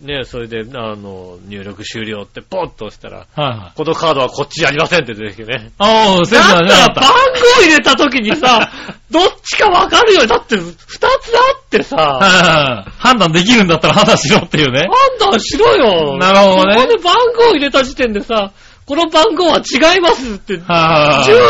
[0.00, 3.76] ね、それで、あの、入力終了ってポッと押したら、はいはい。
[3.76, 5.70] このカードはこっちじゃありませんって出てきてね。
[5.78, 8.70] あー、セリナだったらじゃなかっ番号入れた時にさ、
[9.10, 10.26] どっちかわかるよ。
[10.26, 11.84] だって、二つあってた。
[11.84, 12.90] さ、はいはい。
[12.98, 14.88] 判断できるんだったら判断しろっていうね。
[15.20, 16.18] 判断しろよ。
[16.18, 18.50] なるほどねそこで番号入れた時点でさ、
[18.86, 20.64] この番号は違いますって、住。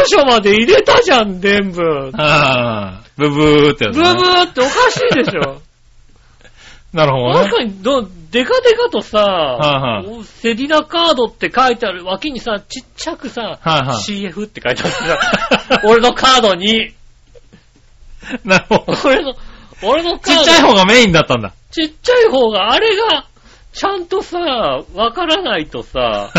[0.07, 1.83] 所まで入れたじゃん、全部。
[2.13, 3.11] ブはい。
[3.17, 4.09] ブブーってやつね。
[4.09, 5.61] ーブーっておかしいでしょ。
[6.95, 7.57] なるほどね確。
[7.57, 16.95] かに、ど、デカデカとさ、はいはセディナカードって書いてある脇にさ、ちっちゃくさ、はいはい CF って書いてあるさ、 俺のカードに、
[18.45, 18.99] なるほど。
[19.05, 19.35] 俺の、
[19.83, 21.53] 俺のカードちっちゃい方がメインだったんだ。
[21.73, 23.27] ちっちゃい方が、あれが、
[23.73, 24.39] ちゃんとさ、
[24.95, 26.31] わからないとさ、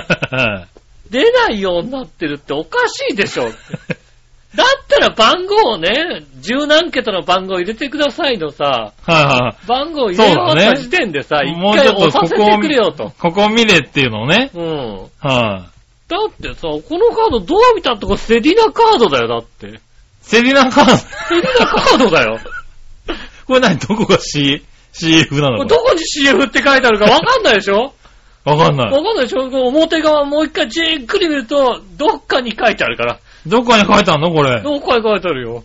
[1.10, 3.50] 出ないようになってるっておかしいでしょ。
[4.56, 11.52] だったら番号をね、十何桁の番号入れてくださいのさ、はいは番号入れ終わった時点でさ、い。
[11.52, 13.12] 一回押させてくれよと。
[13.20, 14.52] ここ見れっていうのをね。
[14.54, 15.10] うん。
[15.20, 15.66] は
[16.08, 19.82] だってさ、このカードどう見たってこれセディナカードだよ、だって。
[20.22, 20.98] セリナカード？
[20.98, 21.06] セ
[21.42, 22.40] ディナカードだよ。
[23.46, 23.78] これ何？
[23.78, 25.58] どこが C、CF なの？
[25.58, 27.94] これどこに CF って書いてあるかわかんないでしょ？
[28.46, 28.92] わかんない。
[28.92, 33.20] わかんないでしょ表側もう一回じっくり見ると、どっかに書いてあるから。
[33.48, 34.32] どっかに書いてあんの？
[34.32, 34.62] これ。
[34.62, 35.64] どどっかに書いてあるよ。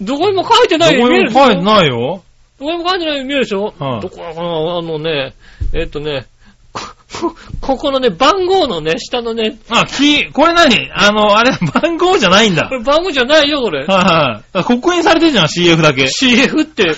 [0.00, 2.22] どこにも書いてないよこうに見えるでしょにも書いてないよ。
[2.58, 4.28] どこにも書いてないように見えるでしょはいどこかな？
[4.30, 4.34] あ
[4.82, 5.34] のね、
[5.74, 6.26] えっとね、
[6.72, 6.82] こ、
[7.20, 10.90] こここのね、番号のね、下のね、あ、き、これ何？
[10.94, 11.52] あの、あれ、
[11.82, 12.68] 番号じゃないんだ。
[12.68, 13.84] これ番号じゃないよ、これ。
[13.84, 14.64] はいはい。
[14.64, 16.04] 刻印されてるじゃん、CF だけ。
[16.04, 16.94] CF って、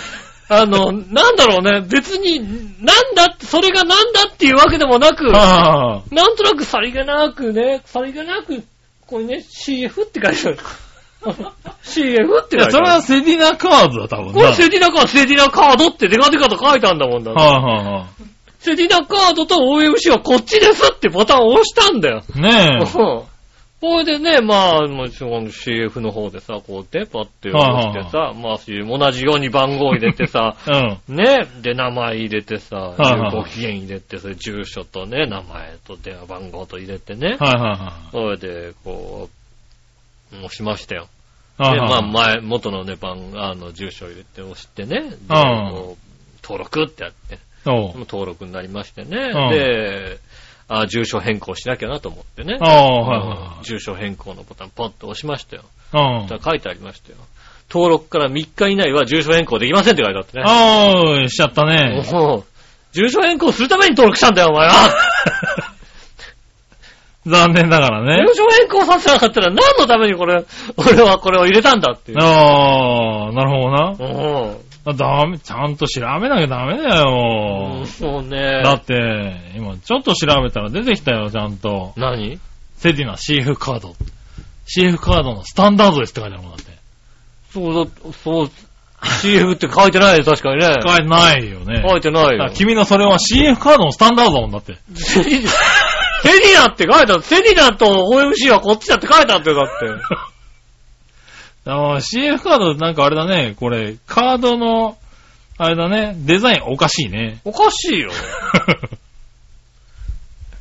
[0.54, 2.40] あの、なんだろうね、別に、
[2.84, 8.62] なんだって、それがなんだっていうわけでもなく、あなんとなくさりげなくね、さりげなく、こ
[9.06, 10.58] こにね、CF って書いてある。
[11.84, 12.72] CF って書いてあいや、る。
[12.72, 14.32] それはセディナカードだ、多分な。
[14.32, 17.32] これセディナカード、セディナカードってデカデカと書いてあるんだもんだ。
[17.32, 18.06] はいは
[18.58, 22.22] セディナカードと OMC はこっちですってボタンを押したんだよ。
[22.36, 23.31] ねうん
[23.82, 31.00] これでね、まあ、もちろん CF の方でさ、こうやってパッて押してさ、まあ、同じように番号入れてさ、え。
[31.10, 31.16] うん。
[31.16, 39.28] ね、で、名前入れてさ、はいはいご機嫌入れて、それ住所とね、名前と電話番号と入れてね、はいはそれで、こ
[40.32, 41.08] う、押しましたよ。
[41.58, 41.72] いはい。
[41.74, 45.16] で、まあ、前、元のね、番、あの、住所入れて押してね、で
[46.40, 49.50] 登録ってやって、登録になりましてね、うん。
[49.50, 50.18] で、
[50.68, 55.64] あ、住所変更しなきゃなと思ってね、ああ、はいはうん住所変更のボタンポッと押しましたよ。
[55.92, 56.22] いはい。
[56.22, 57.18] うんそしたら書いてありましたよ。
[57.70, 60.44] 登録から3日以内は住所変更できませんって書いてあってね。
[60.46, 62.04] ああ、しちゃったね。
[62.12, 62.44] もう
[62.92, 64.74] 住所変更するために登録したんだよ、お前は。
[67.24, 68.34] 残念ながらね住。
[68.34, 70.44] 所変更させなかったら何のためにこれ、
[70.76, 72.18] 俺はこれを入れたんだっていう。
[72.20, 73.94] ああ、なるほどな。
[74.84, 77.84] ダメ、ちゃんと調べなきゃダメだよ。
[77.86, 78.62] そうね。
[78.64, 81.92] だって、今ちょっと調べたら出てきたよ、ちゃんと。
[81.96, 82.40] 何？
[82.76, 83.94] セディナ CF カード。
[84.66, 86.72] CF カードのスタンダードですって書いてあるもんだって。
[87.52, 88.50] そうだ、そう、
[89.02, 90.74] CF って書いてないよ、確かにね。
[90.84, 91.84] 書いてないよね。
[91.88, 92.50] 書いてないよ。
[92.52, 94.78] 君のそれは CF カードのスタンダードだもんだって。
[94.94, 95.48] セディ
[96.22, 97.22] セディナって書いてある。
[97.22, 99.86] セディナと OMC はこっちだって書いてあったよ、だって。
[101.64, 104.98] あー CF カードなんかあれだね、これ、カードの、
[105.58, 107.40] あれだね、デザインおかしいね。
[107.44, 108.10] おかしいよ。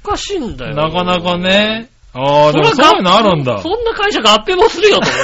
[0.04, 0.76] おかしいんだよ。
[0.76, 1.90] なかなかね。
[2.14, 3.60] ああ、でもそういうのあるんだ。
[3.60, 5.18] そんな会社合併もするよと思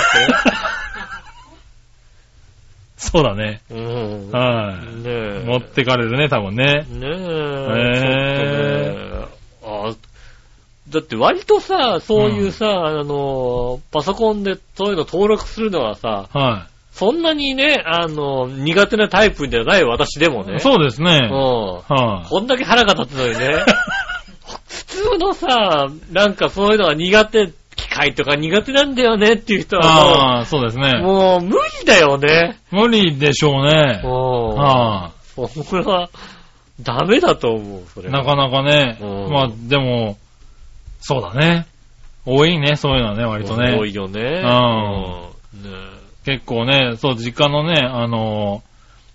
[2.98, 3.62] そうだね。
[3.66, 3.74] って。
[3.76, 4.32] うん。
[4.32, 4.76] はい。
[4.76, 5.44] ねえ。
[5.46, 6.64] 持ってかれるね、多分ね。
[6.66, 6.78] ねえ。
[6.80, 9.17] へちょっとねあ
[10.90, 20.56] だって割とさ、そういうさ、あの、パソコンでそういうの登録するのはさ、はそんなにね、あの、苦手なタイプじゃない私でもね。
[20.56, 20.60] い。
[20.60, 21.30] そうですね。
[21.32, 21.96] うん。
[21.96, 22.28] はい。
[22.28, 23.54] こんだけ腹が立つのにね。
[24.68, 30.94] 普通のさ、なんかそういうのが苦手、機械とか苦手なんだよねっていう人はああ、そうですね。
[31.00, 32.58] もう、もう無理だよね。
[32.72, 34.02] 無理でしょうね。
[34.04, 34.56] うん。
[34.56, 36.10] はそれは、
[36.82, 38.10] ダメだと思う、それ。
[38.10, 38.98] なかなかね。
[39.02, 40.18] うんまあ、でも、
[41.08, 41.66] そうだね。
[42.26, 43.78] 多いね、そういうのはね、割とね。
[43.80, 44.20] 多いよね。
[44.22, 45.72] うんうん。
[45.72, 45.78] ね
[46.26, 48.62] 結構ね、そう、実家のね、あの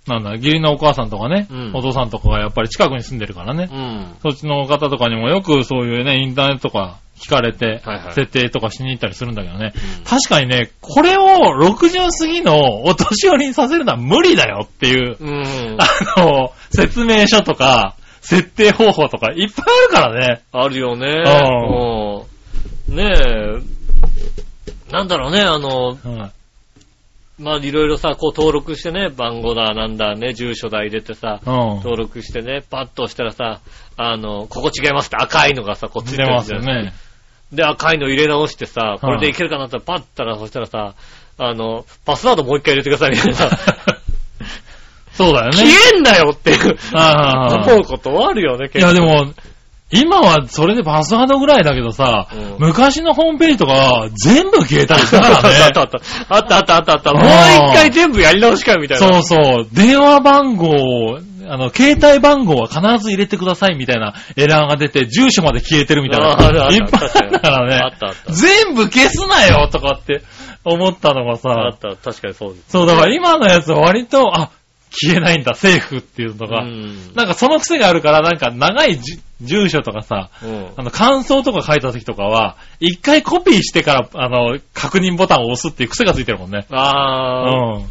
[0.07, 4.16] ーなんだ、義理のお母さんとかね、うんお父さんとかがやっぱり近くに住んでるからね、うん。
[4.22, 15.76] そっちの方とかにもよくそういうね、インターネットとか聞かれて、はいはい設定とかしに行ったりするんだけどね、うん確かにね、これを60過ぎのお年寄りにさせるのは無理だよっていう、うん。
[15.78, 20.43] あの、説明書とか、設定方法とかいっぱいあるからね。
[20.53, 21.07] あるよね。
[21.07, 22.97] ううん。
[22.97, 23.12] ね
[24.89, 24.93] え。
[24.93, 26.33] なんだろうね、あの、うん
[27.39, 31.53] まあ、いろいろさ、こう登録してね、番号だ、なんだね、住所だ入れてさ、うん。
[31.77, 33.61] 登録してね、パッと押したらさ、
[33.97, 36.61] あの、ここ違いますって赤いのがさ、こっち出ますよ。
[36.61, 36.93] ね。
[37.53, 40.95] で、赤いの入れ直してさ、これでいけるかなってパッたら、そしたらさ、
[41.39, 43.59] あの、パスワードもう一回入れてくださいみたいなさ、
[45.15, 45.57] そうだよね。
[45.57, 49.33] 消えんなよっていう、ああ思うことはあるよね、いやで、も、
[49.93, 55.55] 今はそれでパスワードぐらいだけどさ、うん昔のホームページとか全部消えたりしたからあったね。
[55.65, 55.99] あったあった。
[56.29, 57.11] あったあったあったあった。
[57.11, 59.07] うんもう一回全部やり直しかよみたいな。
[59.07, 59.67] そうそう。
[59.73, 66.31] 電話番号を、あの、携帯番号は必ず入れてくださいみたいなエラーが出て、住所まで消えてるみたいな。
[66.31, 67.81] ああるあるいっぱいあったからね。
[67.83, 68.33] あったあった。
[68.33, 70.23] 全部消すなよとかって
[70.65, 72.65] 思ったのがあさっ、た、確かにそうです。
[72.71, 74.51] そう、だから今のやつは割と、あ、
[74.93, 77.14] 消えないんだ、セーフっていうのが、うん。
[77.14, 86.66] なんかその癖があるから、なんか長いじ住所とかさ、うんあの、感想とか書いた時とかは、一回コピーしてから、あの、確認ボタンを押すっていう癖がついてるもんね。
[86.68, 87.90] うあー、ん。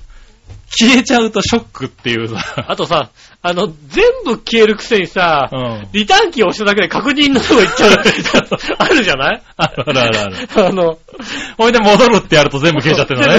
[0.73, 2.65] 消えちゃうとショックっていうさ。
[2.67, 3.09] あとさ、
[3.43, 5.87] あの、全部消えるくせにさ、うん。
[5.93, 7.97] リターンキー押しただけで確認のとこ行っちゃう。
[8.77, 9.41] あるじゃない？
[9.57, 10.35] あるあるある
[10.67, 10.99] あの、
[11.57, 13.33] ほいで戻るってやると全部消えちゃってるのね。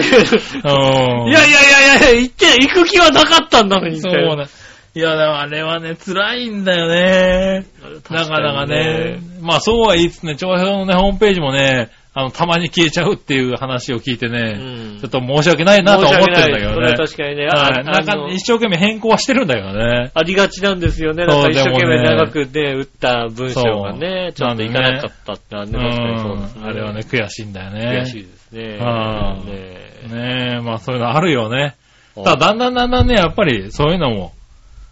[0.64, 1.30] うん。
[1.30, 4.10] いやいやいやいや、行って、行く気はなかったんだのにって。
[4.10, 4.46] そうね。
[4.94, 7.64] いや、でもあれはね、辛いんだよね。
[8.10, 9.20] なかなかね。
[9.40, 16.96] まあそうは言いつつね、長編のね、ホームページもね、あの、たまに消えちゃうっていう話を聞いてうね、んちょっと申し訳ないなとは思ってるんだけどそれはね。
[16.98, 17.48] 確かにね。
[17.50, 17.84] あはい。
[17.84, 20.10] なんか一生懸命変更はしてるんだけどね。
[20.12, 21.24] ありがちなんですよね。
[21.24, 26.64] なんか一生懸命長くね、打った文章がね、ちょっといかなかったってのはうね、確かにそうですん。
[26.66, 28.02] あれはね、悔しいんだよね。
[28.02, 28.78] 悔しいですね。
[28.82, 29.82] あーね
[30.12, 31.76] ねえ、まあそういうのあるよね。
[32.16, 34.32] えただ、だんだんだんだんね、やっぱりそういうのも、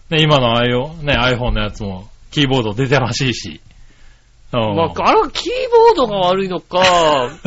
[0.08, 3.60] ね、今の iPhone のやつも、キーボード出てるらしいし。
[4.52, 6.82] うんまあ、あれはキーボードが悪いのか、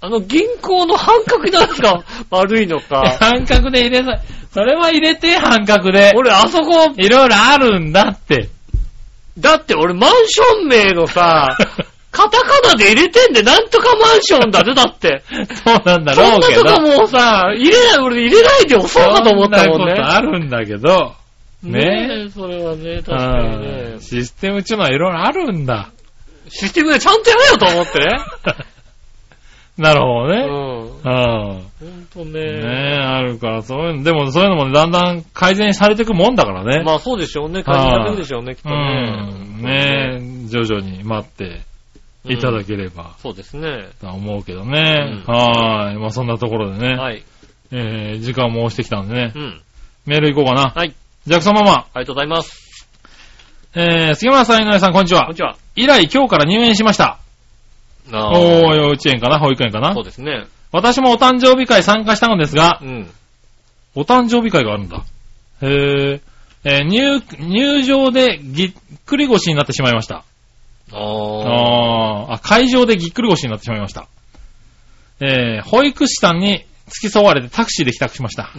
[0.00, 3.02] あの銀行の半角のやつが悪いのか。
[3.18, 4.20] 半角で入れさ、
[4.52, 6.12] それは入れて、半角で。
[6.14, 8.48] 俺、あそこ、いろいろあるんだって。
[9.38, 11.56] だって俺マンション名のさ、
[12.10, 15.22] カタカナで入れてんで、なんとかマンションだぜ、だって。
[15.64, 16.62] そうなんだそんなろうけど。
[16.64, 19.94] とこもうさ、入れない、俺入れないで押そうかと思ったもんね。
[19.94, 21.14] そんなことあるんだけど、
[21.62, 24.00] ねねえ、それはね、確かにねうん。
[24.00, 25.90] システムっていうのはいろいろあるんだ。
[26.50, 28.06] システムでちゃんとやれよと思ってね。
[29.78, 30.42] なるほどね。
[30.42, 30.82] うん。
[30.82, 31.14] う
[31.56, 31.70] ん。
[31.78, 32.94] ほんとねね。
[32.94, 36.82] え、あるから、そういうの、でもそういうのもねだんだん改善されていくもんだからね。
[36.82, 37.62] まあそうでしょうね。
[37.62, 39.28] 感じられるでしょうね、きっとうね。
[39.60, 39.62] ん。
[39.62, 41.60] ねえ、徐々に待って
[42.24, 43.90] いただければそうですね。
[44.00, 45.22] とは思うけどね。
[45.28, 45.96] うんはーい。
[45.98, 46.96] まあそんなところでね。
[46.96, 47.22] はい。
[47.70, 49.38] えー、時間も押してきたんでねう。
[49.38, 49.60] ん。
[50.06, 50.72] メール行こうかな。
[50.74, 50.94] はい。
[51.26, 51.72] ジャクソンママ。
[51.72, 52.88] ありがとうございます。
[53.74, 55.36] えー、杉村さん、井上さん、こんにちはこんに。
[55.36, 55.56] ちは。
[55.80, 57.18] 以来、今日から入園しました。
[58.10, 59.38] あおー、幼稚園かな？
[59.38, 59.94] 保育園かな？
[59.94, 60.46] そうですね。
[60.72, 63.10] 私もお誕生日会参加したのですがう、ん。
[63.94, 65.04] お誕生日会があるんだ。
[65.62, 66.20] へー。
[66.64, 68.72] えー入、入場でぎっ
[69.06, 70.16] くり腰になってしまいました。
[70.16, 70.24] あ
[70.92, 70.96] あ。
[70.96, 74.08] あーあ、会場でぎっくり腰になってしまいました。
[75.20, 78.52] えー、保育士さんに付き添われてタクシーで帰宅しました。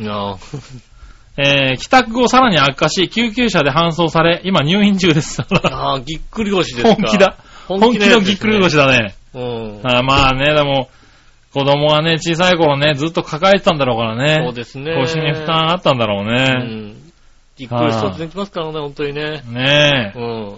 [1.39, 5.41] あえー、帰宅後さらに悪化し、救急車で搬送され、今入院中です。
[5.63, 6.95] あー、ぎっくり腰ですか。
[6.95, 7.35] 本気だ。
[7.67, 8.87] 本気のぎっくり腰だ。
[8.87, 9.15] だね。
[9.33, 9.79] うん。
[9.83, 10.89] あーまあね、でも、
[11.53, 14.43] 子供はね、小さい頃ね、ずっと抱えてたんだろうからね。
[14.45, 14.95] そうですね。
[14.95, 16.43] 腰に負担あったんだろううね。
[16.63, 16.95] ん。
[17.57, 19.41] ぎっくり腰突然きますからね、本当にね。
[19.49, 20.19] ねえ。
[20.19, 20.55] うん。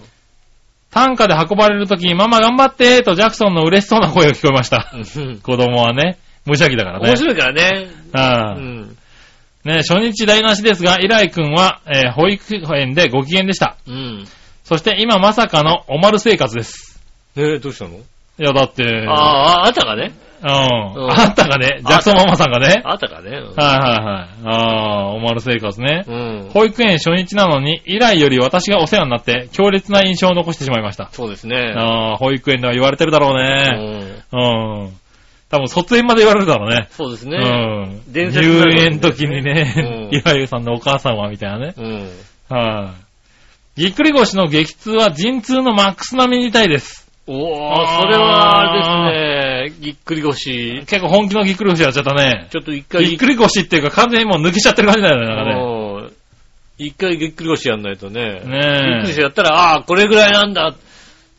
[0.90, 4.92] 担架で運ばれるとき、ママ頑張ってとジャクソンの嬉しそうな声が聞こえました。
[4.94, 7.08] うん子供はね、無邪気だからね。
[7.08, 7.88] 面白いからね。
[8.12, 8.81] ああうん。
[9.64, 12.44] ね初日台無しですが、イライ君は、えー保育
[12.76, 13.76] 園でご機嫌でした。
[13.86, 14.26] うん。
[14.64, 17.00] そして今まさかのおまる生活です。
[17.36, 17.96] えどうしたの？
[17.96, 17.98] い
[18.38, 20.12] や、だって、ああ、あったかね？
[20.42, 21.04] うん。
[21.04, 22.82] うんあったかね、ジャクソンママさんがね。
[22.84, 23.30] あったかね？
[23.30, 24.56] うんはいはいはい。
[24.56, 26.04] ああ、おまる生活ね。
[26.08, 26.50] うん。
[26.52, 31.10] 保育園初日なのに、以来より私がお世話になって、強烈な印象を残してしまいました。
[31.12, 31.74] そうですね。
[31.76, 34.22] ああ、保育園では言われてるだろううね。
[34.32, 34.36] ん。
[34.36, 34.92] うん。
[35.52, 36.88] 多分卒園まで言われるだろうね。
[36.92, 37.36] そうですね。
[37.36, 38.12] うん。
[38.12, 41.74] 伝説入園時にね、うん岩井さんのお母さんはみたいなね。
[41.76, 42.10] うん。
[42.48, 42.94] は
[43.76, 43.82] い。
[43.82, 47.06] ぎっくり腰の激痛は陣痛のマックス並みに痛いです。
[47.26, 49.10] おー、それはあ
[49.60, 50.84] れですね、ぎっくり腰。
[50.86, 52.48] 結構本気のぎっくり腰やっちゃったね。
[52.50, 55.62] ちょっと一回ぎっくり腰っていうか完全にもう抜けちゃってる感じだよね、なんかね。
[55.62, 56.12] うん
[56.78, 58.22] 一回ぎっくり腰やんないとね。
[58.22, 60.74] ぎっくりね腰やったら、ああー、これぐらいなんだ。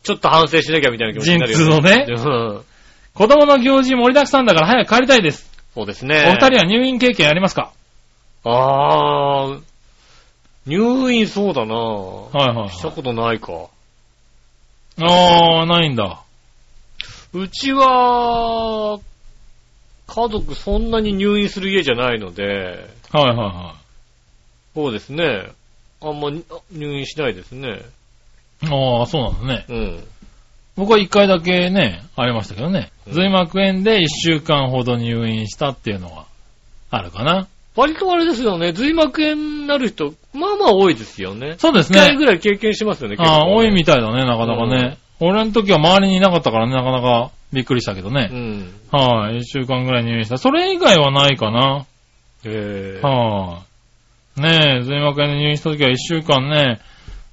[0.04, 2.64] ちょっと反省しなきゃみたいな気持ちになるよ、陣痛のねうん。
[3.14, 5.48] 子供の行事盛りだくさんだから早く帰りたいです。
[5.74, 6.24] そうですね。
[6.28, 7.72] お二人は入院経験ありますか？
[8.44, 9.60] あー、
[10.66, 13.52] 入院そうだなはいはいしたことないか。
[15.00, 16.22] あー、ないんだ。
[17.32, 18.98] うちは、
[20.06, 22.44] 家族そんなに入院する家じゃないので、
[23.12, 23.74] はいはいは
[24.74, 25.50] そうですね。
[26.00, 27.68] あんま入院しないですね。
[28.62, 28.66] い。
[28.66, 29.64] あー、そうなんだね。
[29.68, 30.04] うん。
[30.76, 32.90] 僕は一回だけね、ありましたけどね。
[33.06, 36.24] うん髄膜炎で一週間ほど入院したっていうのは
[36.90, 37.48] あるかな。
[37.76, 41.56] 割とあれですよね、髄膜炎になる人、まあまあ多いですよね。
[41.58, 41.98] そうですね。
[41.98, 44.96] 一回ぐらい経験しますよね、ああ、多いみみたいだね、なかなかね。
[45.20, 48.26] 俺の時は周りにいなかったからね、なかなかびっくりしたけどうね。
[48.26, 48.72] ん。
[48.90, 50.38] はい、一週間ぐらい入院した。
[50.38, 51.86] それ以外はないかな。
[52.44, 53.62] えー、は
[54.38, 54.40] い。
[54.40, 56.80] ねえ、髄膜炎で入院した時は一週間ね、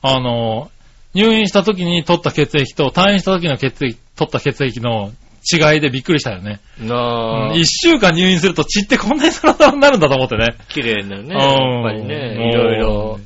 [0.02, 0.70] あの、
[1.14, 5.12] 入院した時に取った血液と退院した時の血液、取った血液の
[5.52, 6.60] 違いでびっくりしたよね。
[6.80, 10.56] なあ、一週間入院すると血ってこんなにサラサラになるんだと思ってね。
[10.70, 13.20] 綺麗なね、うんやっぱりね、いろいろ。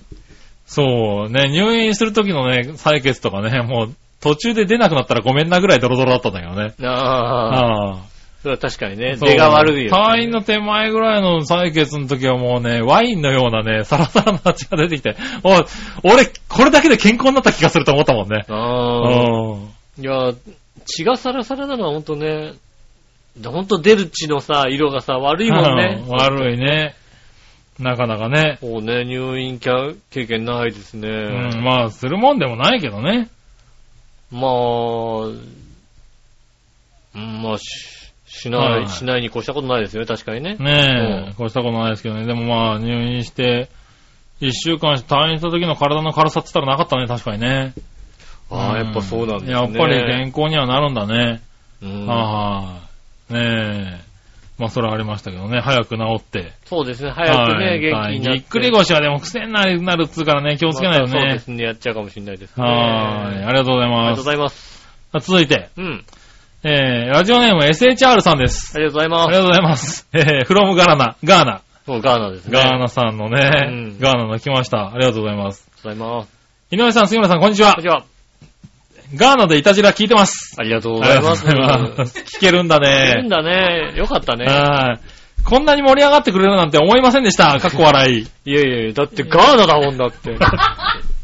[0.65, 6.73] そう、ね、入院する時のね、採血とかね、もう途中で出なくなったらごめんなぐらいドロドロだったんだけどね。
[6.83, 8.14] ああ。
[8.45, 15.65] それは確かにね、出が悪いよ、退院の手前ぐらいの採血の時はもうね、ワインのようなね、サラサラな血が出てきて、おい
[16.03, 18.45] 俺、これだけで健康になった気がすると思ったもんね。
[18.47, 19.09] ああ。
[19.49, 20.03] うん。
[20.03, 20.31] いや、
[20.85, 22.53] 血がサラサラなのはほんとね、
[23.43, 26.07] ほんと出る血のさ、色がさ、悪いもんねう。
[26.07, 26.93] ん悪いね。
[27.79, 28.59] なかなかね。
[28.61, 31.09] もうね、入院経験ないですね。
[31.09, 33.27] うん、まあ、するもんでもないけどね。
[34.31, 35.25] まあ、
[37.15, 37.57] うん、まあ、
[38.36, 40.55] し、しない、はいしないに越したことないですよね、確かにね。
[40.59, 42.25] ねえ、うんこうしたことないですけどね。
[42.25, 43.69] でもまあ、入院して、
[44.39, 47.73] 一週間退院した時の体の軽さって言ったらなかったね、確かにね。
[48.51, 49.53] ああ、やっぱそうなんですね。
[49.53, 51.41] やっぱり健康にはなるんだね。
[51.81, 52.79] うんは
[53.29, 53.33] い。
[53.33, 54.05] ねえ。
[54.57, 55.59] まあ、それはありましたけどね。
[55.59, 56.53] 早く治って。
[56.65, 58.39] そうですね、早くね、はい元気になって。
[58.39, 61.39] ぎっくり腰はでも癖になるなるっつうからね、気をつけないとねまたそうで。
[61.39, 62.63] すね、やっちゃうかもしれないですね。
[62.63, 63.43] はい。
[63.43, 64.33] ありがとうございますありがとうござ。
[64.33, 64.86] います。
[65.19, 66.05] 続いて、うん。
[66.68, 68.72] えー、ラジオネーム SHR さんです。
[68.76, 69.28] ありがとうございます。
[69.28, 70.07] ありがとうございます。
[70.13, 71.61] えー、フロムガラナ、ガーナ。
[71.86, 72.59] もうガーナですね。
[72.59, 74.88] ガーナさんのね、うんガーナの来ました。
[74.88, 75.70] ありがとうございます。
[75.86, 76.30] ありがとうございます。
[76.72, 77.84] 井上さん、杉村さん、こんにちはこん。
[77.84, 78.03] にちは。
[79.13, 80.55] ガーナでイタジラ聞いてます。
[80.57, 81.45] ありがとうございます。
[81.45, 83.18] 聞けるんだね。
[83.20, 83.93] いいんだね。
[83.95, 84.45] よかったね。
[84.45, 85.43] はい。
[85.43, 87.59] こんなに盛り上がってくれるなんて思いませんでした。
[87.59, 88.28] かっこ笑い。
[88.45, 90.36] いやいやいや、だってガーナだもんだって。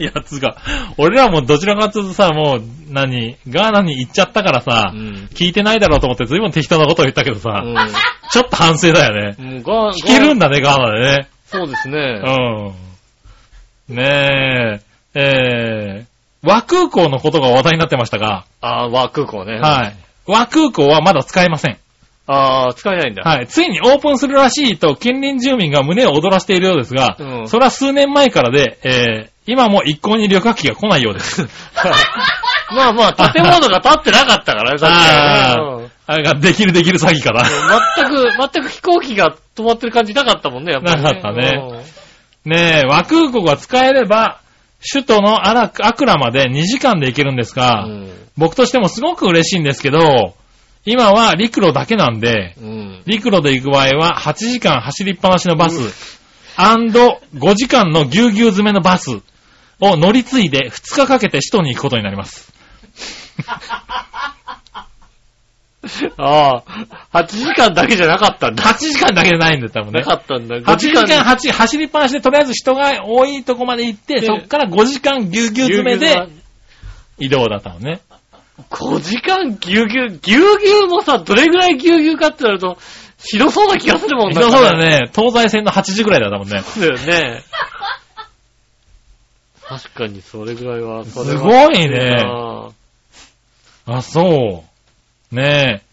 [0.00, 0.56] いや、つうか、
[0.96, 5.28] 俺らもどちらかというとさ、もう、何、ガーナに行っちゃったからさ、うん。
[5.34, 7.76] 聞いてないだろうと思って随分適当なことを言ったけどさ、うん
[8.30, 9.42] ちょっと反省だよね。
[9.42, 10.48] もうガー聞けるんだ。
[10.48, 11.28] だね、ガーナでね。
[11.46, 12.22] そうですね。
[13.88, 13.96] うん。
[13.96, 14.82] ね
[15.14, 19.58] え、えー、和空港のことが話題になってましたが、ああ、和空港ね。
[19.58, 19.96] はい。
[20.26, 21.78] 和空港はまだ使えません。
[22.26, 23.22] ああ、使えないんだ。
[23.22, 23.46] はい。
[23.46, 31.48] ついにオープンするらしいと近隣住民が胸を躍らしているようですが、うんそれは数年前からで、えー、今も一向に旅客機が来ないようです。
[32.70, 34.94] まあまあ、建物が建ってなかったからね、さっき
[36.06, 37.44] あれができるできる詐欺かな。
[37.96, 41.82] 全く、全く飛行機が止まってる感じなかったもんね、やっぱり、なかったね
[42.44, 44.40] ねえ、和空港が使えれば、
[44.86, 48.06] 首都のアラアクラまで2時間で行けるんですうが、ん。
[48.36, 50.34] 僕としてもすごく嬉しいんですけど、
[50.84, 53.02] 今は陸路だけなんで、うん。
[53.06, 56.18] 陸路で行く場合は8時間走りっぱなしのバス、
[57.34, 59.20] 5時間のぎゅうぎゅう詰めのバス
[59.80, 62.52] を乗り継いで2日かけて首都に行くことになります。
[66.18, 66.64] あ
[67.12, 68.64] あ、8時間だけじゃなかったんだ。
[68.64, 70.06] 8時間だけでないんだよ、多分ねな。
[70.06, 70.56] かったんだ。
[70.56, 76.28] 8時間8走りっぱなしでとりあえず人が多いとこまで行って、でそっから5時間ぎゅうぎゅう詰めで
[77.18, 78.00] 移動だったのね。
[78.70, 82.76] 5時間ぎゅうぎゅう、ぎゅうぎゅうもさ、どれぐらいぎゅうぎゅうかってなると、
[83.24, 84.76] 広そうな気がするもんそうだ。
[84.76, 85.10] ね。
[85.14, 86.62] 東西線の8時ぐらいだったもんね。
[86.62, 87.42] そうだよね。
[89.68, 92.70] 確かにそれぐらいは、それはすごいねあ
[93.86, 94.64] あ、そ
[95.32, 95.34] う。
[95.34, 95.88] ねえ。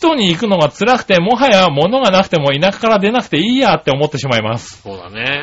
[0.00, 4.82] 首都に行くのが辛くて、もはや物がなくても田舎から出なくていいやって思ってしまいます。
[4.82, 5.42] そうだね。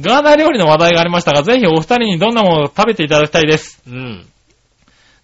[0.00, 3.82] ガーナ料理の話題がありましたが、ぜひお二人にどんなものを食べていただきたいです。
[3.86, 3.94] うん。
[3.94, 4.26] うん。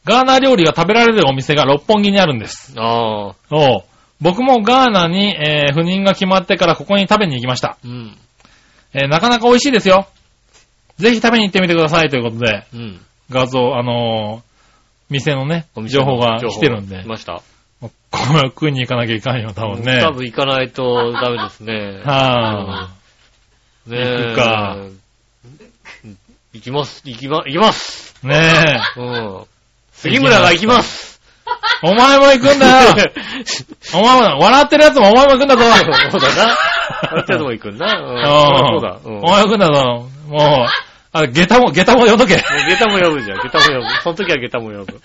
[0.04, 2.74] ガーナ料理が食べられるお店が六本木にあるんです。
[2.76, 3.34] ああ。
[3.50, 3.84] おう
[4.20, 7.78] 僕もガーナに、えー赴任が決まってからここに食べに行きました。
[7.84, 8.16] うん。
[8.92, 10.06] えーなかなか美味しいですよ。
[10.98, 13.00] ぜひ食べに行ってみてくださいということで、うん。
[13.30, 14.54] 画像、あのー
[15.10, 17.42] 店のね情報が来てるんで来、ました？
[17.82, 17.90] こ
[18.32, 20.00] れは食いに行かなきゃいかんよ、多分ね。
[20.00, 22.00] 多分行かないとダメですね。
[22.04, 24.76] はぁ、ねえ行くか。
[26.54, 27.02] 行きます。
[27.04, 28.16] 行きま、行きます。
[28.26, 28.34] ね
[28.96, 29.00] え。
[29.00, 29.44] うん。
[29.92, 31.20] 杉村が行きます。
[31.82, 32.94] お前も行くんだよ
[33.94, 35.62] お前も、笑ってるやつもお前も行くんだぞ
[36.10, 36.56] そうだな。
[37.02, 37.86] ある程度も行くんな。
[37.98, 38.16] うん。
[38.16, 38.98] うんそうだ。
[39.04, 39.18] うん。
[39.18, 40.08] お前も行くんだぞ。
[40.26, 40.66] もう、
[41.12, 42.34] あ、下駄も、下駄も呼んどけ。
[42.34, 43.38] もう下駄も呼ぶじゃん。
[43.38, 44.02] 下駄も呼ぶ。
[44.02, 45.00] その時は下駄も呼ぶ。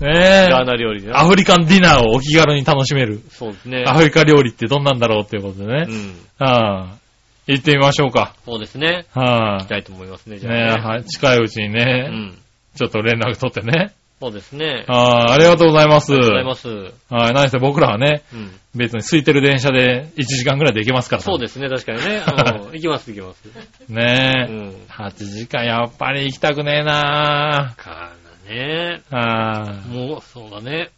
[0.00, 0.06] うん。
[0.06, 0.48] ねえ。
[0.50, 1.12] ガーナ料理ね。
[1.12, 3.20] アフリカンディナーをお気軽に楽しめる。
[3.30, 3.84] そうですね。
[3.86, 5.86] アフリカ料理ってどんなんだろうっていうことでね。
[5.88, 6.14] うん。
[6.38, 6.98] はあ、
[7.46, 8.34] 行ってみましょうか。
[8.44, 9.06] そうですね。
[9.12, 10.82] はあ行き、たいと思いますね、じゃあねえ、ね。
[10.82, 12.38] はい、近いうちにうね、ん。
[12.76, 13.92] ちょっと連絡取ってね。
[14.20, 14.84] そうですね。
[14.88, 16.12] ああ、ありがとうございます。
[16.12, 16.68] ありがとうございます。
[17.08, 18.50] はい、何せ僕らはね、うん。
[18.74, 21.22] 別に空いてる電車で1時間ぐらいで行けますから。
[21.22, 22.22] そうですね、確かにね。
[22.66, 22.72] うん。
[22.72, 23.44] 行きます、行きます。
[23.88, 24.52] ねえ。
[24.52, 24.74] うん。
[24.88, 29.02] 8時間やっぱり行きたくねえなガーナね。
[29.08, 29.16] ぁ。
[29.16, 29.72] ああ。
[29.88, 30.90] もう、そうだね。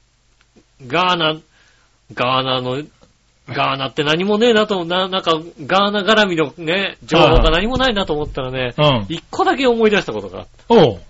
[0.87, 1.35] ガーナ、
[2.15, 2.83] ガーナの、
[3.49, 5.33] ガーナって何もねえなと、な、なんか、
[5.67, 9.07] ガーナ絡みのね、情報が何もないなと思ったらね、うん。
[9.11, 11.01] 一個だけ思い出したことがあっおう。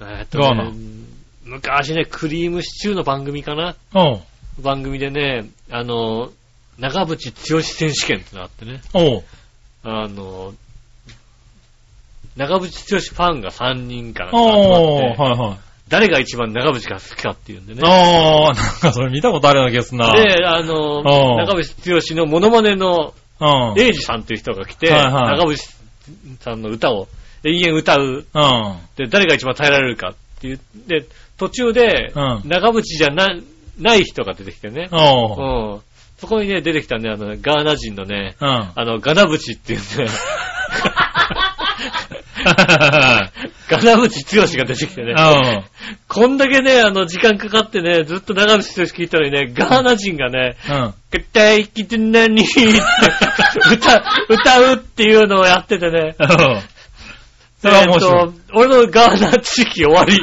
[0.00, 0.10] た。
[0.18, 0.72] えっとねガーナ
[1.50, 4.20] 昔ね、クリームシチューの番組かなおう。
[4.60, 6.30] 番組でね、あの、
[6.78, 9.24] 長渕剛選手権ってのがあってね、おう。
[9.82, 10.54] あの、
[12.36, 14.98] 長渕剛ファンが3人から集まおう。
[14.98, 15.58] って、はいはい。
[15.88, 17.82] 誰が一番長渕が好きかっていうんでね。
[17.84, 20.12] ああ、なんかそれ見たことあるような気がするな。
[20.12, 21.04] で、あの、うん
[21.36, 23.80] 長渕剛のモノマネのうん。
[23.80, 25.56] エイジさんっていう人が来て、はいはい長渕
[26.38, 27.08] さんの歌を
[27.42, 28.26] 永遠歌う。
[28.32, 28.78] うん。
[28.96, 30.60] で、誰が一番耐えられるかっていう。
[30.86, 31.06] で、
[31.40, 33.34] 途中で、うん長渕じゃな、
[33.78, 34.90] ない人が出てきてね。
[34.92, 35.72] おう。
[35.74, 35.80] うん。
[36.18, 38.48] そこにね、出てきたね、あの、ガーナ人のね、うん。
[38.48, 39.84] あの、ガナブチっていうね、
[43.70, 45.64] ガナブチ剛が出てきてね、うん。
[46.08, 50.94] こんだけね、あの、時間かかってね、ずっと長渕剛聞いたのにね、ガーナ人がね、うん。
[51.10, 52.50] 絶対生きて何って
[53.72, 56.16] 歌、歌うっていうのをやっててね。
[56.18, 56.60] うん。
[57.62, 58.12] それは面白い。
[58.12, 60.18] えーと俺のガーナ知識終わり。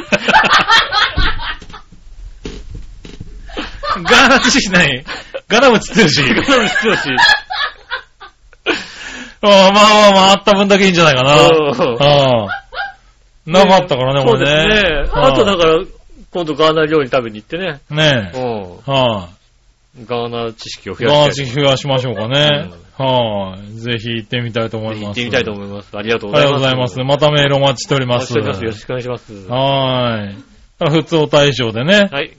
[3.96, 5.04] ガーナ知識ない
[5.48, 5.96] ガナムチ剛。
[5.96, 6.92] ガナブチ剛。
[9.40, 11.34] ああまあまあまあ、あった分だけいいんじゃないかな。
[11.34, 12.64] うんああ。
[13.46, 15.02] なかったからね、そうです俺ね。
[15.04, 15.10] ね。
[15.12, 15.84] あとだから、
[16.30, 17.80] 今度ガーナ料理食べに行ってね。
[17.88, 18.38] ねえ。
[18.38, 19.28] うは
[20.00, 20.04] ん。
[20.04, 20.96] ガーナ知識をい。
[20.96, 21.46] 増やガーして。
[21.46, 22.70] ナ増やしましょうかね。
[22.98, 23.72] はい。
[23.78, 25.04] ぜひ行ってみたいと思います。
[25.04, 25.96] 行ってみたいと思います。
[25.96, 26.96] ありがとうありございます。
[26.96, 27.20] がとうございます。
[27.22, 28.20] またメールお待ちしております。
[28.20, 28.64] お待ちしております。
[28.64, 29.32] よろしくお願いします。
[29.48, 30.36] はーい。
[30.90, 32.36] 普通お大賞でね、はい。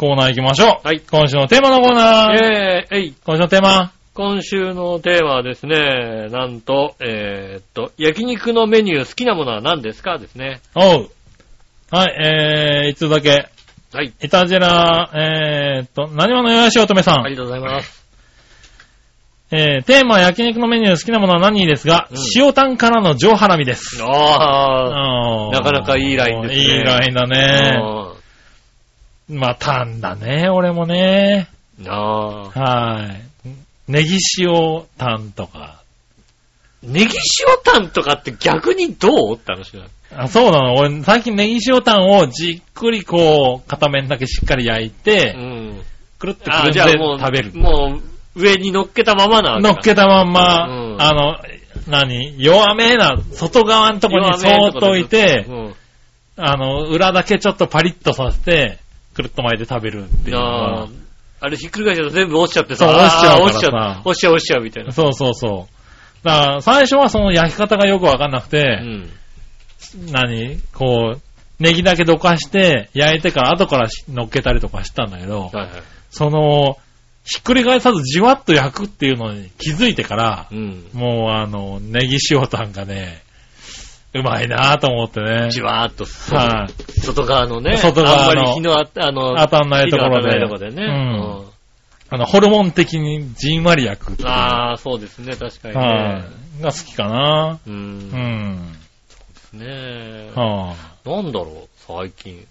[0.00, 0.86] コーナー行きましょう。
[0.86, 2.34] はい今週のテーマのコーナー。
[2.34, 3.14] えー、えい。
[3.22, 3.92] 今週のテーマ。
[4.14, 10.62] 今週のテーマはですね、なんと、えーっと、焼肉のメニュー好きなものは何ですかですね。
[10.74, 11.10] おう。
[11.90, 13.50] はい、えー、一つだけ。
[13.92, 14.14] はい。
[14.22, 17.20] いたじら、えーっと、何話のよやしおとめさん。
[17.20, 18.02] ありがとうございます。
[19.50, 24.02] えー、テーマ焼肉のメニュー好きなものは何ですが、うん塩タンからの上ハラミです。
[24.02, 28.00] ああ、あーなかなかいいラインですねいいラインだね。
[29.30, 31.48] あまあ、タンだね、俺もね。
[31.80, 32.60] ーあー。
[32.60, 33.22] はい。
[33.88, 35.80] ネギ塩タンとか。
[36.82, 39.36] ネギ塩タンとかって逆にどう？
[39.36, 39.84] って話だ。
[40.16, 40.74] あ、そうなの。
[40.76, 45.82] 俺、最近ネギ塩タンをじっくりこう、片面だけしっかり焼いうて、ん。
[46.18, 47.52] くるってくあるんで食べる。
[47.54, 48.00] も
[48.36, 51.36] う、上に乗っけたままな乗っけたまんま、うんあの、
[51.88, 52.42] 何？
[52.42, 55.74] 弱めな、外側のとこにそーっと置いて、うん。
[56.36, 58.78] あの、裏だけちょっとパリッとさせて、
[59.20, 60.88] くるっと巻いて食べるっていうのあ
[61.42, 62.86] あれひっくり返しちゃうと全部落ちちゃってさ。
[62.86, 63.72] そう落ちちゃう落ちちゃう。
[64.04, 64.92] 落ちちゃう、落ちちゃうみたいな。
[64.92, 66.26] そうそうそう。
[66.26, 69.08] だから、最初はその焼き方がよくわかんなくうて、ん。
[70.12, 70.58] 何？
[70.74, 71.20] こう、
[71.62, 75.68] ネギだけどかして、焼いてから後からし乗っけたりとかしたんだけど、はいはい。
[76.10, 76.76] その、
[77.24, 80.84] ひっくり返さずじわっと焼くっていうのに気づいてから、うん。
[80.92, 83.22] もうあの、ネギ塩タンがね、
[84.12, 85.50] うまいなぁと思ってね。
[85.50, 87.76] じわーっと、はい、外側のね。
[87.76, 90.84] 外側のあんまり日のあ、あの、当たんないところで当たんないところでね。
[90.84, 91.50] うん
[92.12, 94.28] あの、ホルモン的にじんわり焼く。
[94.28, 96.24] ああ、そうですね、確かにはね。
[96.58, 97.70] い、が好きかなう。
[97.70, 98.72] うんん。
[99.52, 100.32] ねえ。
[100.34, 102.46] はなんだろう、最近。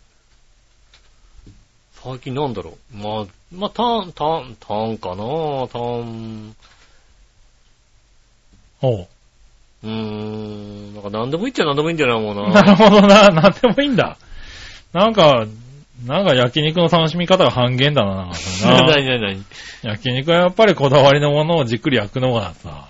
[1.92, 2.98] 最近なんだろう。
[2.98, 6.56] まあ、まあ、タン、タン、タンかなタン。
[8.82, 9.08] おう。
[9.84, 10.94] うーん。
[10.94, 12.62] なんか何でもいいっちゃ何でもいいんだよな、もうなな。
[12.64, 13.30] るほどな。
[13.32, 14.18] なんでもいいんだ。
[14.94, 15.46] なんか、
[16.06, 18.16] なんか焼肉の楽しみ方が半減だな。
[18.16, 18.32] な
[18.88, 19.46] 何何何
[19.84, 22.86] 焼肉はやっぱりこだわりのものをじっくり焼くのがさ、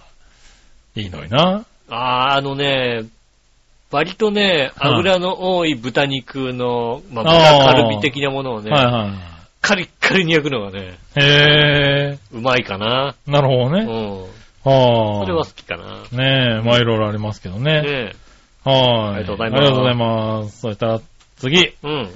[0.96, 1.66] いいのにな。
[1.90, 3.04] ああ、あのね、
[3.92, 9.12] 割とね、はい油の多い豚肉の、まあ、豚カルビ的なものをね、はいはい。
[9.62, 13.16] カリッカリに焼くのがね、へえ、うまいかな。
[13.28, 13.82] なるほどね。
[13.82, 14.39] うん。
[14.70, 15.26] はあ。
[15.26, 16.04] それは好きかな。
[16.12, 17.82] ねえ、まあいろいろありますけどね。
[17.82, 18.14] ね
[18.64, 19.16] はい。
[19.16, 20.60] ありがとうございますありがとうございます。
[20.60, 21.02] そしたら
[21.38, 21.60] 次。
[21.60, 21.74] え。
[21.84, 22.10] うん。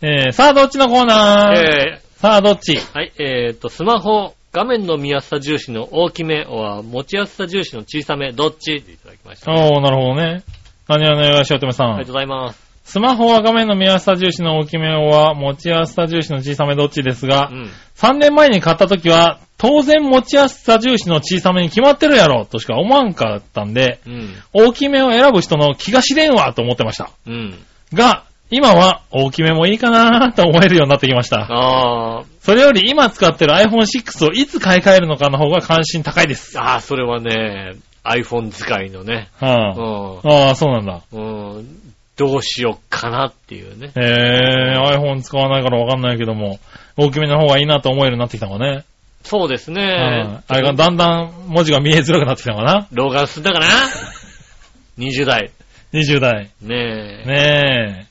[0.00, 2.74] えー、さあどっちのコーナー、えさあどっち？
[2.74, 8.76] ー、はい、えーと、スマホ、画面の見やすさ重視の大きめは持ちやすさ重視の小さめ、どっち？
[8.76, 9.50] っていただきました。
[9.50, 10.44] あおー、なるほどね。
[10.86, 11.88] 何話のよしおとめさん。
[11.88, 12.67] りがとうございます。
[12.88, 17.70] スマホは画面の見やすさ重視の大きめは持ちやすさ重視の小さめどっちですがう、ん。
[17.96, 24.34] 3年前に買った時は、当然持ちやすさ重視の小さめに決まってるやろとしか思わんかったんで、うん。
[24.54, 27.10] 大きめを選ぶ人の気が知れんわと思ってました。
[27.26, 27.58] うん。
[27.92, 31.46] が、今は大きめもいいかなと思えるようになってきました。
[31.50, 36.58] あー、それより今使ってる iPhone6 をいつ買い替えるのかの方が関心高いです。
[36.58, 40.94] あー、それはね、iPhone 使いのね、はうあ、ああ、そうなんだ。
[40.94, 41.02] ん。
[41.12, 41.87] うん。
[42.18, 43.92] どうしよっかなっていうね。
[43.96, 46.58] へえ、iPhone 使わないからわかんないけども、
[46.96, 48.84] 大きめの方がいいなと思えるようになってきたのかね。
[49.22, 50.40] そうですうんね。
[50.48, 53.66] あれがだんだん文字が見えづらくなってきたのかな老眼進んだかな
[54.98, 55.52] ?20 代。
[55.92, 56.50] ?20 代。
[56.60, 57.26] ねえ。
[57.26, 58.06] ねえ。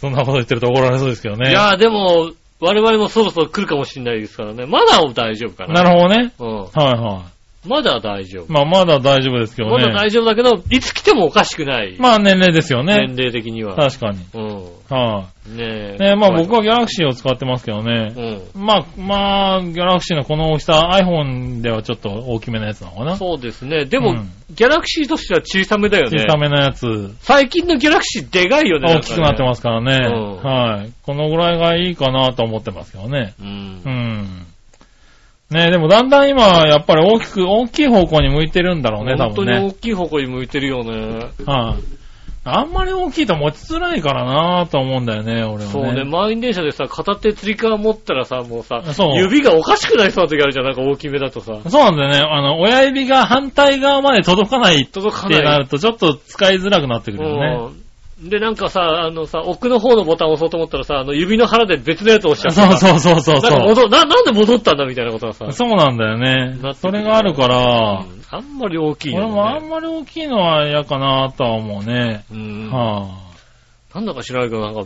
[0.00, 1.50] そんなこと言ってると怒られそうですけどね。
[1.50, 4.66] いやーでも、我々もそろそろ来るかもしれないですからね。
[4.66, 5.82] まだ大丈夫かな。
[5.82, 6.32] なるほどね。
[6.38, 6.70] ほど。
[6.74, 7.37] はいは
[7.68, 8.52] まだ大丈夫。
[8.52, 9.84] まあまだ大丈夫ですけどね。
[9.84, 11.96] まだ大丈夫だけど、いつ来てもおかしくない。
[11.98, 13.16] まあ年齢ですよね年。
[13.16, 13.76] 齢的には。
[13.76, 14.18] 確かに。
[14.34, 14.78] うん。
[14.88, 15.96] はねえ。
[15.96, 15.98] い。
[16.00, 18.42] ねまあ僕はギャラクシーを使ってますけどね。
[18.54, 18.64] うん。
[18.64, 23.16] まあ、まあ、ギャラクシーのこの大きさ、iPhone ではちょっと大きめのやつなのかな。
[23.16, 23.84] そうですね。
[23.84, 26.24] でも、うんギャラクシーとしては小さめだよね。
[26.24, 28.94] 小さめのやつ、最近のギャラクシーでかいよね。
[28.94, 30.06] 大きくなってますからね。
[30.06, 30.92] うんはい。
[31.02, 33.34] このぐらいがいいかなと思ってますけどね。
[33.38, 33.42] す。
[33.42, 33.88] うんう。
[33.90, 34.46] ん。
[35.50, 39.52] ねでもだんだん今、やっぱり大きく、大きい方向に向いてるんだろうね、多分ね。
[39.60, 41.30] 本当に大きい方向に向いてるよね。
[41.46, 41.98] はい。
[42.50, 45.64] あんまり大きいと持ちづらいからなと思うんだよね、俺はね。
[45.66, 48.82] そうね、満員電車でさ、片手釣り革持ったらさ、もうさ
[49.16, 51.58] 指がおかしくなりそうな時あるじゃん、なんか大きめだとさ。
[51.68, 52.18] そうなんだよね。
[52.18, 55.58] あの、親指が反対側まで届かないっ届かてなない。
[55.60, 57.87] ると、ちょっと使いづらくなってくるよね。
[58.22, 63.68] うんで、なんかさ、あのさ、奥の方のボタンを押そうと思ったらさ、あの指の腹で別のやつを押しちゃってそうそうそうそうなんかそう。
[63.68, 65.52] 戻な、なんで戻ったんだみたいなことがさ。
[65.52, 66.74] そうなんだよねなってくる。
[66.74, 72.24] それがあるから、うんあんまり大きい俺のもあんまり大きいのは嫌かなとは思うね。
[72.30, 72.70] うん。
[72.70, 73.08] は
[73.94, 73.94] あ。
[73.94, 74.84] なんだか知らないけど、なんか、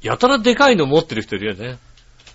[0.00, 1.78] やたらでかいの持ってる人いるよね。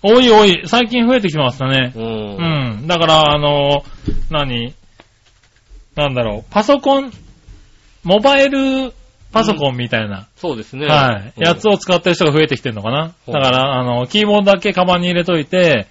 [0.00, 0.62] 多い多い。
[0.66, 1.92] 最近増えてきましたね。
[1.92, 1.98] う。
[1.98, 2.86] うんん。
[2.86, 3.82] だから、あの、
[4.30, 4.74] 何？
[5.96, 6.52] なんだろう。
[6.52, 7.10] パソコン、
[8.04, 8.94] モバイル
[9.32, 10.86] パソコンみたいな、そうですね。
[10.86, 11.32] はい。
[11.36, 13.12] うんやつを使ってる人が増えてきてるのかな。
[13.26, 15.86] うんだから、あの、キーボードだけカバンに入れといて、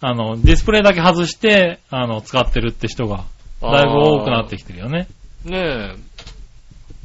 [0.00, 3.24] あの、ディスプレイだけ外して、あの、使ってるって人が、
[3.60, 5.08] だいぶ多くなってきてるよね。
[5.44, 5.94] ねえ。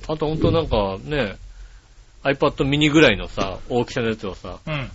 [0.08, 1.36] あとほんとなんかね、
[2.24, 4.90] iPad mini ぐらいのさ、大きさのやつをさ、うん。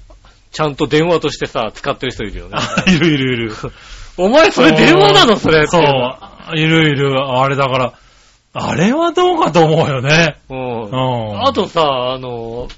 [0.52, 2.56] ちゃんと電話としてさ、使ってる人いるよね。
[2.56, 3.52] あ、いるいるいる。
[4.16, 5.36] お前それ電話なの？
[5.36, 6.58] それそう。
[6.58, 7.18] いるいる。
[7.20, 7.92] あれだから、
[8.60, 10.36] あれはどうかと思うよね。
[10.48, 10.54] う。
[10.54, 11.42] うんん。
[11.42, 12.68] あとさ、あの、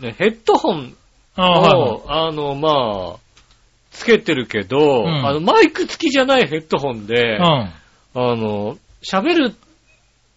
[0.00, 0.94] ね、ヘッドホン
[1.34, 3.18] あはいはいを、あの、まあ、
[3.90, 7.42] つけてるけど、んあの、マイク付きじゃないヘッドホンで、うん。
[7.42, 7.72] あ
[8.14, 9.54] の、喋る、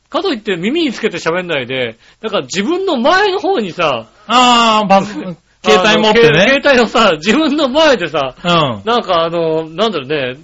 [0.09, 6.41] かといって耳につけて喋んないで、だから自分の前の方にさ、ああ、バス、携帯持ってあのね。
[6.41, 8.49] 携携帯のさ、自分の前でさ、うん。
[8.49, 10.39] はなんかあの、なんだろうね、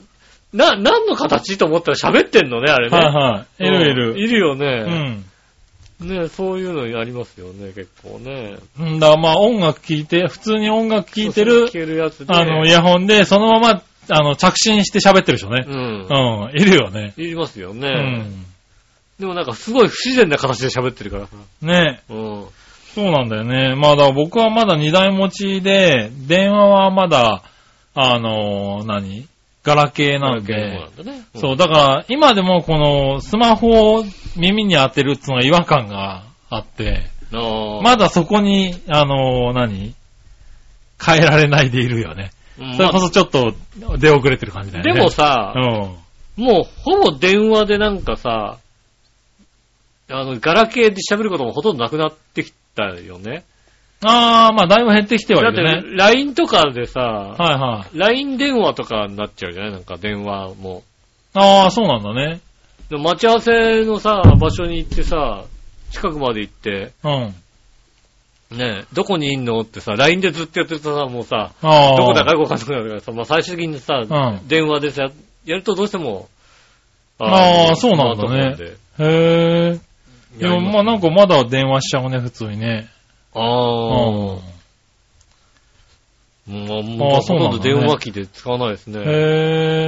[0.54, 2.98] な、何の形と思ったら喋ってんのね、あれいね。
[2.98, 3.66] はい。
[3.66, 4.12] いるいる。
[4.12, 4.84] うんいるようね。
[4.84, 5.26] ん。
[6.02, 8.58] ねそういうのありますよね、結構ね。
[8.80, 12.34] うんだまあ音楽聴いて、普通に音楽聴いてる聞、けるやつで。
[12.34, 15.72] あの、イヤホンで、そのまま、あの、着信して喋ってる人ねう。
[15.72, 16.08] ん。
[16.10, 16.52] うん。
[16.54, 17.14] いるよね。
[17.18, 17.90] いりますようね。
[17.90, 18.46] ん。
[19.20, 21.36] でもなんかすごい不自然な形で喋ってるからさ。
[21.62, 22.46] ねうん。
[22.96, 23.76] そうなんだよね。
[23.76, 27.44] まあだから僕はまだ二台持ちで、電話はまだ、
[27.94, 29.28] あの、何？
[29.64, 30.54] ガラケーなんで。
[30.54, 31.26] そうなんだね。
[31.36, 34.06] そう、だから、今でもこの、スマホを
[34.36, 37.10] 耳に当てるっていうのが違和感があって。
[37.84, 39.94] まだそこに、あの、何
[41.04, 42.32] 変えられないでいるよね。
[42.60, 43.54] うん、それこそちょっと
[43.98, 44.94] 出遅れてる感じだよね。
[44.94, 45.60] でもさ、う
[46.42, 46.44] ん。
[46.44, 48.58] もうほぼ電話でなんかさ、
[50.10, 53.44] あの、ガラケーで喋ることもほとんどなくなってきたよね。
[54.04, 55.98] あー、まあだいぶ減ってきてはだっているね。
[55.98, 57.98] LINE とかでさ、はいはい。
[57.98, 59.72] LINE 電話とかになっちゃうじゃない？
[59.74, 60.84] なんか電話も。
[61.34, 62.40] あー、そうなんだね。
[62.90, 65.46] で待ち合わせのさ、場所に行ってさ、
[65.92, 67.10] 近くまで行って、う
[68.56, 68.58] ん。
[68.58, 69.60] ねどこにいんの？
[69.60, 71.52] ってさ、LINE でずっとやってるとさ、もうさ。
[71.62, 75.10] どこだかよくわかんなくなるからさ、まあ最終的にさ、ん電話でさ、
[75.46, 76.28] やるとどうしても、
[77.20, 78.58] あーそうなんだね
[79.00, 79.80] へー。
[80.40, 82.90] でもまあなんかまだ電話しちゃうね、普通にね。
[83.34, 83.44] あうん。
[83.44, 83.48] あ、
[86.48, 89.00] もう、もうほあーそうなんど電話機で使わないですね。
[89.00, 89.04] へ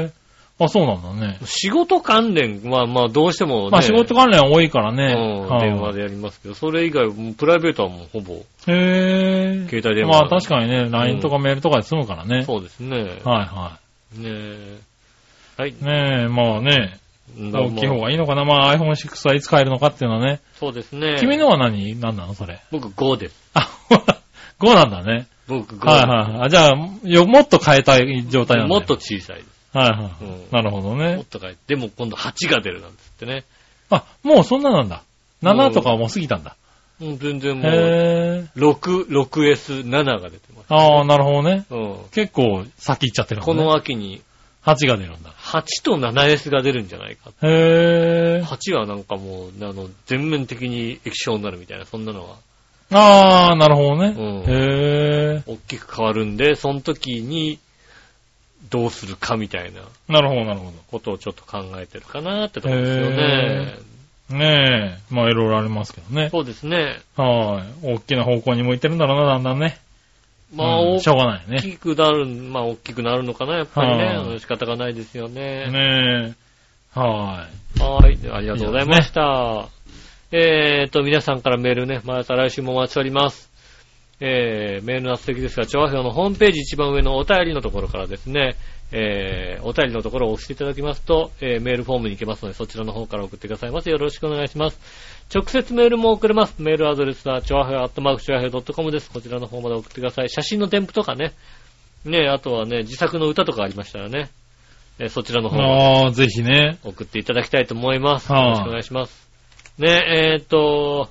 [0.06, 0.12] ー。
[0.60, 1.40] あ、そうなんだね。
[1.46, 5.14] 仕事関連は、まあどうしてもね、まあ仕事関連多いからね。
[5.14, 9.70] うん、はい電話でやりますけど、それ以外、プライベートはもうほぼ、へー。
[9.70, 12.44] 携帯電話まあ確かにね、LINE とかメールとかで済むからね。
[12.44, 12.98] そうですね。
[12.98, 13.80] はいは
[14.16, 14.80] ねえ。
[15.58, 15.70] はい。
[15.72, 15.74] い。
[15.74, 17.03] ねえ、まあね、だ
[17.38, 18.46] 大きい方がいいのかな。
[18.46, 20.40] まあ iPhone6 はいつ買えるのかっていうのはね。
[20.60, 21.18] そうですね。
[21.20, 22.00] 君のは何？
[22.00, 22.62] 何なのそれ？
[22.72, 23.36] 僕5です。
[23.54, 23.70] あ、
[24.60, 25.28] 5なんだね。
[25.48, 25.86] 僕5。
[25.88, 26.46] はいはいはい。
[26.46, 26.74] あじゃあ、
[27.04, 29.48] よもっと変えたい状態なんだよもっと小さいです。
[29.78, 30.24] はいはい。
[30.24, 31.26] うんなるほどもっね。
[31.30, 33.44] と変えでも今度8が出るなんつってね。
[33.90, 35.04] あ、もうそんななんだ。
[35.42, 36.56] 7とかはもう過ぎたんだ。
[37.02, 38.72] うん、全然もう、へぇー。
[38.72, 40.66] 6、6S、7が出てます。
[40.70, 41.66] ああ、なるほどね。
[41.70, 41.96] うん。
[42.12, 43.66] 結構先行っちゃってるこのね。
[43.68, 44.22] の秋に
[44.66, 45.30] 8が出るんだ。
[45.32, 47.32] 8と 7S が出るんじゃないか。
[47.42, 48.46] へぇー。
[48.46, 52.38] 8はなんかもう、あの、全面的に液晶になるみたいな、そんなのは、
[52.92, 54.16] ああ、なるほどね。
[54.18, 55.52] うんへぇー。
[55.52, 57.60] 大きく変わるんで、その時に、
[58.70, 63.76] どうするかみたいななるほど、なるほことをちょっと考えてるかなってとこですよね。
[64.30, 64.38] ど。
[64.38, 65.14] ねえ。
[65.14, 66.30] まあいろいろありますけどね。
[66.32, 67.02] そうですね。
[67.16, 67.94] はい。
[67.96, 69.80] 大きな方向に向いてるんだろうな、だんだんね。
[70.54, 71.62] まあ、大うんしょうがないね。
[71.62, 74.40] きくなる、まあ、大きくなるのかな、やっぱりね。
[74.40, 75.70] 仕方がないですよね。
[75.72, 76.36] ね
[76.96, 77.00] え。
[77.00, 77.48] は
[77.80, 78.30] はい。
[78.32, 79.68] ありがとうございました。
[80.32, 83.52] えーと、皆さんからメールね、また来週もお待ちしております。
[84.20, 88.56] えー、メールの素敵ですが、調和表のホームページ一番上のお便りのところからですね、
[88.92, 93.90] えー、お便りのところを押していただきますと、えー、メールフォームに行けますので、そちらの方から送ってくださいませ。
[93.90, 94.80] よろしくお願いします。
[95.34, 96.56] 直接メールも送れます。
[96.60, 99.10] メールアドレスは、調和表アットマーク調和表 .com です。
[99.12, 100.30] こちらの方まで送ってください。
[100.30, 101.34] 写真の添付とかね、
[102.06, 104.30] ね、あとはね、自作の歌とかありましたらね、
[105.00, 105.52] えーそちらのい。
[105.52, 106.78] 方ああ、ぜひね。
[106.84, 108.30] 送っていただきたいと思います。
[108.32, 109.28] よはいろしくお願いします。
[109.80, 111.10] ね、えーっと、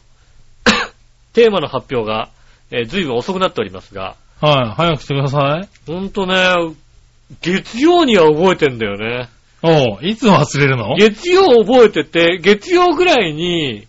[1.32, 2.28] テーマの発表が、
[2.70, 4.74] えー、ずいぶん遅くなっておりますが、はい。
[4.76, 5.68] 早くしてください。
[5.90, 6.36] ほんとね、
[7.40, 9.28] 月曜には覚えてんだよね。
[9.62, 10.96] おういつ忘れるの？
[10.96, 13.86] 月曜覚えてて、月曜ぐらいに、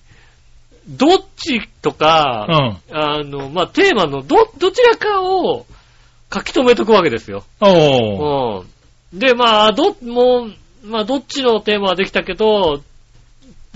[0.87, 2.47] どっちとうか、
[2.91, 2.95] ん。
[2.95, 5.65] あの、まあ、テーマのど、どちらかを
[6.33, 7.43] 書き留めとくわけですよ。
[7.61, 8.63] おう
[9.13, 9.19] うん。
[9.19, 12.81] で、まあ、ど、もう、まあ、どっちのテーマはできたけど、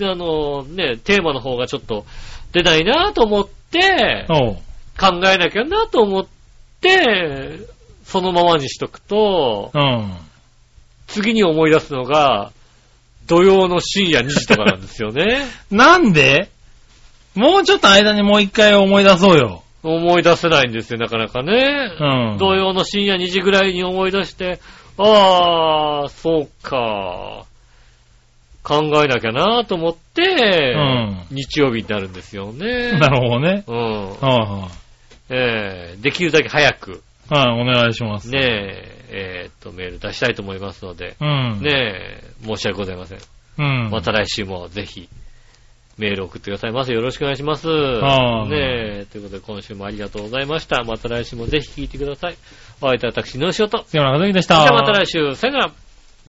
[0.00, 2.04] あの、ね、テーマの方がちょっと
[2.52, 6.26] 出ないなと思って、考えなきゃなと思っ
[6.80, 7.60] て、
[8.04, 10.16] そのままにしとくと、うん。
[11.06, 12.52] 次に思い出すのが、
[13.26, 15.46] 土曜の深夜2時とかなんですよね。
[15.70, 16.50] なんで？
[17.34, 19.62] もうちょっと間にもう一回思い出そうよ。
[19.82, 21.92] 思い出せないんですよ、なかなかね。
[22.00, 22.38] うん。
[22.38, 24.60] 土曜の深夜2時ぐらいに思い出して、
[24.98, 27.44] ああ、そうか。
[28.64, 32.92] 考えなきゃなと思って、うん日曜日になるんですよね。
[32.98, 33.64] なるほどね。
[33.66, 34.10] うん。
[34.20, 34.68] は
[35.30, 37.46] えーできるだけ早く、いはい。
[37.48, 38.28] はい、お願いします。
[38.30, 41.60] ねえ、えーっと、メール出したいと思いますので、うん。
[41.62, 43.18] ねえ、申し訳ございません。
[43.58, 43.90] うん。
[43.90, 45.08] また来週もぜひ、
[45.98, 46.92] メール送ってくださいませ。
[46.92, 47.68] よろしくお願いします。
[47.68, 48.56] はいね
[49.00, 50.84] え、ということで今週もありがとうございました。
[50.84, 52.36] また来週もぜひ聞いてください。
[52.80, 53.84] お会いいたい私、のしおと。
[53.86, 54.68] 杉村和之でしじゃた。
[54.68, 55.87] あまた来週、さよなら。